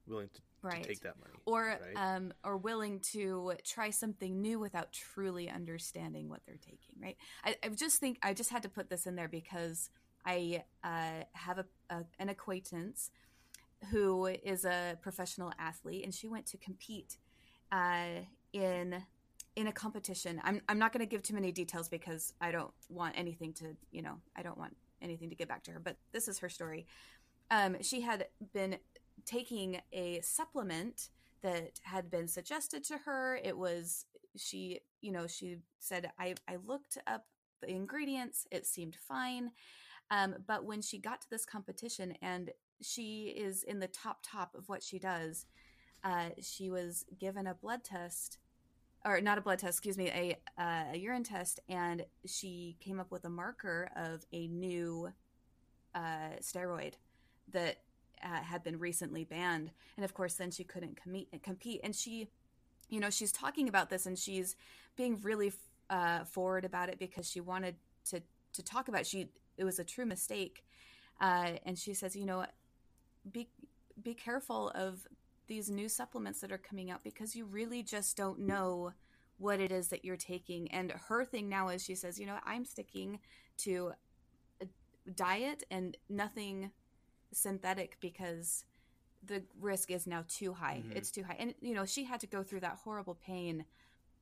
willing 0.07 0.29
to, 0.35 0.41
right. 0.61 0.83
to 0.83 0.89
take 0.89 1.01
that 1.01 1.19
money 1.19 1.33
or 1.47 1.79
right? 1.83 1.97
um 1.97 2.31
or 2.45 2.59
willing 2.59 3.01
to 3.01 3.55
try 3.65 3.89
something 3.89 4.43
new 4.43 4.59
without 4.59 4.93
truly 4.93 5.49
understanding 5.49 6.29
what 6.29 6.41
they're 6.47 6.57
taking 6.57 6.95
right 7.01 7.17
I, 7.43 7.57
I 7.65 7.69
just 7.71 8.01
think 8.01 8.19
i 8.23 8.35
just 8.35 8.51
had 8.51 8.63
to 8.65 8.69
put 8.69 8.91
this 8.91 9.07
in 9.07 9.17
there 9.17 9.29
because 9.29 9.89
I 10.25 10.65
uh, 10.83 11.25
have 11.33 11.59
a, 11.59 11.67
a, 11.91 12.05
an 12.19 12.29
acquaintance 12.29 13.11
who 13.91 14.27
is 14.27 14.65
a 14.65 14.97
professional 15.03 15.53
athlete, 15.59 16.05
and 16.05 16.15
she 16.15 16.29
went 16.29 16.47
to 16.47 16.57
compete 16.57 17.19
uh, 17.75 18.23
in 18.53 19.03
in 19.57 19.67
a 19.67 19.73
competition. 19.73 20.41
I'm 20.45 20.61
I'm 20.69 20.79
not 20.79 20.93
going 20.93 21.01
to 21.01 21.11
give 21.11 21.23
too 21.23 21.35
many 21.35 21.53
details 21.53 21.89
because 21.89 22.33
I 22.41 22.53
don't 22.53 22.73
want 22.89 23.15
anything 23.19 23.53
to 23.55 23.77
you 23.91 24.03
know 24.03 24.21
I 24.37 24.43
don't 24.43 24.59
want 24.59 24.77
anything 25.03 25.29
to 25.31 25.35
get 25.35 25.49
back 25.49 25.65
to 25.65 25.73
her. 25.73 25.81
But 25.81 25.97
this 26.13 26.29
is 26.29 26.39
her 26.39 26.49
story. 26.49 26.87
Um, 27.51 27.77
she 27.83 28.01
had 28.01 28.29
been 28.53 28.77
taking 29.27 29.81
a 29.93 30.21
supplement 30.23 31.11
that 31.43 31.81
had 31.83 32.11
been 32.11 32.29
suggested 32.29 32.85
to 32.85 32.99
her. 32.99 33.39
It 33.43 33.59
was 33.59 34.07
she 34.37 34.81
you 35.01 35.13
know 35.13 35.27
she 35.27 35.59
said 35.79 36.11
I 36.19 36.35
I 36.49 36.57
looked 36.65 36.97
up 37.07 37.27
the 37.61 37.71
ingredients. 37.71 38.47
It 38.51 38.67
seemed 38.67 38.97
fine. 38.97 39.51
Um, 40.11 40.37
but 40.47 40.65
when 40.65 40.83
she 40.83 40.99
got 40.99 41.23
to 41.23 41.31
this 41.31 41.47
competition 41.47 42.15
and 42.21 42.51
she 42.83 43.35
is 43.37 43.63
in 43.63 43.81
the 43.81 43.89
top 43.89 44.19
top 44.23 44.55
of 44.55 44.69
what 44.69 44.83
she 44.83 44.99
does, 44.99 45.47
uh, 46.05 46.29
she 46.41 46.71
was 46.71 47.05
given 47.19 47.47
a 47.47 47.55
blood 47.55 47.83
test 47.83 48.39
or 49.05 49.21
not 49.21 49.37
a 49.37 49.41
blood 49.41 49.59
test, 49.59 49.79
excuse 49.79 49.99
me, 49.99 50.09
a, 50.09 50.37
uh, 50.59 50.85
a 50.93 50.97
urine 50.97 51.25
test, 51.25 51.61
and 51.69 52.07
she 52.25 52.77
came 52.81 52.99
up 52.99 53.11
with 53.11 53.25
a 53.25 53.29
marker 53.29 53.91
of 53.97 54.25
a 54.33 54.47
new 54.49 55.13
uh, 55.95 56.39
steroid 56.41 56.95
that 57.53 57.81
uh, 58.25 58.43
had 58.43 58.65
been 58.65 58.79
recently 58.79 59.25
banned. 59.25 59.71
And 59.97 60.05
of 60.05 60.15
course, 60.15 60.35
then 60.35 60.51
she 60.51 60.65
couldn't 60.65 60.99
com- 61.03 61.27
compete. 61.43 61.81
And 61.85 61.95
she, 61.95 62.29
you 62.89 62.99
know, 62.99 63.11
she's 63.11 63.31
talking 63.31 63.69
about 63.69 63.91
this 63.91 64.07
and 64.07 64.19
she's 64.19 64.57
being 64.97 65.21
really 65.21 65.53
uh, 65.91 66.25
forward 66.25 66.65
about 66.65 66.89
it 66.89 66.99
because 66.99 67.31
she 67.31 67.41
wanted 67.41 67.77
to 68.07 68.23
to 68.55 68.63
talk 68.63 68.89
about. 68.89 69.03
It. 69.03 69.07
She 69.07 69.29
it 69.59 69.65
was 69.65 69.79
a 69.79 69.85
true 69.85 70.07
mistake, 70.07 70.65
and 71.21 71.79
she 71.79 71.93
says, 71.93 72.17
you 72.17 72.25
know, 72.25 72.47
be 73.31 73.49
be 74.03 74.15
careful 74.15 74.71
of 74.71 75.07
these 75.47 75.71
new 75.71 75.89
supplements 75.89 76.41
that 76.41 76.53
are 76.53 76.59
coming 76.59 76.91
out 76.91 77.03
because 77.05 77.35
you 77.35 77.45
really 77.45 77.83
just 77.83 78.17
don't 78.17 78.41
know 78.41 78.93
what 79.39 79.61
it 79.61 79.73
is 79.73 79.89
that 79.89 80.05
you're 80.05 80.17
taking. 80.17 80.71
And 80.71 80.93
her 81.09 81.25
thing 81.25 81.49
now 81.49 81.69
is 81.69 81.85
she 81.85 81.95
says, 81.95 82.19
you 82.19 82.27
know, 82.27 82.39
I'm 82.45 82.65
sticking 82.65 83.19
to 83.59 83.93
diet 85.15 85.65
and 85.71 85.97
nothing 86.09 86.71
synthetic 87.33 87.99
because 88.01 88.65
the 89.27 89.43
risk 89.61 89.91
is 89.91 90.07
now 90.07 90.25
too 90.29 90.53
high. 90.53 90.83
Mm-hmm. 90.85 90.97
It's 90.97 91.11
too 91.11 91.25
high. 91.25 91.37
And, 91.39 91.55
you 91.61 91.75
know, 91.75 91.85
she 91.85 92.05
had 92.05 92.21
to 92.21 92.27
go 92.27 92.43
through 92.43 92.61
that 92.61 92.79
horrible 92.85 93.15
pain 93.15 93.65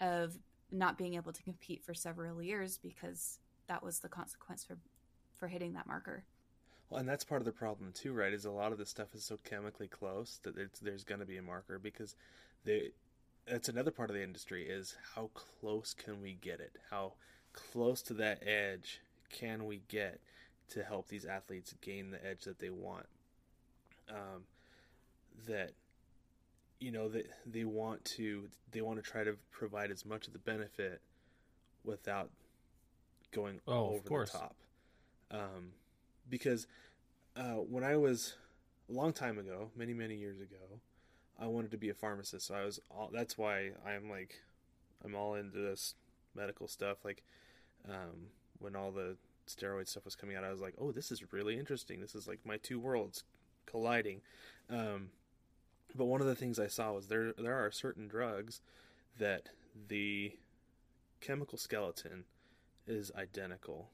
of 0.00 0.38
not 0.70 0.96
being 0.96 1.14
able 1.14 1.32
to 1.32 1.42
compete 1.42 1.84
for 1.84 1.94
several 1.94 2.42
years 2.42 2.78
because 2.78 3.38
that 3.68 3.82
was 3.82 4.00
the 4.00 4.08
consequence 4.08 4.64
for 4.64 4.78
for 5.38 5.48
hitting 5.48 5.72
that 5.72 5.88
marker. 5.88 6.24
Well, 6.92 7.00
and 7.00 7.08
that's 7.08 7.24
part 7.24 7.40
of 7.40 7.46
the 7.46 7.52
problem 7.52 7.90
too, 7.94 8.12
right? 8.12 8.34
Is 8.34 8.44
a 8.44 8.50
lot 8.50 8.70
of 8.70 8.76
this 8.76 8.90
stuff 8.90 9.14
is 9.14 9.24
so 9.24 9.38
chemically 9.44 9.88
close 9.88 10.40
that 10.42 10.54
there's 10.82 11.04
going 11.04 11.20
to 11.20 11.26
be 11.26 11.38
a 11.38 11.42
marker 11.42 11.78
because 11.78 12.14
they. 12.66 12.90
That's 13.46 13.70
another 13.70 13.90
part 13.90 14.10
of 14.10 14.14
the 14.14 14.22
industry 14.22 14.68
is 14.68 14.94
how 15.14 15.30
close 15.32 15.94
can 15.94 16.20
we 16.20 16.34
get 16.34 16.60
it? 16.60 16.76
How 16.90 17.14
close 17.54 18.02
to 18.02 18.14
that 18.14 18.46
edge 18.46 19.00
can 19.30 19.64
we 19.64 19.80
get 19.88 20.20
to 20.68 20.84
help 20.84 21.08
these 21.08 21.24
athletes 21.24 21.74
gain 21.80 22.10
the 22.10 22.24
edge 22.24 22.42
that 22.42 22.58
they 22.58 22.68
want? 22.68 23.06
Um, 24.10 24.44
that 25.48 25.72
you 26.78 26.92
know 26.92 27.08
that 27.08 27.26
they 27.46 27.64
want 27.64 28.04
to 28.04 28.48
they 28.70 28.82
want 28.82 29.02
to 29.02 29.10
try 29.10 29.24
to 29.24 29.38
provide 29.50 29.90
as 29.90 30.04
much 30.04 30.26
of 30.26 30.34
the 30.34 30.38
benefit 30.40 31.00
without 31.84 32.28
going 33.30 33.60
oh, 33.66 33.94
over 33.94 34.26
the 34.26 34.30
top. 34.30 34.56
Um, 35.30 35.72
because 36.28 36.66
uh, 37.36 37.54
when 37.54 37.84
I 37.84 37.96
was 37.96 38.34
a 38.88 38.92
long 38.92 39.12
time 39.12 39.38
ago, 39.38 39.70
many 39.76 39.94
many 39.94 40.16
years 40.16 40.40
ago, 40.40 40.80
I 41.38 41.46
wanted 41.46 41.70
to 41.72 41.78
be 41.78 41.88
a 41.88 41.94
pharmacist. 41.94 42.46
So 42.46 42.54
I 42.54 42.64
was 42.64 42.80
all. 42.90 43.10
That's 43.12 43.36
why 43.38 43.70
I'm 43.86 44.10
like, 44.10 44.40
I'm 45.04 45.14
all 45.14 45.34
into 45.34 45.58
this 45.58 45.94
medical 46.34 46.68
stuff. 46.68 46.98
Like, 47.04 47.22
um, 47.88 48.28
when 48.58 48.76
all 48.76 48.90
the 48.90 49.16
steroid 49.48 49.88
stuff 49.88 50.04
was 50.04 50.16
coming 50.16 50.36
out, 50.36 50.44
I 50.44 50.50
was 50.50 50.60
like, 50.60 50.74
oh, 50.78 50.92
this 50.92 51.10
is 51.10 51.32
really 51.32 51.58
interesting. 51.58 52.00
This 52.00 52.14
is 52.14 52.28
like 52.28 52.40
my 52.44 52.56
two 52.58 52.78
worlds 52.78 53.24
colliding. 53.66 54.20
Um, 54.70 55.08
but 55.94 56.06
one 56.06 56.20
of 56.20 56.26
the 56.26 56.34
things 56.34 56.58
I 56.58 56.68
saw 56.68 56.92
was 56.92 57.08
there 57.08 57.32
there 57.32 57.54
are 57.54 57.70
certain 57.70 58.08
drugs 58.08 58.60
that 59.18 59.50
the 59.88 60.32
chemical 61.20 61.58
skeleton 61.58 62.24
is 62.86 63.12
identical. 63.16 63.90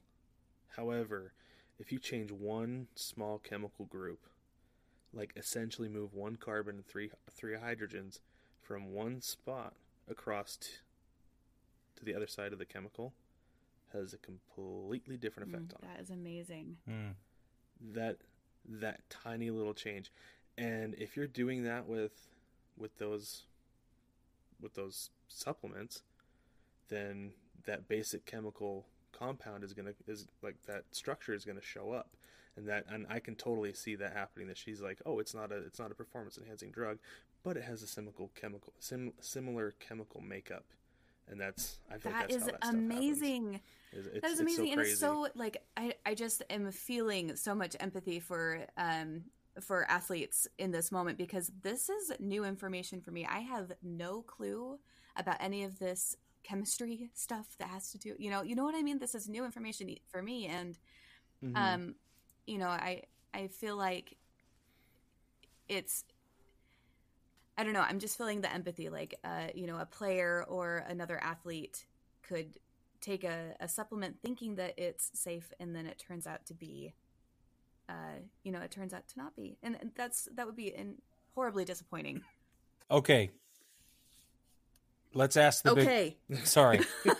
However, 0.75 1.33
if 1.79 1.91
you 1.91 1.99
change 1.99 2.31
one 2.31 2.87
small 2.95 3.39
chemical 3.39 3.85
group, 3.85 4.19
like 5.13 5.33
essentially 5.35 5.87
move 5.87 6.13
one 6.13 6.35
carbon 6.35 6.75
and 6.75 6.85
three 6.85 7.09
three 7.31 7.55
hydrogens 7.55 8.19
from 8.61 8.93
one 8.93 9.21
spot 9.21 9.73
across 10.09 10.57
t- 10.57 10.69
to 11.95 12.05
the 12.05 12.13
other 12.13 12.27
side 12.27 12.53
of 12.53 12.59
the 12.59 12.65
chemical, 12.65 13.13
has 13.93 14.13
a 14.13 14.17
completely 14.17 15.17
different 15.17 15.49
effect 15.49 15.69
mm, 15.69 15.75
on 15.75 15.79
that 15.81 15.87
it. 15.87 15.97
That 15.97 16.03
is 16.03 16.09
amazing. 16.11 16.77
Mm. 16.87 17.13
That 17.93 18.17
that 18.67 19.09
tiny 19.09 19.49
little 19.49 19.73
change, 19.73 20.11
and 20.57 20.93
if 20.95 21.15
you're 21.15 21.27
doing 21.27 21.63
that 21.63 21.87
with 21.87 22.27
with 22.77 22.97
those 22.97 23.45
with 24.61 24.75
those 24.75 25.09
supplements, 25.27 26.03
then 26.89 27.31
that 27.65 27.87
basic 27.87 28.25
chemical 28.25 28.85
compound 29.11 29.63
is 29.63 29.73
gonna 29.73 29.93
is 30.07 30.27
like 30.41 30.55
that 30.67 30.83
structure 30.91 31.33
is 31.33 31.45
gonna 31.45 31.61
show 31.61 31.91
up. 31.91 32.09
And 32.57 32.67
that 32.67 32.85
and 32.89 33.05
I 33.09 33.19
can 33.19 33.35
totally 33.35 33.73
see 33.73 33.95
that 33.95 34.13
happening 34.13 34.47
that 34.47 34.57
she's 34.57 34.81
like 34.81 34.99
oh 35.05 35.19
it's 35.19 35.33
not 35.33 35.51
a 35.51 35.57
it's 35.57 35.79
not 35.79 35.91
a 35.91 35.95
performance 35.95 36.37
enhancing 36.37 36.71
drug 36.71 36.97
but 37.43 37.57
it 37.57 37.63
has 37.63 37.81
a 37.81 37.87
similar 37.87 38.13
chemical 38.35 38.73
sim, 38.79 39.13
similar 39.19 39.73
chemical 39.79 40.21
makeup. 40.21 40.65
And 41.29 41.39
that's 41.39 41.79
I 41.89 41.97
think 41.97 42.15
that 42.15 42.31
is 42.31 42.45
that 42.45 42.57
amazing. 42.63 43.61
It's, 43.91 44.21
that 44.21 44.31
is 44.31 44.39
amazing, 44.39 44.65
so 44.65 44.71
and 44.71 44.81
it's 44.81 44.99
so 44.99 45.27
like 45.35 45.57
I 45.77 45.93
I 46.05 46.15
just 46.15 46.43
am 46.49 46.71
feeling 46.71 47.35
so 47.35 47.53
much 47.53 47.75
empathy 47.79 48.19
for 48.19 48.65
um 48.77 49.25
for 49.61 49.89
athletes 49.89 50.47
in 50.57 50.71
this 50.71 50.91
moment 50.91 51.17
because 51.17 51.51
this 51.61 51.89
is 51.89 52.11
new 52.19 52.45
information 52.45 53.01
for 53.01 53.11
me. 53.11 53.27
I 53.29 53.39
have 53.39 53.71
no 53.83 54.21
clue 54.21 54.79
about 55.15 55.37
any 55.39 55.63
of 55.63 55.77
this 55.77 56.15
chemistry 56.43 57.09
stuff 57.13 57.47
that 57.59 57.69
has 57.69 57.91
to 57.91 57.97
do 57.97 58.15
you 58.17 58.29
know 58.29 58.41
you 58.41 58.55
know 58.55 58.63
what 58.63 58.75
i 58.75 58.81
mean? 58.81 58.99
This 58.99 59.15
is 59.15 59.29
new 59.29 59.45
information 59.45 59.95
for 60.09 60.21
me 60.21 60.47
and 60.47 60.77
mm-hmm. 61.43 61.55
um 61.55 61.95
you 62.47 62.57
know 62.57 62.67
i 62.67 63.03
i 63.33 63.47
feel 63.47 63.75
like 63.75 64.17
it's 65.67 66.03
i 67.57 67.63
don't 67.63 67.73
know 67.73 67.85
i'm 67.87 67.99
just 67.99 68.17
feeling 68.17 68.41
the 68.41 68.51
empathy 68.51 68.89
like 68.89 69.15
uh 69.23 69.47
you 69.53 69.67
know 69.67 69.77
a 69.77 69.85
player 69.85 70.45
or 70.47 70.85
another 70.87 71.21
athlete 71.23 71.85
could 72.23 72.57
take 73.01 73.23
a, 73.23 73.55
a 73.59 73.67
supplement 73.67 74.17
thinking 74.21 74.55
that 74.55 74.73
it's 74.77 75.09
safe 75.13 75.51
and 75.59 75.75
then 75.75 75.85
it 75.85 76.03
turns 76.05 76.27
out 76.27 76.45
to 76.45 76.53
be 76.53 76.93
uh 77.87 78.19
you 78.43 78.51
know 78.51 78.59
it 78.59 78.71
turns 78.71 78.93
out 78.93 79.07
to 79.07 79.17
not 79.17 79.35
be. 79.35 79.57
And 79.63 79.77
that's 79.95 80.27
that 80.35 80.45
would 80.45 80.55
be 80.55 80.67
in 80.67 80.95
horribly 81.35 81.65
disappointing 81.65 82.21
okay 82.91 83.31
Let's 85.13 85.37
ask 85.37 85.63
the 85.63 85.71
okay. 85.71 86.17
big. 86.29 86.45
Sorry. 86.45 86.81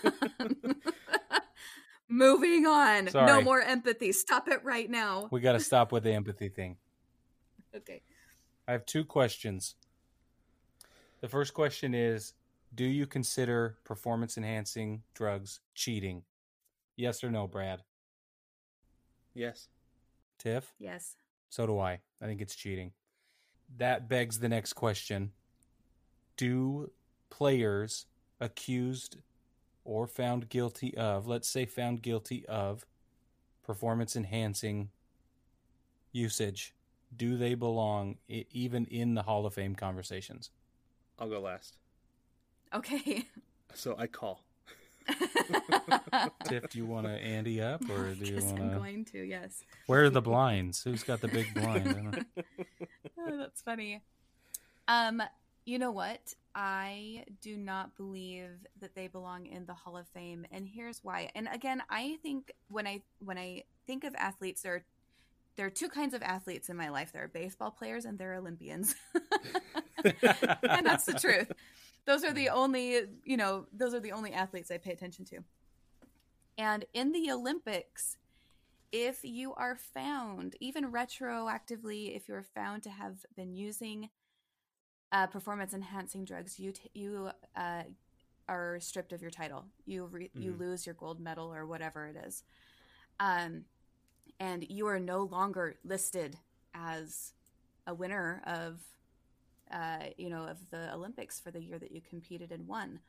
Moving 2.09 2.65
on. 2.65 3.09
Sorry. 3.09 3.27
No 3.27 3.41
more 3.41 3.61
empathy. 3.61 4.11
Stop 4.11 4.47
it 4.47 4.63
right 4.63 4.89
now. 4.89 5.27
We 5.31 5.41
got 5.41 5.53
to 5.53 5.59
stop 5.59 5.91
with 5.91 6.03
the 6.03 6.11
empathy 6.11 6.49
thing. 6.49 6.77
Okay. 7.75 8.01
I 8.67 8.71
have 8.71 8.85
two 8.85 9.05
questions. 9.05 9.75
The 11.21 11.27
first 11.27 11.53
question 11.53 11.93
is 11.93 12.33
Do 12.73 12.85
you 12.85 13.05
consider 13.05 13.77
performance 13.83 14.37
enhancing 14.37 15.03
drugs 15.13 15.59
cheating? 15.75 16.23
Yes 16.95 17.23
or 17.23 17.31
no, 17.31 17.47
Brad? 17.47 17.81
Yes. 19.33 19.67
Tiff? 20.37 20.73
Yes. 20.79 21.15
So 21.49 21.65
do 21.65 21.79
I. 21.79 21.99
I 22.21 22.25
think 22.25 22.41
it's 22.41 22.55
cheating. 22.55 22.91
That 23.77 24.09
begs 24.09 24.39
the 24.39 24.49
next 24.49 24.73
question 24.73 25.31
Do 26.37 26.91
players 27.39 28.05
accused 28.39 29.17
or 29.85 30.05
found 30.05 30.49
guilty 30.49 30.95
of, 30.95 31.25
let's 31.25 31.47
say 31.47 31.65
found 31.65 32.01
guilty 32.01 32.45
of 32.47 32.85
performance 33.65 34.15
enhancing 34.15 34.89
usage, 36.11 36.75
do 37.15 37.37
they 37.37 37.55
belong 37.55 38.17
even 38.27 38.85
in 38.85 39.15
the 39.15 39.23
Hall 39.23 39.45
of 39.45 39.53
Fame 39.53 39.73
conversations? 39.73 40.51
I'll 41.17 41.29
go 41.29 41.41
last. 41.41 41.77
Okay. 42.73 43.25
So 43.75 43.95
I 43.99 44.07
call. 44.07 44.41
Tiff, 46.45 46.69
do 46.71 46.79
you 46.79 46.87
want 46.87 47.05
to 47.05 47.11
Andy 47.11 47.61
up 47.61 47.87
or 47.87 48.15
do 48.15 48.25
you 48.25 48.43
want 48.43 48.57
to? 48.57 48.63
I'm 48.63 48.77
going 48.79 49.05
to, 49.05 49.23
yes. 49.23 49.63
Where 49.85 50.05
are 50.05 50.09
the 50.09 50.23
blinds? 50.23 50.83
Who's 50.83 51.03
got 51.03 51.21
the 51.21 51.27
big 51.27 51.53
blind? 51.53 52.25
oh, 53.19 53.37
that's 53.37 53.61
funny. 53.61 54.01
Um, 54.87 55.21
You 55.69 55.77
know 55.77 55.91
what? 55.91 56.33
I 56.55 57.25
do 57.41 57.55
not 57.55 57.95
believe 57.95 58.49
that 58.81 58.95
they 58.95 59.05
belong 59.05 59.45
in 59.45 59.67
the 59.67 59.75
Hall 59.75 59.97
of 59.97 60.07
Fame, 60.07 60.47
and 60.51 60.67
here's 60.67 61.03
why. 61.03 61.29
And 61.35 61.47
again, 61.53 61.83
I 61.91 62.17
think 62.23 62.51
when 62.69 62.87
I 62.87 63.03
when 63.19 63.37
I 63.37 63.65
think 63.85 64.03
of 64.03 64.15
athletes, 64.15 64.63
there 64.63 64.73
are, 64.73 64.83
there 65.57 65.67
are 65.67 65.69
two 65.69 65.87
kinds 65.87 66.15
of 66.15 66.23
athletes 66.23 66.69
in 66.69 66.75
my 66.75 66.89
life. 66.89 67.11
There 67.13 67.23
are 67.23 67.27
baseball 67.27 67.69
players 67.69 68.05
and 68.05 68.17
there 68.17 68.31
are 68.33 68.37
Olympians, 68.37 68.95
and 70.03 70.87
that's 70.87 71.05
the 71.05 71.19
truth. 71.21 71.51
Those 72.05 72.23
are 72.23 72.33
the 72.33 72.49
only 72.49 73.01
you 73.23 73.37
know 73.37 73.67
those 73.71 73.93
are 73.93 73.99
the 73.99 74.13
only 74.13 74.33
athletes 74.33 74.71
I 74.71 74.79
pay 74.79 74.91
attention 74.91 75.23
to. 75.25 75.43
And 76.57 76.83
in 76.95 77.11
the 77.11 77.29
Olympics, 77.29 78.17
if 78.91 79.19
you 79.23 79.53
are 79.53 79.75
found, 79.75 80.55
even 80.59 80.91
retroactively, 80.91 82.15
if 82.15 82.27
you 82.27 82.33
are 82.33 82.47
found 82.55 82.81
to 82.83 82.89
have 82.89 83.17
been 83.35 83.53
using 83.53 84.09
uh, 85.11 85.27
performance 85.27 85.73
enhancing 85.73 86.25
drugs, 86.25 86.59
you 86.59 86.71
t- 86.71 86.89
you 86.93 87.29
uh, 87.55 87.83
are 88.47 88.79
stripped 88.79 89.13
of 89.13 89.21
your 89.21 89.31
title. 89.31 89.65
You 89.85 90.05
re- 90.05 90.25
mm-hmm. 90.25 90.41
you 90.41 90.53
lose 90.53 90.85
your 90.85 90.95
gold 90.95 91.19
medal 91.19 91.53
or 91.53 91.65
whatever 91.65 92.07
it 92.07 92.15
is, 92.25 92.43
um, 93.19 93.65
and 94.39 94.65
you 94.69 94.87
are 94.87 94.99
no 94.99 95.23
longer 95.23 95.75
listed 95.83 96.37
as 96.73 97.33
a 97.87 97.93
winner 97.93 98.41
of 98.45 98.79
uh, 99.71 100.07
you 100.17 100.29
know 100.29 100.45
of 100.45 100.57
the 100.69 100.93
Olympics 100.93 101.39
for 101.39 101.51
the 101.51 101.61
year 101.61 101.79
that 101.79 101.91
you 101.91 102.01
competed 102.01 102.51
and 102.51 102.67
won. 102.67 102.99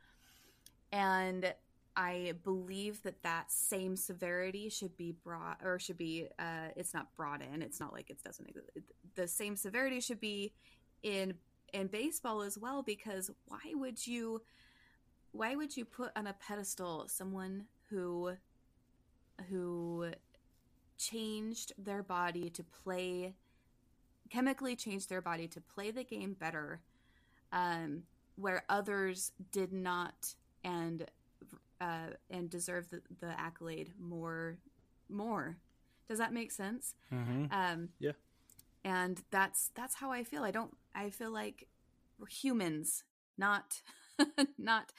And 0.93 1.55
I 1.97 2.35
believe 2.45 3.03
that 3.03 3.23
that 3.23 3.51
same 3.51 3.97
severity 3.97 4.69
should 4.69 4.97
be 4.97 5.13
brought 5.13 5.61
or 5.63 5.79
should 5.79 5.99
be 5.99 6.29
uh, 6.39 6.69
it's 6.77 6.95
not 6.95 7.15
brought 7.17 7.43
in. 7.43 7.63
It's 7.63 7.81
not 7.81 7.93
like 7.93 8.11
it 8.11 8.23
doesn't 8.25 8.49
exist. 8.49 8.71
The 9.17 9.29
same 9.29 9.57
severity 9.57 10.01
should 10.01 10.21
be 10.21 10.53
in 11.03 11.35
in 11.73 11.87
baseball 11.87 12.43
as 12.43 12.59
well 12.59 12.83
because 12.83 13.31
why 13.47 13.73
would 13.75 14.07
you 14.07 14.43
why 15.33 15.55
would 15.55 15.77
you 15.77 15.85
put 15.85 16.11
on 16.17 16.27
a 16.27 16.33
pedestal 16.35 17.07
someone 17.09 17.65
who 17.89 18.33
who 19.49 20.11
changed 20.99 21.73
their 21.79 22.03
body 22.03 22.51
to 22.51 22.63
play 22.63 23.35
chemically 24.31 24.77
changed 24.77 25.09
their 25.09 25.23
body 25.23 25.49
to 25.49 25.61
play 25.61 25.91
the 25.91 26.05
game 26.05 26.35
better 26.35 26.81
um, 27.53 28.03
where 28.37 28.65
others 28.69 29.33
did 29.53 29.73
not 29.73 30.35
and 30.65 31.07
uh, 31.81 32.11
and 32.31 32.51
deserve 32.51 32.91
the, 32.91 33.01
the 33.21 33.41
accolade 33.41 33.93
more 33.99 34.59
more? 35.09 35.57
Does 36.09 36.19
that 36.19 36.33
make 36.33 36.51
sense? 36.51 36.95
Mm-hmm. 37.13 37.47
um, 37.53 37.89
yeah 37.99 38.13
and 38.85 39.23
that's 39.31 39.71
that's 39.75 39.97
how 39.97 40.11
i 40.11 40.25
feel. 40.25 40.43
I 40.43 40.51
don't 40.51 40.77
i 40.95 41.11
feel 41.11 41.33
like 41.33 41.69
we're 42.19 42.27
humans 42.27 43.05
not 43.39 43.83
not 44.59 44.93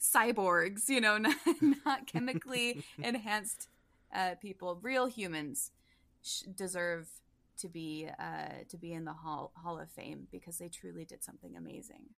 cyborgs 0.00 0.88
you 0.88 1.00
know 1.00 1.18
not, 1.18 1.36
not 1.84 2.06
chemically 2.06 2.82
enhanced 3.02 3.68
uh, 4.14 4.34
people. 4.40 4.78
Real 4.82 5.06
humans 5.06 5.70
sh- 6.22 6.42
deserve 6.54 7.08
to 7.58 7.68
be 7.68 8.08
uh, 8.18 8.64
to 8.68 8.76
be 8.76 8.92
in 8.92 9.04
the 9.04 9.12
hall 9.12 9.52
hall 9.56 9.78
of 9.78 9.90
fame 9.90 10.28
because 10.30 10.58
they 10.58 10.68
truly 10.68 11.04
did 11.04 11.24
something 11.24 11.56
amazing. 11.56 12.10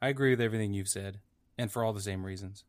I 0.00 0.08
agree 0.08 0.30
with 0.30 0.40
everything 0.40 0.72
you've 0.72 0.88
said 0.88 1.20
and 1.58 1.70
for 1.70 1.84
all 1.84 1.92
the 1.92 2.00
same 2.00 2.24
reasons. 2.24 2.64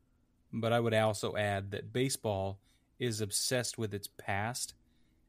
But 0.52 0.74
i 0.74 0.80
would 0.80 0.94
also 0.94 1.36
add 1.36 1.72
that 1.72 1.92
baseball 1.92 2.60
is 3.00 3.22
obsessed 3.22 3.78
with 3.78 3.94
its 3.94 4.08
past 4.08 4.76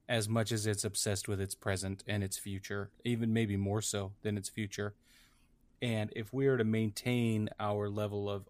as 0.09 0.29
much 0.29 0.53
as 0.53 0.67
it's 0.67 0.85
obsessed 0.85 1.29
with 1.29 1.41
its 1.41 1.55
present 1.55 2.05
and 2.07 2.23
its 2.23 2.37
future, 2.37 2.91
even 3.05 3.33
maybe 3.33 3.57
more 3.57 3.81
so 3.81 4.13
than 4.23 4.37
its 4.37 4.49
future. 4.49 4.95
And 5.81 6.13
if 6.15 6.33
we 6.33 6.47
are 6.47 6.57
to 6.57 6.65
maintain 6.65 7.49
our 7.59 7.89
level 7.89 8.29
of 8.29 8.49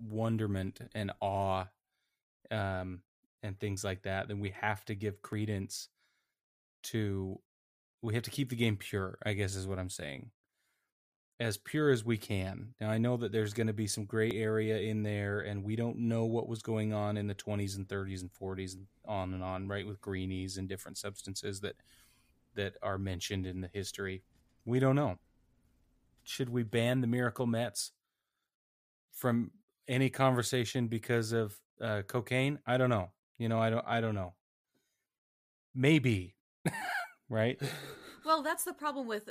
wonderment 0.00 0.80
and 0.94 1.12
awe 1.20 1.66
um, 2.50 3.00
and 3.42 3.58
things 3.58 3.84
like 3.84 4.02
that, 4.02 4.28
then 4.28 4.40
we 4.40 4.50
have 4.50 4.84
to 4.86 4.94
give 4.94 5.22
credence 5.22 5.88
to, 6.84 7.38
we 8.02 8.14
have 8.14 8.22
to 8.24 8.30
keep 8.30 8.48
the 8.48 8.56
game 8.56 8.76
pure, 8.76 9.18
I 9.24 9.34
guess 9.34 9.54
is 9.54 9.66
what 9.66 9.78
I'm 9.78 9.90
saying 9.90 10.30
as 11.40 11.56
pure 11.56 11.90
as 11.90 12.04
we 12.04 12.16
can. 12.16 12.74
Now, 12.80 12.90
I 12.90 12.98
know 12.98 13.16
that 13.16 13.30
there's 13.30 13.54
going 13.54 13.68
to 13.68 13.72
be 13.72 13.86
some 13.86 14.04
gray 14.04 14.30
area 14.32 14.78
in 14.78 15.02
there, 15.02 15.40
and 15.40 15.62
we 15.62 15.76
don't 15.76 15.98
know 15.98 16.24
what 16.24 16.48
was 16.48 16.62
going 16.62 16.92
on 16.92 17.16
in 17.16 17.28
the 17.28 17.34
20s 17.34 17.76
and 17.76 17.86
30s 17.86 18.22
and 18.22 18.30
40s 18.32 18.74
and 18.74 18.86
on 19.04 19.34
and 19.34 19.42
on, 19.42 19.68
right? 19.68 19.86
With 19.86 20.00
greenies 20.00 20.58
and 20.58 20.68
different 20.68 20.98
substances 20.98 21.60
that 21.60 21.76
that 22.54 22.74
are 22.82 22.98
mentioned 22.98 23.46
in 23.46 23.60
the 23.60 23.70
history. 23.72 24.24
We 24.64 24.80
don't 24.80 24.96
know. 24.96 25.18
Should 26.24 26.48
we 26.48 26.64
ban 26.64 27.00
the 27.00 27.06
Miracle 27.06 27.46
Mets 27.46 27.92
from 29.12 29.52
any 29.86 30.10
conversation 30.10 30.88
because 30.88 31.32
of 31.32 31.56
uh, 31.80 32.02
cocaine? 32.02 32.58
I 32.66 32.78
don't 32.78 32.90
know. 32.90 33.10
You 33.38 33.48
know, 33.48 33.60
I 33.60 33.70
don't. 33.70 33.84
I 33.86 34.00
don't 34.00 34.16
know. 34.16 34.34
Maybe, 35.72 36.34
right? 37.28 37.60
Well, 38.28 38.42
that's 38.42 38.64
the 38.64 38.74
problem 38.74 39.06
with 39.06 39.30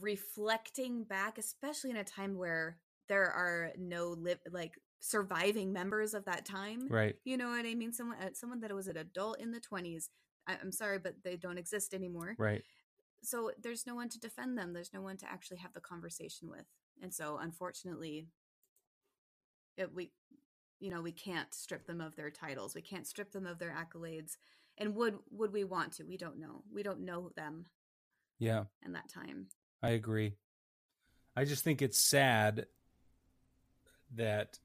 reflecting 0.00 1.04
back, 1.04 1.38
especially 1.38 1.90
in 1.90 1.96
a 1.96 2.02
time 2.02 2.36
where 2.36 2.76
there 3.08 3.30
are 3.30 3.70
no 3.78 4.08
live 4.08 4.40
like 4.50 4.80
surviving 4.98 5.72
members 5.72 6.12
of 6.12 6.24
that 6.24 6.44
time. 6.44 6.88
Right. 6.90 7.14
You 7.24 7.36
know 7.36 7.50
what 7.50 7.64
I 7.64 7.76
mean? 7.76 7.92
Someone 7.92 8.16
uh, 8.20 8.30
someone 8.34 8.60
that 8.62 8.74
was 8.74 8.88
an 8.88 8.96
adult 8.96 9.38
in 9.38 9.52
the 9.52 9.60
20s. 9.60 10.08
I, 10.48 10.56
I'm 10.60 10.72
sorry, 10.72 10.98
but 10.98 11.14
they 11.22 11.36
don't 11.36 11.56
exist 11.56 11.94
anymore. 11.94 12.34
Right. 12.36 12.62
So 13.22 13.52
there's 13.62 13.86
no 13.86 13.94
one 13.94 14.08
to 14.08 14.18
defend 14.18 14.58
them. 14.58 14.72
There's 14.72 14.92
no 14.92 15.02
one 15.02 15.18
to 15.18 15.30
actually 15.30 15.58
have 15.58 15.72
the 15.72 15.80
conversation 15.80 16.50
with. 16.50 16.66
And 17.00 17.14
so 17.14 17.38
unfortunately 17.40 18.26
it, 19.76 19.94
we 19.94 20.10
you 20.80 20.90
know, 20.90 21.00
we 21.00 21.12
can't 21.12 21.54
strip 21.54 21.86
them 21.86 22.00
of 22.00 22.16
their 22.16 22.30
titles. 22.32 22.74
We 22.74 22.82
can't 22.82 23.06
strip 23.06 23.30
them 23.30 23.46
of 23.46 23.60
their 23.60 23.72
accolades. 23.72 24.32
And 24.78 24.96
would 24.96 25.18
would 25.30 25.52
we 25.52 25.62
want 25.62 25.92
to? 25.92 26.02
We 26.02 26.16
don't 26.16 26.40
know. 26.40 26.64
We 26.74 26.82
don't 26.82 27.04
know 27.04 27.30
them. 27.36 27.66
Yeah. 28.42 28.64
In 28.84 28.92
that 28.94 29.08
time. 29.08 29.46
I 29.84 29.90
agree. 29.90 30.34
I 31.36 31.44
just 31.44 31.62
think 31.62 31.80
it's 31.80 32.00
sad 32.00 32.66
that 34.16 34.58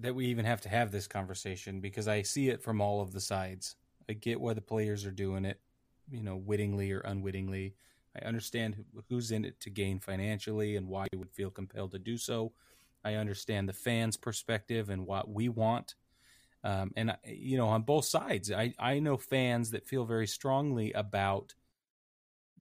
that 0.00 0.14
we 0.14 0.26
even 0.26 0.44
have 0.44 0.60
to 0.60 0.68
have 0.68 0.92
this 0.92 1.06
conversation 1.06 1.80
because 1.80 2.06
I 2.08 2.20
see 2.20 2.50
it 2.50 2.62
from 2.62 2.82
all 2.82 3.00
of 3.00 3.14
the 3.14 3.22
sides. 3.22 3.76
I 4.06 4.12
get 4.12 4.38
why 4.38 4.52
the 4.52 4.60
players 4.60 5.06
are 5.06 5.10
doing 5.10 5.46
it, 5.46 5.60
you 6.10 6.22
know, 6.22 6.36
wittingly 6.36 6.92
or 6.92 7.00
unwittingly. 7.00 7.74
I 8.14 8.26
understand 8.26 8.84
who's 9.08 9.30
in 9.30 9.46
it 9.46 9.58
to 9.60 9.70
gain 9.70 9.98
financially 9.98 10.76
and 10.76 10.88
why 10.88 11.06
you 11.12 11.18
would 11.18 11.32
feel 11.32 11.50
compelled 11.50 11.92
to 11.92 11.98
do 11.98 12.18
so. 12.18 12.52
I 13.02 13.14
understand 13.14 13.66
the 13.66 13.72
fans' 13.72 14.18
perspective 14.18 14.90
and 14.90 15.06
what 15.06 15.30
we 15.30 15.48
want. 15.48 15.94
Um, 16.62 16.92
and, 16.96 17.16
you 17.24 17.56
know, 17.56 17.68
on 17.68 17.82
both 17.82 18.04
sides, 18.04 18.52
I, 18.52 18.74
I 18.78 19.00
know 19.00 19.16
fans 19.16 19.70
that 19.70 19.86
feel 19.88 20.04
very 20.04 20.26
strongly 20.26 20.92
about 20.92 21.54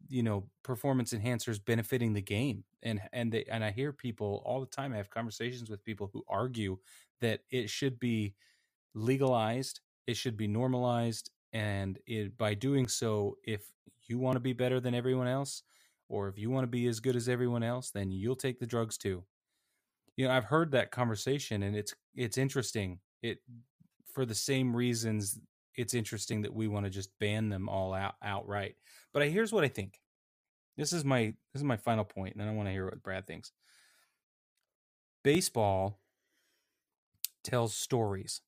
you 0.09 0.23
know 0.23 0.49
performance 0.63 1.13
enhancers 1.13 1.63
benefiting 1.63 2.13
the 2.13 2.21
game 2.21 2.63
and 2.83 3.01
and 3.13 3.31
they 3.31 3.45
and 3.45 3.63
I 3.63 3.71
hear 3.71 3.93
people 3.93 4.41
all 4.45 4.59
the 4.59 4.65
time 4.67 4.93
I 4.93 4.97
have 4.97 5.09
conversations 5.09 5.69
with 5.69 5.83
people 5.83 6.09
who 6.13 6.23
argue 6.27 6.79
that 7.21 7.41
it 7.51 7.69
should 7.69 7.99
be 7.99 8.35
legalized 8.95 9.81
it 10.07 10.17
should 10.17 10.37
be 10.37 10.47
normalized 10.47 11.31
and 11.53 11.99
it, 12.07 12.37
by 12.37 12.53
doing 12.55 12.87
so 12.87 13.37
if 13.43 13.71
you 14.07 14.17
want 14.19 14.35
to 14.35 14.39
be 14.41 14.53
better 14.53 14.79
than 14.79 14.95
everyone 14.95 15.27
else 15.27 15.63
or 16.09 16.27
if 16.27 16.37
you 16.39 16.49
want 16.49 16.63
to 16.63 16.67
be 16.69 16.87
as 16.87 16.99
good 16.99 17.15
as 17.15 17.29
everyone 17.29 17.63
else 17.63 17.91
then 17.91 18.11
you'll 18.11 18.35
take 18.35 18.59
the 18.59 18.67
drugs 18.67 18.97
too 18.97 19.25
you 20.15 20.27
know 20.27 20.33
I've 20.33 20.45
heard 20.45 20.71
that 20.71 20.91
conversation 20.91 21.63
and 21.63 21.75
it's 21.75 21.95
it's 22.15 22.37
interesting 22.37 22.99
it 23.21 23.39
for 24.13 24.25
the 24.25 24.35
same 24.35 24.75
reasons 24.75 25.39
it's 25.75 25.93
interesting 25.93 26.41
that 26.41 26.53
we 26.53 26.67
want 26.67 26.85
to 26.85 26.89
just 26.89 27.17
ban 27.19 27.47
them 27.49 27.69
all 27.69 27.93
out 27.93 28.15
outright. 28.21 28.75
But 29.13 29.23
I, 29.23 29.27
here's 29.27 29.51
what 29.51 29.63
I 29.63 29.67
think. 29.67 29.99
This 30.77 30.93
is 30.93 31.03
my 31.03 31.33
this 31.53 31.61
is 31.61 31.63
my 31.63 31.77
final 31.77 32.05
point, 32.05 32.33
and 32.33 32.41
then 32.41 32.47
I 32.47 32.55
want 32.55 32.67
to 32.67 32.73
hear 32.73 32.85
what 32.85 33.03
Brad 33.03 33.27
thinks. 33.27 33.51
Baseball 35.23 35.99
tells 37.43 37.75
stories. 37.75 38.41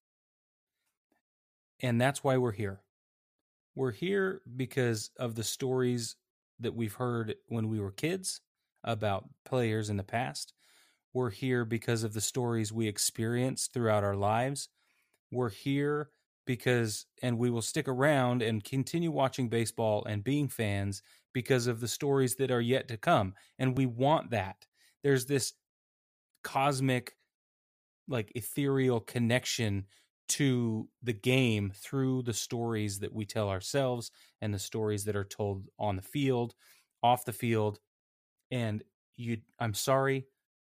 And 1.82 2.00
that's 2.00 2.24
why 2.24 2.38
we're 2.38 2.52
here. 2.52 2.82
We're 3.76 3.92
here 3.92 4.42
because 4.56 5.10
of 5.18 5.36
the 5.36 5.44
stories 5.44 6.16
that 6.60 6.76
we've 6.76 6.94
heard 6.94 7.36
when 7.48 7.70
we 7.70 7.80
were 7.80 7.92
kids 7.92 8.42
about 8.84 9.30
players 9.46 9.90
in 9.90 9.98
the 9.98 10.04
past. 10.04 10.54
We're 11.14 11.32
here 11.32 11.66
because 11.66 12.04
of 12.04 12.14
the 12.14 12.22
stories 12.22 12.72
we 12.72 12.88
experienced 12.88 13.74
throughout 13.74 14.04
our 14.04 14.16
lives. 14.16 14.70
We're 15.32 15.50
here 15.50 16.10
because 16.46 17.06
and 17.22 17.38
we 17.38 17.50
will 17.50 17.62
stick 17.62 17.88
around 17.88 18.42
and 18.42 18.64
continue 18.64 19.12
watching 19.12 19.50
baseball 19.50 20.04
and 20.06 20.24
being 20.24 20.48
fans 20.48 21.02
because 21.34 21.68
of 21.68 21.80
the 21.80 21.88
stories 21.88 22.36
that 22.36 22.52
are 22.52 22.62
yet 22.62 22.88
to 22.88 22.98
come 22.98 23.34
and 23.60 23.78
we 23.78 23.86
want 23.86 24.32
that 24.32 24.66
there's 25.04 25.26
this 25.26 25.54
cosmic 26.44 27.16
like 28.08 28.32
ethereal 28.36 29.00
connection 29.00 29.86
to 30.28 30.88
the 31.04 31.14
game 31.14 31.72
through 31.76 32.24
the 32.24 32.34
stories 32.34 33.00
that 33.00 33.14
we 33.14 33.26
tell 33.26 33.50
ourselves 33.50 34.12
and 34.42 34.54
the 34.54 34.60
stories 34.60 35.06
that 35.06 35.16
are 35.16 35.26
told 35.26 35.68
on 35.78 35.96
the 35.96 36.02
field 36.02 36.56
off 37.04 37.26
the 37.26 37.34
field 37.34 37.80
and 38.52 38.84
you 39.16 39.38
I'm 39.60 39.74
sorry, 39.74 40.28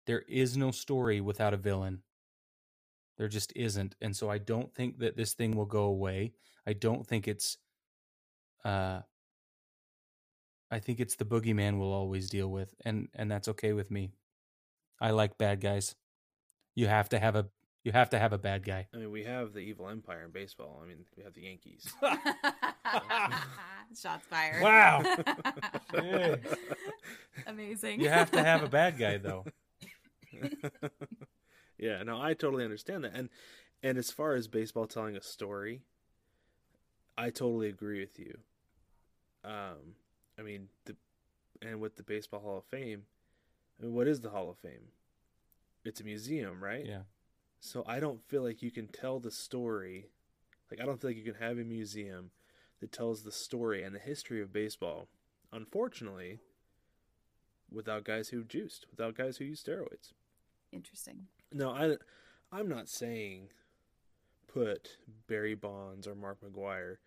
there 0.07 0.21
is 0.27 0.57
no 0.57 0.71
story 0.71 1.21
without 1.21 1.53
a 1.53 1.57
villain. 1.57 2.03
There 3.19 3.27
just 3.27 3.51
isn't. 3.55 3.95
And 4.01 4.15
so 4.15 4.31
I 4.31 4.37
don't 4.37 4.73
think 4.73 4.99
that 4.99 5.17
this 5.17 5.33
thing 5.33 5.55
will 5.55 5.65
go 5.65 5.83
away. 5.83 6.31
I 6.65 6.73
don't 6.73 7.05
think 7.05 7.27
it's 7.27 7.57
uh 8.63 9.01
I 10.71 10.79
think 10.79 10.99
it's 10.99 11.15
the 11.15 11.25
boogeyman 11.25 11.79
we'll 11.79 11.91
always 11.91 12.29
deal 12.29 12.47
with 12.47 12.73
and 12.85 13.09
and 13.13 13.29
that's 13.29 13.49
okay 13.49 13.73
with 13.73 13.91
me. 13.91 14.13
I 15.01 15.11
like 15.11 15.37
bad 15.37 15.59
guys. 15.59 15.95
You 16.75 16.87
have 16.87 17.09
to 17.09 17.19
have 17.19 17.35
a 17.35 17.47
you 17.83 17.91
have 17.91 18.09
to 18.11 18.19
have 18.19 18.33
a 18.33 18.37
bad 18.37 18.63
guy. 18.63 18.87
I 18.93 18.97
mean, 18.97 19.11
we 19.11 19.23
have 19.23 19.53
the 19.53 19.59
evil 19.59 19.89
empire 19.89 20.23
in 20.23 20.31
baseball. 20.31 20.81
I 20.83 20.87
mean, 20.87 21.05
we 21.17 21.23
have 21.23 21.33
the 21.33 21.41
Yankees. 21.41 21.91
Shots 24.01 24.25
fired. 24.29 24.61
Wow. 24.61 25.03
Amazing. 27.47 28.01
You 28.01 28.09
have 28.09 28.31
to 28.31 28.43
have 28.43 28.63
a 28.63 28.69
bad 28.69 28.97
guy 28.97 29.17
though. 29.17 29.45
yeah, 31.79 32.03
no, 32.03 32.21
I 32.21 32.33
totally 32.33 32.63
understand 32.63 33.03
that. 33.03 33.13
And 33.15 33.29
and 33.81 33.97
as 33.97 34.11
far 34.11 34.35
as 34.35 34.47
baseball 34.47 34.85
telling 34.85 35.15
a 35.15 35.21
story, 35.21 35.81
I 37.17 37.29
totally 37.29 37.69
agree 37.69 37.99
with 37.99 38.19
you. 38.19 38.37
Um, 39.43 39.95
I 40.37 40.41
mean, 40.41 40.67
the 40.85 40.95
and 41.61 41.79
with 41.79 41.95
the 41.95 42.03
Baseball 42.03 42.41
Hall 42.41 42.57
of 42.57 42.65
Fame, 42.65 43.03
I 43.79 43.85
mean, 43.85 43.93
what 43.93 44.07
is 44.07 44.21
the 44.21 44.29
Hall 44.29 44.49
of 44.49 44.57
Fame? 44.57 44.91
It's 45.85 46.01
a 46.01 46.03
museum, 46.03 46.63
right? 46.63 46.85
Yeah. 46.85 47.01
So 47.59 47.83
I 47.87 47.99
don't 47.99 48.21
feel 48.27 48.43
like 48.43 48.61
you 48.61 48.71
can 48.71 48.87
tell 48.87 49.19
the 49.19 49.31
story. 49.31 50.07
Like 50.69 50.79
I 50.81 50.85
don't 50.85 50.99
feel 50.99 51.09
like 51.09 51.17
you 51.17 51.23
can 51.23 51.41
have 51.41 51.57
a 51.57 51.63
museum 51.63 52.31
that 52.79 52.91
tells 52.91 53.23
the 53.23 53.31
story 53.31 53.83
and 53.83 53.95
the 53.95 53.99
history 53.99 54.41
of 54.41 54.53
baseball. 54.53 55.07
Unfortunately, 55.51 56.39
without 57.71 58.03
guys 58.03 58.29
who 58.29 58.43
juiced, 58.43 58.85
without 58.91 59.15
guys 59.15 59.37
who 59.37 59.45
use 59.45 59.63
steroids. 59.63 60.13
Interesting. 60.71 61.27
No, 61.51 61.71
I, 61.71 61.95
I'm 62.51 62.67
not 62.67 62.89
saying 62.89 63.49
put 64.47 64.97
Barry 65.27 65.55
Bonds 65.55 66.07
or 66.07 66.15
Mark 66.15 66.39
McGwire 66.41 66.97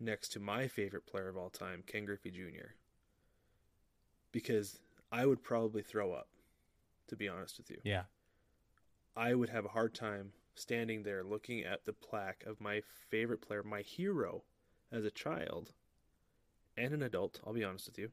next 0.00 0.30
to 0.32 0.40
my 0.40 0.68
favorite 0.68 1.06
player 1.06 1.28
of 1.28 1.36
all 1.36 1.50
time, 1.50 1.82
Ken 1.86 2.04
Griffey 2.04 2.30
Jr. 2.30 2.74
Because 4.32 4.78
I 5.10 5.26
would 5.26 5.42
probably 5.42 5.82
throw 5.82 6.12
up, 6.12 6.28
to 7.08 7.16
be 7.16 7.28
honest 7.28 7.58
with 7.58 7.70
you. 7.70 7.78
Yeah. 7.84 8.04
I 9.16 9.34
would 9.34 9.50
have 9.50 9.64
a 9.64 9.70
hard 9.70 9.94
time 9.94 10.32
standing 10.54 11.02
there 11.02 11.22
looking 11.22 11.60
at 11.64 11.84
the 11.84 11.92
plaque 11.92 12.44
of 12.46 12.60
my 12.60 12.82
favorite 13.10 13.40
player, 13.40 13.62
my 13.62 13.82
hero 13.82 14.42
as 14.90 15.04
a 15.04 15.10
child 15.10 15.72
and 16.76 16.92
an 16.94 17.02
adult, 17.02 17.40
I'll 17.46 17.52
be 17.52 17.64
honest 17.64 17.86
with 17.86 17.98
you. 17.98 18.10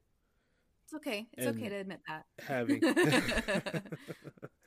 It's 0.86 0.94
okay. 0.96 1.28
It's 1.34 1.46
and 1.46 1.58
okay 1.58 1.70
to 1.70 1.76
admit 1.76 2.02
that. 2.08 2.26
Having 2.48 2.82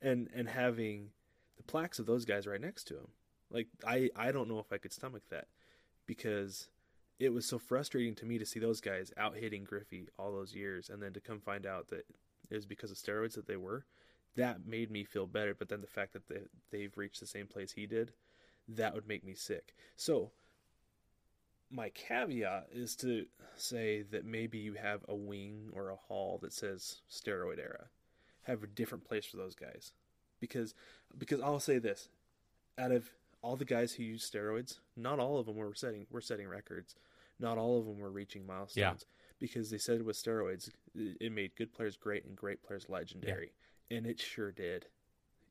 and 0.00 0.28
and 0.34 0.48
having 0.48 1.10
the 1.56 1.62
plaques 1.62 1.98
of 1.98 2.06
those 2.06 2.24
guys 2.24 2.46
right 2.46 2.60
next 2.60 2.84
to 2.84 2.94
him. 2.94 3.08
Like 3.50 3.68
I 3.86 4.10
I 4.16 4.32
don't 4.32 4.48
know 4.48 4.58
if 4.58 4.72
I 4.72 4.78
could 4.78 4.92
stomach 4.92 5.22
that 5.30 5.48
because 6.06 6.68
it 7.18 7.32
was 7.32 7.46
so 7.46 7.58
frustrating 7.58 8.14
to 8.14 8.26
me 8.26 8.38
to 8.38 8.46
see 8.46 8.60
those 8.60 8.80
guys 8.80 9.12
out 9.16 9.36
hitting 9.36 9.64
Griffey 9.64 10.08
all 10.18 10.32
those 10.32 10.54
years 10.54 10.88
and 10.88 11.02
then 11.02 11.12
to 11.12 11.20
come 11.20 11.40
find 11.40 11.66
out 11.66 11.88
that 11.88 12.06
it 12.50 12.54
was 12.54 12.66
because 12.66 12.90
of 12.90 12.96
steroids 12.96 13.34
that 13.34 13.46
they 13.46 13.56
were 13.56 13.84
that 14.38 14.66
made 14.66 14.90
me 14.90 15.04
feel 15.04 15.26
better. 15.26 15.54
But 15.54 15.68
then 15.68 15.80
the 15.80 15.86
fact 15.86 16.12
that 16.14 16.28
they, 16.28 16.40
they've 16.70 16.96
reached 16.96 17.20
the 17.20 17.26
same 17.26 17.46
place 17.46 17.72
he 17.72 17.86
did, 17.86 18.12
that 18.68 18.94
would 18.94 19.08
make 19.08 19.24
me 19.24 19.34
sick. 19.34 19.74
So 19.96 20.30
my 21.70 21.90
caveat 21.90 22.68
is 22.72 22.96
to 22.96 23.26
say 23.56 24.02
that 24.10 24.24
maybe 24.24 24.58
you 24.58 24.74
have 24.74 25.04
a 25.08 25.14
wing 25.14 25.70
or 25.72 25.90
a 25.90 25.96
hall 25.96 26.38
that 26.42 26.52
says 26.52 27.02
steroid 27.10 27.58
era. 27.58 27.86
Have 28.48 28.62
a 28.62 28.66
different 28.66 29.04
place 29.04 29.24
for 29.26 29.36
those 29.36 29.54
guys. 29.54 29.92
Because 30.40 30.74
because 31.16 31.40
I'll 31.40 31.60
say 31.60 31.78
this. 31.78 32.08
Out 32.76 32.92
of 32.92 33.10
all 33.42 33.56
the 33.56 33.64
guys 33.64 33.92
who 33.92 34.02
use 34.02 34.28
steroids, 34.28 34.78
not 34.96 35.18
all 35.18 35.38
of 35.38 35.46
them 35.46 35.56
were 35.56 35.74
setting 35.74 36.06
were 36.10 36.20
setting 36.20 36.48
records. 36.48 36.96
Not 37.38 37.58
all 37.58 37.78
of 37.78 37.86
them 37.86 37.98
were 37.98 38.10
reaching 38.10 38.46
milestones. 38.46 38.76
Yeah. 38.76 38.94
Because 39.38 39.70
they 39.70 39.78
said 39.78 40.04
with 40.04 40.16
steroids, 40.16 40.70
it 40.94 41.30
made 41.30 41.54
good 41.54 41.72
players 41.72 41.96
great 41.96 42.24
and 42.24 42.34
great 42.34 42.62
players 42.62 42.86
legendary. 42.88 43.52
Yeah. 43.88 43.98
And 43.98 44.06
it 44.06 44.20
sure 44.20 44.50
did. 44.50 44.86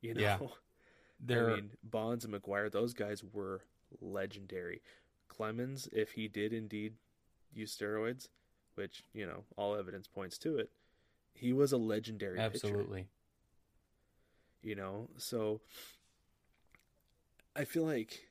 You 0.02 0.16
know? 0.16 0.22
Yeah. 0.22 0.38
There... 1.20 1.50
I 1.50 1.56
mean, 1.56 1.72
Bonds 1.84 2.26
and 2.26 2.34
McGwire 2.36 2.72
those 2.72 2.94
guys 2.94 3.24
were 3.34 3.62
legendary. 4.02 4.84
Clemens, 5.28 5.90
if 5.92 6.12
he 6.12 6.28
did 6.28 6.54
indeed 6.54 6.94
use 7.54 7.76
steroids, 7.76 8.28
which 8.76 9.04
you 9.14 9.26
know 9.26 9.44
all 9.56 9.76
evidence 9.76 10.08
points 10.08 10.38
to 10.40 10.58
it, 10.58 10.70
he 11.40 11.54
was 11.54 11.72
a 11.72 11.78
legendary. 11.78 12.40
Absolutely. 12.40 13.02
Pitcher. 13.02 13.10
You 14.64 14.76
know, 14.76 15.10
so 15.18 15.62
I 17.56 17.64
feel 17.64 17.84
like, 17.84 18.28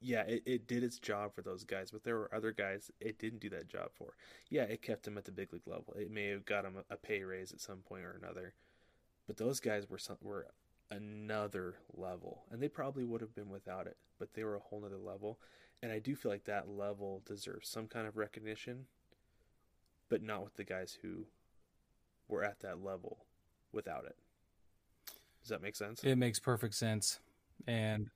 yeah, 0.00 0.22
it, 0.22 0.42
it 0.44 0.66
did 0.66 0.82
its 0.82 0.98
job 0.98 1.34
for 1.34 1.40
those 1.40 1.64
guys, 1.64 1.90
but 1.90 2.04
there 2.04 2.16
were 2.16 2.34
other 2.34 2.52
guys 2.52 2.90
it 3.00 3.18
didn't 3.18 3.40
do 3.40 3.48
that 3.50 3.68
job 3.68 3.90
for. 3.94 4.14
Yeah, 4.50 4.64
it 4.64 4.82
kept 4.82 5.04
them 5.04 5.16
at 5.16 5.24
the 5.24 5.32
big 5.32 5.52
league 5.52 5.66
level. 5.66 5.94
It 5.96 6.10
may 6.10 6.28
have 6.28 6.44
got 6.44 6.64
them 6.64 6.76
a 6.90 6.96
pay 6.96 7.22
raise 7.22 7.52
at 7.52 7.60
some 7.60 7.78
point 7.78 8.04
or 8.04 8.18
another, 8.20 8.54
but 9.26 9.36
those 9.36 9.60
guys 9.60 9.88
were 9.88 9.98
some, 9.98 10.18
were 10.20 10.48
another 10.90 11.76
level, 11.94 12.42
and 12.50 12.60
they 12.60 12.68
probably 12.68 13.04
would 13.04 13.20
have 13.20 13.34
been 13.34 13.50
without 13.50 13.86
it, 13.86 13.96
but 14.18 14.34
they 14.34 14.44
were 14.44 14.56
a 14.56 14.60
whole 14.60 14.84
other 14.84 14.98
level. 14.98 15.38
And 15.80 15.92
I 15.92 16.00
do 16.00 16.16
feel 16.16 16.32
like 16.32 16.44
that 16.44 16.68
level 16.68 17.22
deserves 17.24 17.68
some 17.68 17.86
kind 17.86 18.06
of 18.06 18.16
recognition, 18.16 18.86
but 20.08 20.22
not 20.22 20.42
with 20.42 20.56
the 20.56 20.64
guys 20.64 20.98
who 21.02 21.26
were 22.28 22.44
at 22.44 22.60
that 22.60 22.82
level 22.82 23.18
without 23.72 24.04
it. 24.04 24.16
Does 25.40 25.50
that 25.50 25.62
make 25.62 25.76
sense? 25.76 26.02
It 26.04 26.16
makes 26.16 26.38
perfect 26.38 26.74
sense. 26.74 27.20
And 27.66 28.10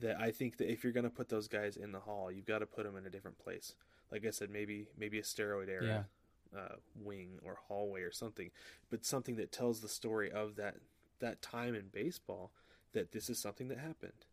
that 0.00 0.18
I 0.18 0.30
think 0.30 0.56
that 0.58 0.70
if 0.70 0.82
you're 0.82 0.92
going 0.92 1.04
to 1.04 1.10
put 1.10 1.28
those 1.28 1.48
guys 1.48 1.76
in 1.76 1.92
the 1.92 2.00
hall, 2.00 2.30
you've 2.32 2.46
got 2.46 2.60
to 2.60 2.66
put 2.66 2.84
them 2.84 2.96
in 2.96 3.06
a 3.06 3.10
different 3.10 3.38
place. 3.38 3.74
Like 4.10 4.26
I 4.26 4.30
said, 4.30 4.50
maybe 4.50 4.88
maybe 4.98 5.18
a 5.18 5.22
steroid 5.22 5.68
era 5.68 6.06
yeah. 6.52 6.58
uh, 6.58 6.74
wing 6.96 7.38
or 7.44 7.58
hallway 7.68 8.02
or 8.02 8.10
something, 8.10 8.50
but 8.90 9.04
something 9.04 9.36
that 9.36 9.52
tells 9.52 9.80
the 9.80 9.88
story 9.88 10.30
of 10.30 10.56
that 10.56 10.76
that 11.20 11.42
time 11.42 11.74
in 11.74 11.84
baseball 11.92 12.50
that 12.92 13.12
this 13.12 13.30
is 13.30 13.38
something 13.38 13.68
that 13.68 13.78
happened. 13.78 14.24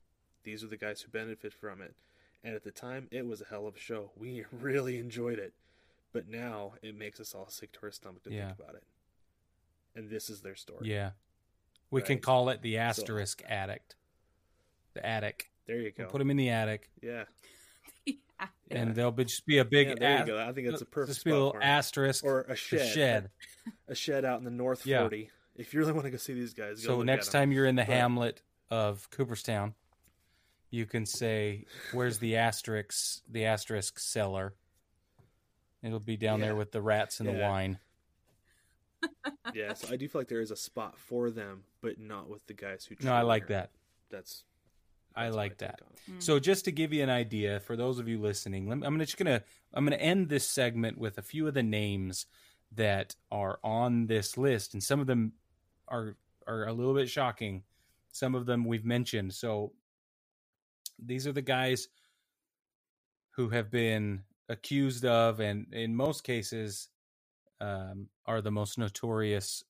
These 0.43 0.63
are 0.63 0.67
the 0.67 0.77
guys 0.77 1.01
who 1.01 1.11
benefit 1.11 1.53
from 1.53 1.81
it. 1.81 1.95
And 2.43 2.55
at 2.55 2.63
the 2.63 2.71
time, 2.71 3.07
it 3.11 3.27
was 3.27 3.41
a 3.41 3.45
hell 3.45 3.67
of 3.67 3.75
a 3.75 3.79
show. 3.79 4.11
We 4.15 4.45
really 4.51 4.97
enjoyed 4.97 5.39
it. 5.39 5.53
But 6.13 6.27
now 6.27 6.73
it 6.81 6.97
makes 6.97 7.19
us 7.19 7.35
all 7.35 7.49
sick 7.49 7.73
to 7.73 7.79
our 7.83 7.91
stomach 7.91 8.23
to 8.23 8.31
yeah. 8.31 8.47
think 8.47 8.59
about 8.59 8.75
it. 8.75 8.83
And 9.97 10.09
this 10.09 10.29
is 10.29 10.41
their 10.41 10.55
story. 10.55 10.89
Yeah. 10.89 11.11
We 11.89 12.01
right? 12.01 12.07
can 12.07 12.19
call 12.19 12.49
it 12.49 12.61
the 12.61 12.77
asterisk 12.77 13.41
so, 13.41 13.47
addict. 13.53 13.95
The 14.93 15.05
attic. 15.05 15.51
There 15.65 15.77
you 15.77 15.91
go. 15.91 16.03
We'll 16.03 16.09
put 16.09 16.19
them 16.19 16.29
in 16.29 16.37
the 16.37 16.49
attic. 16.49 16.89
Yeah. 17.01 17.23
And 18.69 18.93
there'll 18.93 19.13
be, 19.13 19.23
just 19.23 19.45
be 19.45 19.59
a 19.59 19.65
big. 19.65 19.87
Yeah, 19.87 19.95
there 19.97 20.19
you 20.19 20.25
go. 20.25 20.39
I 20.39 20.51
think 20.51 20.69
that's 20.69 20.81
a 20.81 20.85
perfect. 20.85 21.15
Just 21.15 21.25
be 21.25 21.31
a 21.31 21.33
little 21.33 21.55
asterisk 21.59 22.23
or 22.23 22.41
a 22.41 22.55
shed. 22.55 22.81
A 22.81 22.85
shed. 22.85 23.29
a 23.87 23.95
shed 23.95 24.25
out 24.25 24.39
in 24.39 24.43
the 24.43 24.51
North 24.51 24.85
yeah. 24.85 24.99
Forty. 24.99 25.31
If 25.55 25.73
you 25.73 25.79
really 25.79 25.93
want 25.93 26.03
to 26.03 26.11
go 26.11 26.17
see 26.17 26.33
these 26.33 26.53
guys, 26.53 26.83
so 26.83 27.01
next 27.01 27.31
time 27.31 27.53
you're 27.53 27.65
in 27.65 27.75
the 27.75 27.85
but, 27.85 27.93
Hamlet 27.93 28.41
of 28.69 29.09
Cooperstown, 29.09 29.73
you 30.69 30.85
can 30.85 31.05
say, 31.05 31.65
"Where's 31.93 32.19
the 32.19 32.35
asterisk? 32.35 33.21
The 33.31 33.45
asterisk 33.45 33.99
cellar." 33.99 34.53
It'll 35.81 35.99
be 35.99 36.17
down 36.17 36.39
yeah. 36.39 36.47
there 36.47 36.55
with 36.55 36.71
the 36.71 36.81
rats 36.81 37.21
and 37.21 37.29
yeah. 37.29 37.35
the 37.35 37.41
wine. 37.41 37.79
Yeah, 39.53 39.73
so 39.73 39.91
I 39.91 39.95
do 39.95 40.07
feel 40.07 40.21
like 40.21 40.27
there 40.27 40.41
is 40.41 40.51
a 40.51 40.55
spot 40.55 40.97
for 40.97 41.29
them, 41.29 41.63
but 41.81 41.99
not 41.99 42.29
with 42.29 42.45
the 42.47 42.53
guys 42.53 42.85
who. 42.85 42.95
No, 43.01 43.13
I 43.13 43.21
like 43.21 43.47
that. 43.47 43.71
That's. 44.09 44.43
I 45.15 45.29
like 45.29 45.53
I 45.53 45.65
that. 45.65 45.81
Mm. 46.11 46.21
So 46.21 46.39
just 46.39 46.65
to 46.65 46.71
give 46.71 46.93
you 46.93 47.01
an 47.01 47.09
idea 47.09 47.59
for 47.59 47.75
those 47.75 47.97
of 47.97 48.07
you 48.07 48.19
listening, 48.19 48.71
I'm 48.71 48.99
just 48.99 49.17
gonna 49.17 49.41
I'm 49.73 49.83
gonna 49.83 49.95
end 49.95 50.29
this 50.29 50.47
segment 50.47 50.97
with 50.97 51.17
a 51.17 51.23
few 51.23 51.47
of 51.47 51.53
the 51.53 51.63
names 51.63 52.27
that 52.75 53.15
are 53.31 53.59
on 53.63 54.07
this 54.07 54.37
list, 54.37 54.73
and 54.73 54.83
some 54.83 54.99
of 54.99 55.07
them 55.07 55.33
are 55.87 56.15
are 56.45 56.67
a 56.67 56.73
little 56.73 56.93
bit 56.93 57.09
shocking. 57.09 57.63
Some 58.11 58.35
of 58.35 58.45
them 58.45 58.65
we've 58.65 58.85
mentioned. 58.85 59.33
So 59.33 59.73
these 61.03 61.27
are 61.27 61.31
the 61.31 61.41
guys 61.41 61.87
who 63.31 63.49
have 63.49 63.69
been 63.69 64.23
accused 64.49 65.05
of, 65.05 65.39
and 65.39 65.73
in 65.73 65.95
most 65.95 66.23
cases, 66.23 66.89
um, 67.61 68.07
are 68.27 68.41
the 68.41 68.51
most 68.51 68.77
notorious 68.77 69.63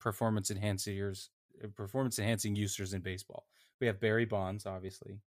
performance 0.00 0.50
enhancers, 0.50 1.28
uh, 1.62 1.68
performance 1.68 2.18
enhancing 2.18 2.56
users 2.56 2.92
in 2.92 3.00
baseball. 3.00 3.46
We 3.80 3.86
have 3.86 4.00
Barry 4.00 4.24
Bonds, 4.24 4.66
obviously, 4.66 5.20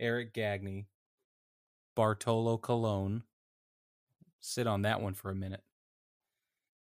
Eric 0.00 0.32
Gagne, 0.32 0.86
Bartolo 1.96 2.56
Colon. 2.56 3.24
Sit 4.40 4.66
on 4.66 4.82
that 4.82 5.00
one 5.00 5.14
for 5.14 5.30
a 5.30 5.34
minute. 5.34 5.64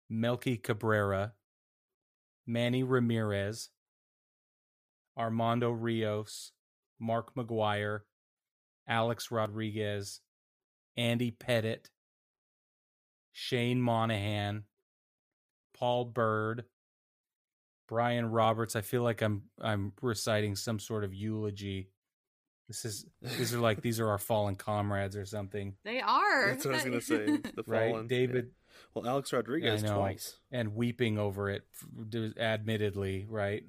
Melky 0.08 0.56
Cabrera, 0.56 1.32
Manny 2.46 2.82
Ramirez, 2.82 3.70
Armando 5.16 5.70
Rios, 5.70 6.52
Mark 6.98 7.34
McGwire, 7.34 8.00
Alex 8.86 9.30
Rodriguez, 9.30 10.20
Andy 10.96 11.30
Pettitte, 11.30 11.86
Shane 13.32 13.80
Monahan, 13.80 14.64
Paul 15.74 16.06
Byrd, 16.06 16.64
Brian 17.88 18.30
Roberts. 18.30 18.76
I 18.76 18.80
feel 18.82 19.02
like 19.02 19.22
I'm 19.22 19.42
I'm 19.60 19.92
reciting 20.02 20.56
some 20.56 20.78
sort 20.78 21.04
of 21.04 21.14
eulogy. 21.14 21.90
This 22.68 22.84
is 22.84 23.06
these 23.20 23.52
are 23.54 23.58
like 23.60 23.80
these 23.82 24.00
are 24.00 24.08
our 24.08 24.18
fallen 24.18 24.54
comrades 24.54 25.16
or 25.16 25.24
something. 25.24 25.74
They 25.84 26.00
are. 26.00 26.50
That's 26.50 26.64
what 26.64 26.74
I 26.74 26.76
was 26.76 26.84
gonna 26.84 27.00
say. 27.00 27.26
The 27.54 27.64
fallen, 27.64 27.92
right, 27.92 28.08
David. 28.08 28.44
Yeah. 28.46 28.50
Well, 28.94 29.06
Alex 29.06 29.32
Rodriguez 29.32 29.82
twice 29.82 30.36
and 30.52 30.74
weeping 30.74 31.18
over 31.18 31.50
it, 31.50 31.64
admittedly, 32.38 33.26
right? 33.28 33.64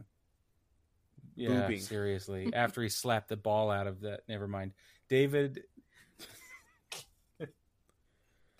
Yeah, 1.35 1.49
Boobing. 1.49 1.81
seriously. 1.81 2.51
After 2.53 2.81
he 2.83 2.89
slapped 2.89 3.29
the 3.29 3.37
ball 3.37 3.71
out 3.71 3.87
of 3.87 4.01
that, 4.01 4.21
never 4.27 4.47
mind. 4.47 4.73
David 5.09 5.63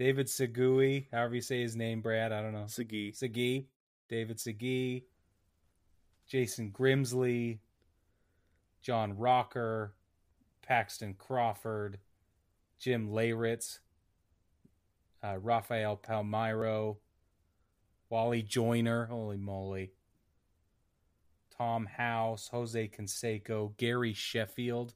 David 0.02 0.26
Segui, 0.26 1.06
however 1.12 1.36
you 1.36 1.42
say 1.42 1.62
his 1.62 1.76
name, 1.76 2.02
Brad. 2.02 2.32
I 2.32 2.42
don't 2.42 2.54
know. 2.54 2.64
Segui. 2.64 3.16
Segui. 3.16 3.66
David 4.10 4.38
Segui. 4.38 5.04
Jason 6.26 6.72
Grimsley. 6.72 7.60
John 8.82 9.16
Rocker. 9.16 9.94
Paxton 10.64 11.14
Crawford. 11.20 12.00
Jim 12.80 13.12
Leyritz. 13.12 13.78
Uh, 15.24 15.38
Rafael 15.38 15.98
Palmeiro. 15.98 16.98
Wally 18.10 18.42
Joyner. 18.42 19.06
Holy 19.06 19.38
moly. 19.38 19.92
Tom 21.56 21.86
House. 21.86 22.48
Jose 22.48 22.88
Canseco. 22.88 23.78
Gary 23.78 24.14
Sheffield. 24.14 24.96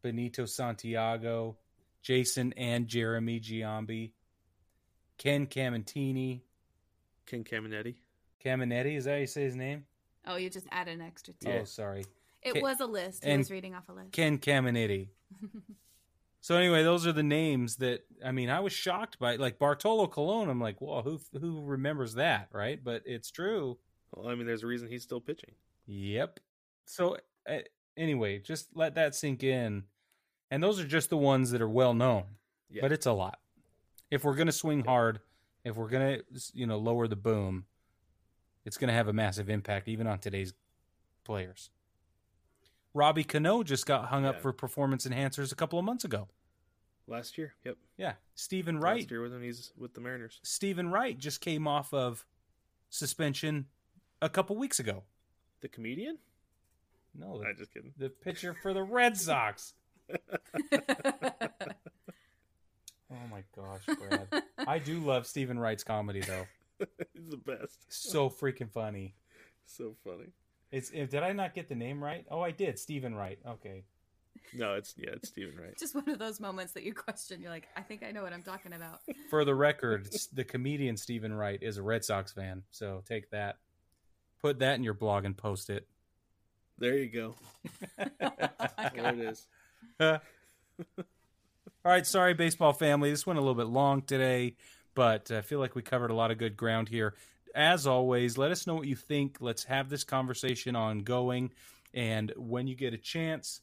Benito 0.00 0.46
Santiago. 0.46 1.58
Jason 2.06 2.54
and 2.56 2.86
Jeremy 2.86 3.40
Giambi, 3.40 4.12
Ken 5.18 5.48
Caminiti, 5.48 6.42
Ken 7.26 7.42
Caminetti. 7.42 7.96
Caminetti, 8.44 8.96
is 8.96 9.06
that 9.06 9.14
how 9.14 9.16
you 9.16 9.26
say 9.26 9.42
his 9.42 9.56
name? 9.56 9.86
Oh, 10.24 10.36
you 10.36 10.48
just 10.48 10.68
add 10.70 10.86
an 10.86 11.00
extra 11.00 11.34
two. 11.34 11.50
Oh, 11.50 11.64
sorry. 11.64 12.04
It 12.42 12.52
Ken, 12.52 12.62
was 12.62 12.78
a 12.78 12.86
list. 12.86 13.26
I 13.26 13.36
was 13.36 13.50
reading 13.50 13.74
off 13.74 13.88
a 13.88 13.92
list. 13.92 14.12
Ken 14.12 14.38
Caminiti. 14.38 15.08
so 16.42 16.54
anyway, 16.54 16.84
those 16.84 17.08
are 17.08 17.12
the 17.12 17.24
names 17.24 17.74
that 17.76 18.04
I 18.24 18.30
mean. 18.30 18.50
I 18.50 18.60
was 18.60 18.72
shocked 18.72 19.18
by 19.18 19.34
like 19.34 19.58
Bartolo 19.58 20.06
Colon. 20.06 20.48
I'm 20.48 20.60
like, 20.60 20.80
well, 20.80 21.02
who 21.02 21.18
who 21.40 21.64
remembers 21.64 22.14
that, 22.14 22.50
right? 22.52 22.78
But 22.84 23.02
it's 23.04 23.32
true. 23.32 23.78
Well, 24.14 24.28
I 24.28 24.36
mean, 24.36 24.46
there's 24.46 24.62
a 24.62 24.68
reason 24.68 24.88
he's 24.88 25.02
still 25.02 25.20
pitching. 25.20 25.54
Yep. 25.86 26.38
So 26.84 27.16
uh, 27.50 27.58
anyway, 27.96 28.38
just 28.38 28.68
let 28.76 28.94
that 28.94 29.16
sink 29.16 29.42
in 29.42 29.82
and 30.50 30.62
those 30.62 30.80
are 30.80 30.86
just 30.86 31.10
the 31.10 31.16
ones 31.16 31.50
that 31.50 31.60
are 31.60 31.68
well 31.68 31.94
known. 31.94 32.24
Yeah. 32.70 32.82
But 32.82 32.92
it's 32.92 33.06
a 33.06 33.12
lot. 33.12 33.38
If 34.10 34.24
we're 34.24 34.34
going 34.34 34.46
to 34.46 34.52
swing 34.52 34.80
yeah. 34.80 34.90
hard, 34.90 35.20
if 35.64 35.76
we're 35.76 35.88
going 35.88 36.18
to 36.18 36.40
you 36.54 36.66
know 36.66 36.78
lower 36.78 37.08
the 37.08 37.16
boom, 37.16 37.64
it's 38.64 38.76
going 38.76 38.88
to 38.88 38.94
have 38.94 39.08
a 39.08 39.12
massive 39.12 39.48
impact 39.48 39.88
even 39.88 40.06
on 40.06 40.18
today's 40.18 40.54
players. 41.24 41.70
Robbie 42.94 43.24
Cano 43.24 43.62
just 43.62 43.84
got 43.86 44.06
hung 44.06 44.24
yeah. 44.24 44.30
up 44.30 44.40
for 44.40 44.52
performance 44.52 45.06
enhancers 45.06 45.52
a 45.52 45.54
couple 45.54 45.78
of 45.78 45.84
months 45.84 46.04
ago. 46.04 46.28
Last 47.08 47.38
year, 47.38 47.54
yep. 47.64 47.76
Yeah, 47.96 48.14
Steven 48.34 48.80
Wright. 48.80 49.00
Last 49.00 49.10
year 49.10 49.22
when 49.22 49.42
he's 49.42 49.72
with 49.76 49.94
the 49.94 50.00
Mariners. 50.00 50.40
Steven 50.42 50.90
Wright 50.90 51.16
just 51.16 51.40
came 51.40 51.68
off 51.68 51.94
of 51.94 52.24
suspension 52.90 53.66
a 54.20 54.28
couple 54.28 54.56
weeks 54.56 54.80
ago. 54.80 55.04
The 55.60 55.68
comedian? 55.68 56.18
No, 57.14 57.38
the, 57.38 57.46
I'm 57.46 57.56
just 57.56 57.72
kidding. 57.72 57.92
The 57.96 58.08
pitcher 58.08 58.56
for 58.60 58.72
the 58.74 58.82
Red 58.82 59.16
Sox. 59.16 59.74
oh 60.72 60.78
my 63.30 63.42
gosh, 63.54 63.96
Brad. 63.98 64.42
I 64.66 64.78
do 64.78 65.00
love 65.00 65.26
Steven 65.26 65.58
Wright's 65.58 65.84
comedy 65.84 66.20
though. 66.20 66.46
He's 67.14 67.28
the 67.28 67.36
best. 67.36 67.86
So 67.88 68.28
freaking 68.28 68.70
funny. 68.70 69.14
So 69.64 69.94
funny. 70.04 70.32
It's 70.70 70.90
did 70.90 71.14
I 71.14 71.32
not 71.32 71.54
get 71.54 71.68
the 71.68 71.74
name 71.74 72.02
right? 72.02 72.24
Oh, 72.30 72.40
I 72.40 72.50
did. 72.50 72.78
Steven 72.78 73.14
Wright. 73.14 73.38
Okay. 73.46 73.84
No, 74.52 74.74
it's 74.74 74.94
yeah, 74.96 75.10
it's 75.12 75.28
Steven 75.28 75.56
Wright. 75.56 75.76
Just 75.78 75.94
one 75.94 76.08
of 76.08 76.18
those 76.18 76.40
moments 76.40 76.72
that 76.72 76.82
you 76.82 76.94
question. 76.94 77.40
You're 77.40 77.50
like, 77.50 77.68
I 77.76 77.82
think 77.82 78.02
I 78.02 78.12
know 78.12 78.22
what 78.22 78.32
I'm 78.32 78.42
talking 78.42 78.72
about. 78.72 79.00
For 79.30 79.44
the 79.44 79.54
record, 79.54 80.08
the 80.32 80.44
comedian 80.44 80.96
Steven 80.96 81.32
Wright 81.32 81.58
is 81.62 81.78
a 81.78 81.82
Red 81.82 82.04
Sox 82.04 82.32
fan, 82.32 82.62
so 82.70 83.02
take 83.06 83.30
that. 83.30 83.56
Put 84.40 84.58
that 84.60 84.74
in 84.74 84.84
your 84.84 84.94
blog 84.94 85.24
and 85.24 85.36
post 85.36 85.70
it. 85.70 85.86
There 86.78 86.96
you 86.96 87.08
go. 87.08 87.34
there 87.96 89.14
it 89.14 89.18
is. 89.18 89.46
All 90.00 90.20
right, 91.84 92.06
sorry, 92.06 92.34
baseball 92.34 92.72
family. 92.72 93.10
This 93.10 93.26
went 93.26 93.38
a 93.38 93.42
little 93.42 93.54
bit 93.54 93.68
long 93.68 94.02
today, 94.02 94.56
but 94.94 95.30
I 95.30 95.40
feel 95.40 95.58
like 95.58 95.74
we 95.74 95.82
covered 95.82 96.10
a 96.10 96.14
lot 96.14 96.30
of 96.30 96.38
good 96.38 96.56
ground 96.56 96.88
here. 96.88 97.14
As 97.54 97.86
always, 97.86 98.36
let 98.36 98.50
us 98.50 98.66
know 98.66 98.74
what 98.74 98.86
you 98.86 98.96
think. 98.96 99.38
Let's 99.40 99.64
have 99.64 99.88
this 99.88 100.04
conversation 100.04 100.76
ongoing. 100.76 101.52
And 101.94 102.32
when 102.36 102.66
you 102.66 102.74
get 102.74 102.92
a 102.92 102.98
chance, 102.98 103.62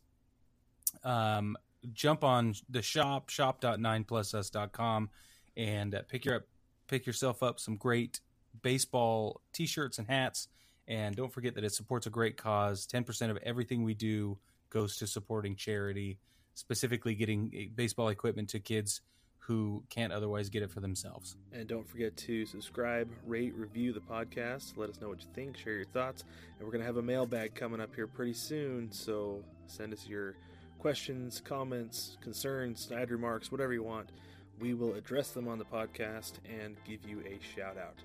um, 1.03 1.55
jump 1.91 2.23
on 2.23 2.55
the 2.67 2.81
shop, 2.81 3.29
shop.9plusus.com, 3.29 5.09
and 5.55 5.93
uh, 5.93 6.01
pick 6.07 6.25
your 6.25 6.37
up, 6.37 6.43
pick 6.87 7.05
yourself 7.05 7.43
up 7.43 7.59
some 7.59 7.75
great 7.75 8.21
baseball 8.63 9.41
t-shirts 9.53 9.99
and 9.99 10.07
hats. 10.07 10.47
And 10.87 11.15
don't 11.15 11.31
forget 11.31 11.53
that 11.55 11.63
it 11.63 11.73
supports 11.73 12.07
a 12.07 12.09
great 12.09 12.37
cause. 12.37 12.87
Ten 12.87 13.03
percent 13.03 13.31
of 13.31 13.37
everything 13.43 13.83
we 13.83 13.93
do 13.93 14.39
goes 14.73 14.97
to 14.97 15.07
supporting 15.07 15.55
charity, 15.55 16.17
specifically 16.55 17.15
getting 17.15 17.51
eh, 17.55 17.65
baseball 17.73 18.09
equipment 18.09 18.49
to 18.49 18.59
kids 18.59 19.01
who 19.37 19.83
can't 19.89 20.13
otherwise 20.13 20.49
get 20.49 20.63
it 20.63 20.71
for 20.71 20.79
themselves. 20.79 21.35
And 21.51 21.67
don't 21.67 21.87
forget 21.87 22.15
to 22.17 22.45
subscribe, 22.45 23.09
rate, 23.25 23.53
review 23.55 23.91
the 23.91 23.99
podcast. 23.99 24.77
Let 24.77 24.89
us 24.89 25.01
know 25.01 25.09
what 25.09 25.19
you 25.19 25.27
think, 25.33 25.57
share 25.57 25.73
your 25.73 25.85
thoughts. 25.85 26.23
And 26.57 26.65
we're 26.65 26.71
going 26.71 26.81
to 26.81 26.87
have 26.87 26.97
a 26.97 27.01
mailbag 27.01 27.53
coming 27.53 27.81
up 27.81 27.93
here 27.93 28.07
pretty 28.07 28.33
soon. 28.33 28.91
So 28.91 29.43
send 29.67 29.91
us 29.91 30.07
your 30.07 30.35
questions, 30.79 31.41
comments, 31.43 32.17
concerns, 32.21 32.87
side 32.87 33.11
remarks, 33.11 33.51
whatever 33.51 33.73
you 33.73 33.83
want. 33.83 34.09
We 34.59 34.73
will 34.73 34.93
address 34.93 35.31
them 35.31 35.49
on 35.49 35.57
the 35.57 35.65
podcast 35.65 36.33
and 36.45 36.77
give 36.85 36.99
you 37.05 37.19
a 37.21 37.37
shout 37.55 37.77
out. 37.77 37.99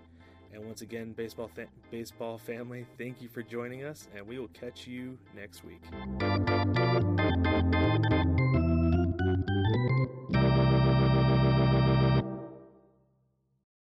And 0.53 0.65
once 0.65 0.83
again, 0.83 1.13
baseball 1.13 1.49
fa- 1.55 1.69
baseball 1.91 2.39
family, 2.39 2.87
thank 2.97 3.21
you 3.21 3.29
for 3.29 3.43
joining 3.43 3.85
us, 3.85 4.09
and 4.15 4.27
we 4.27 4.39
will 4.39 4.49
catch 4.49 4.87
you 4.87 5.19
next 5.35 5.63
week. 5.65 5.83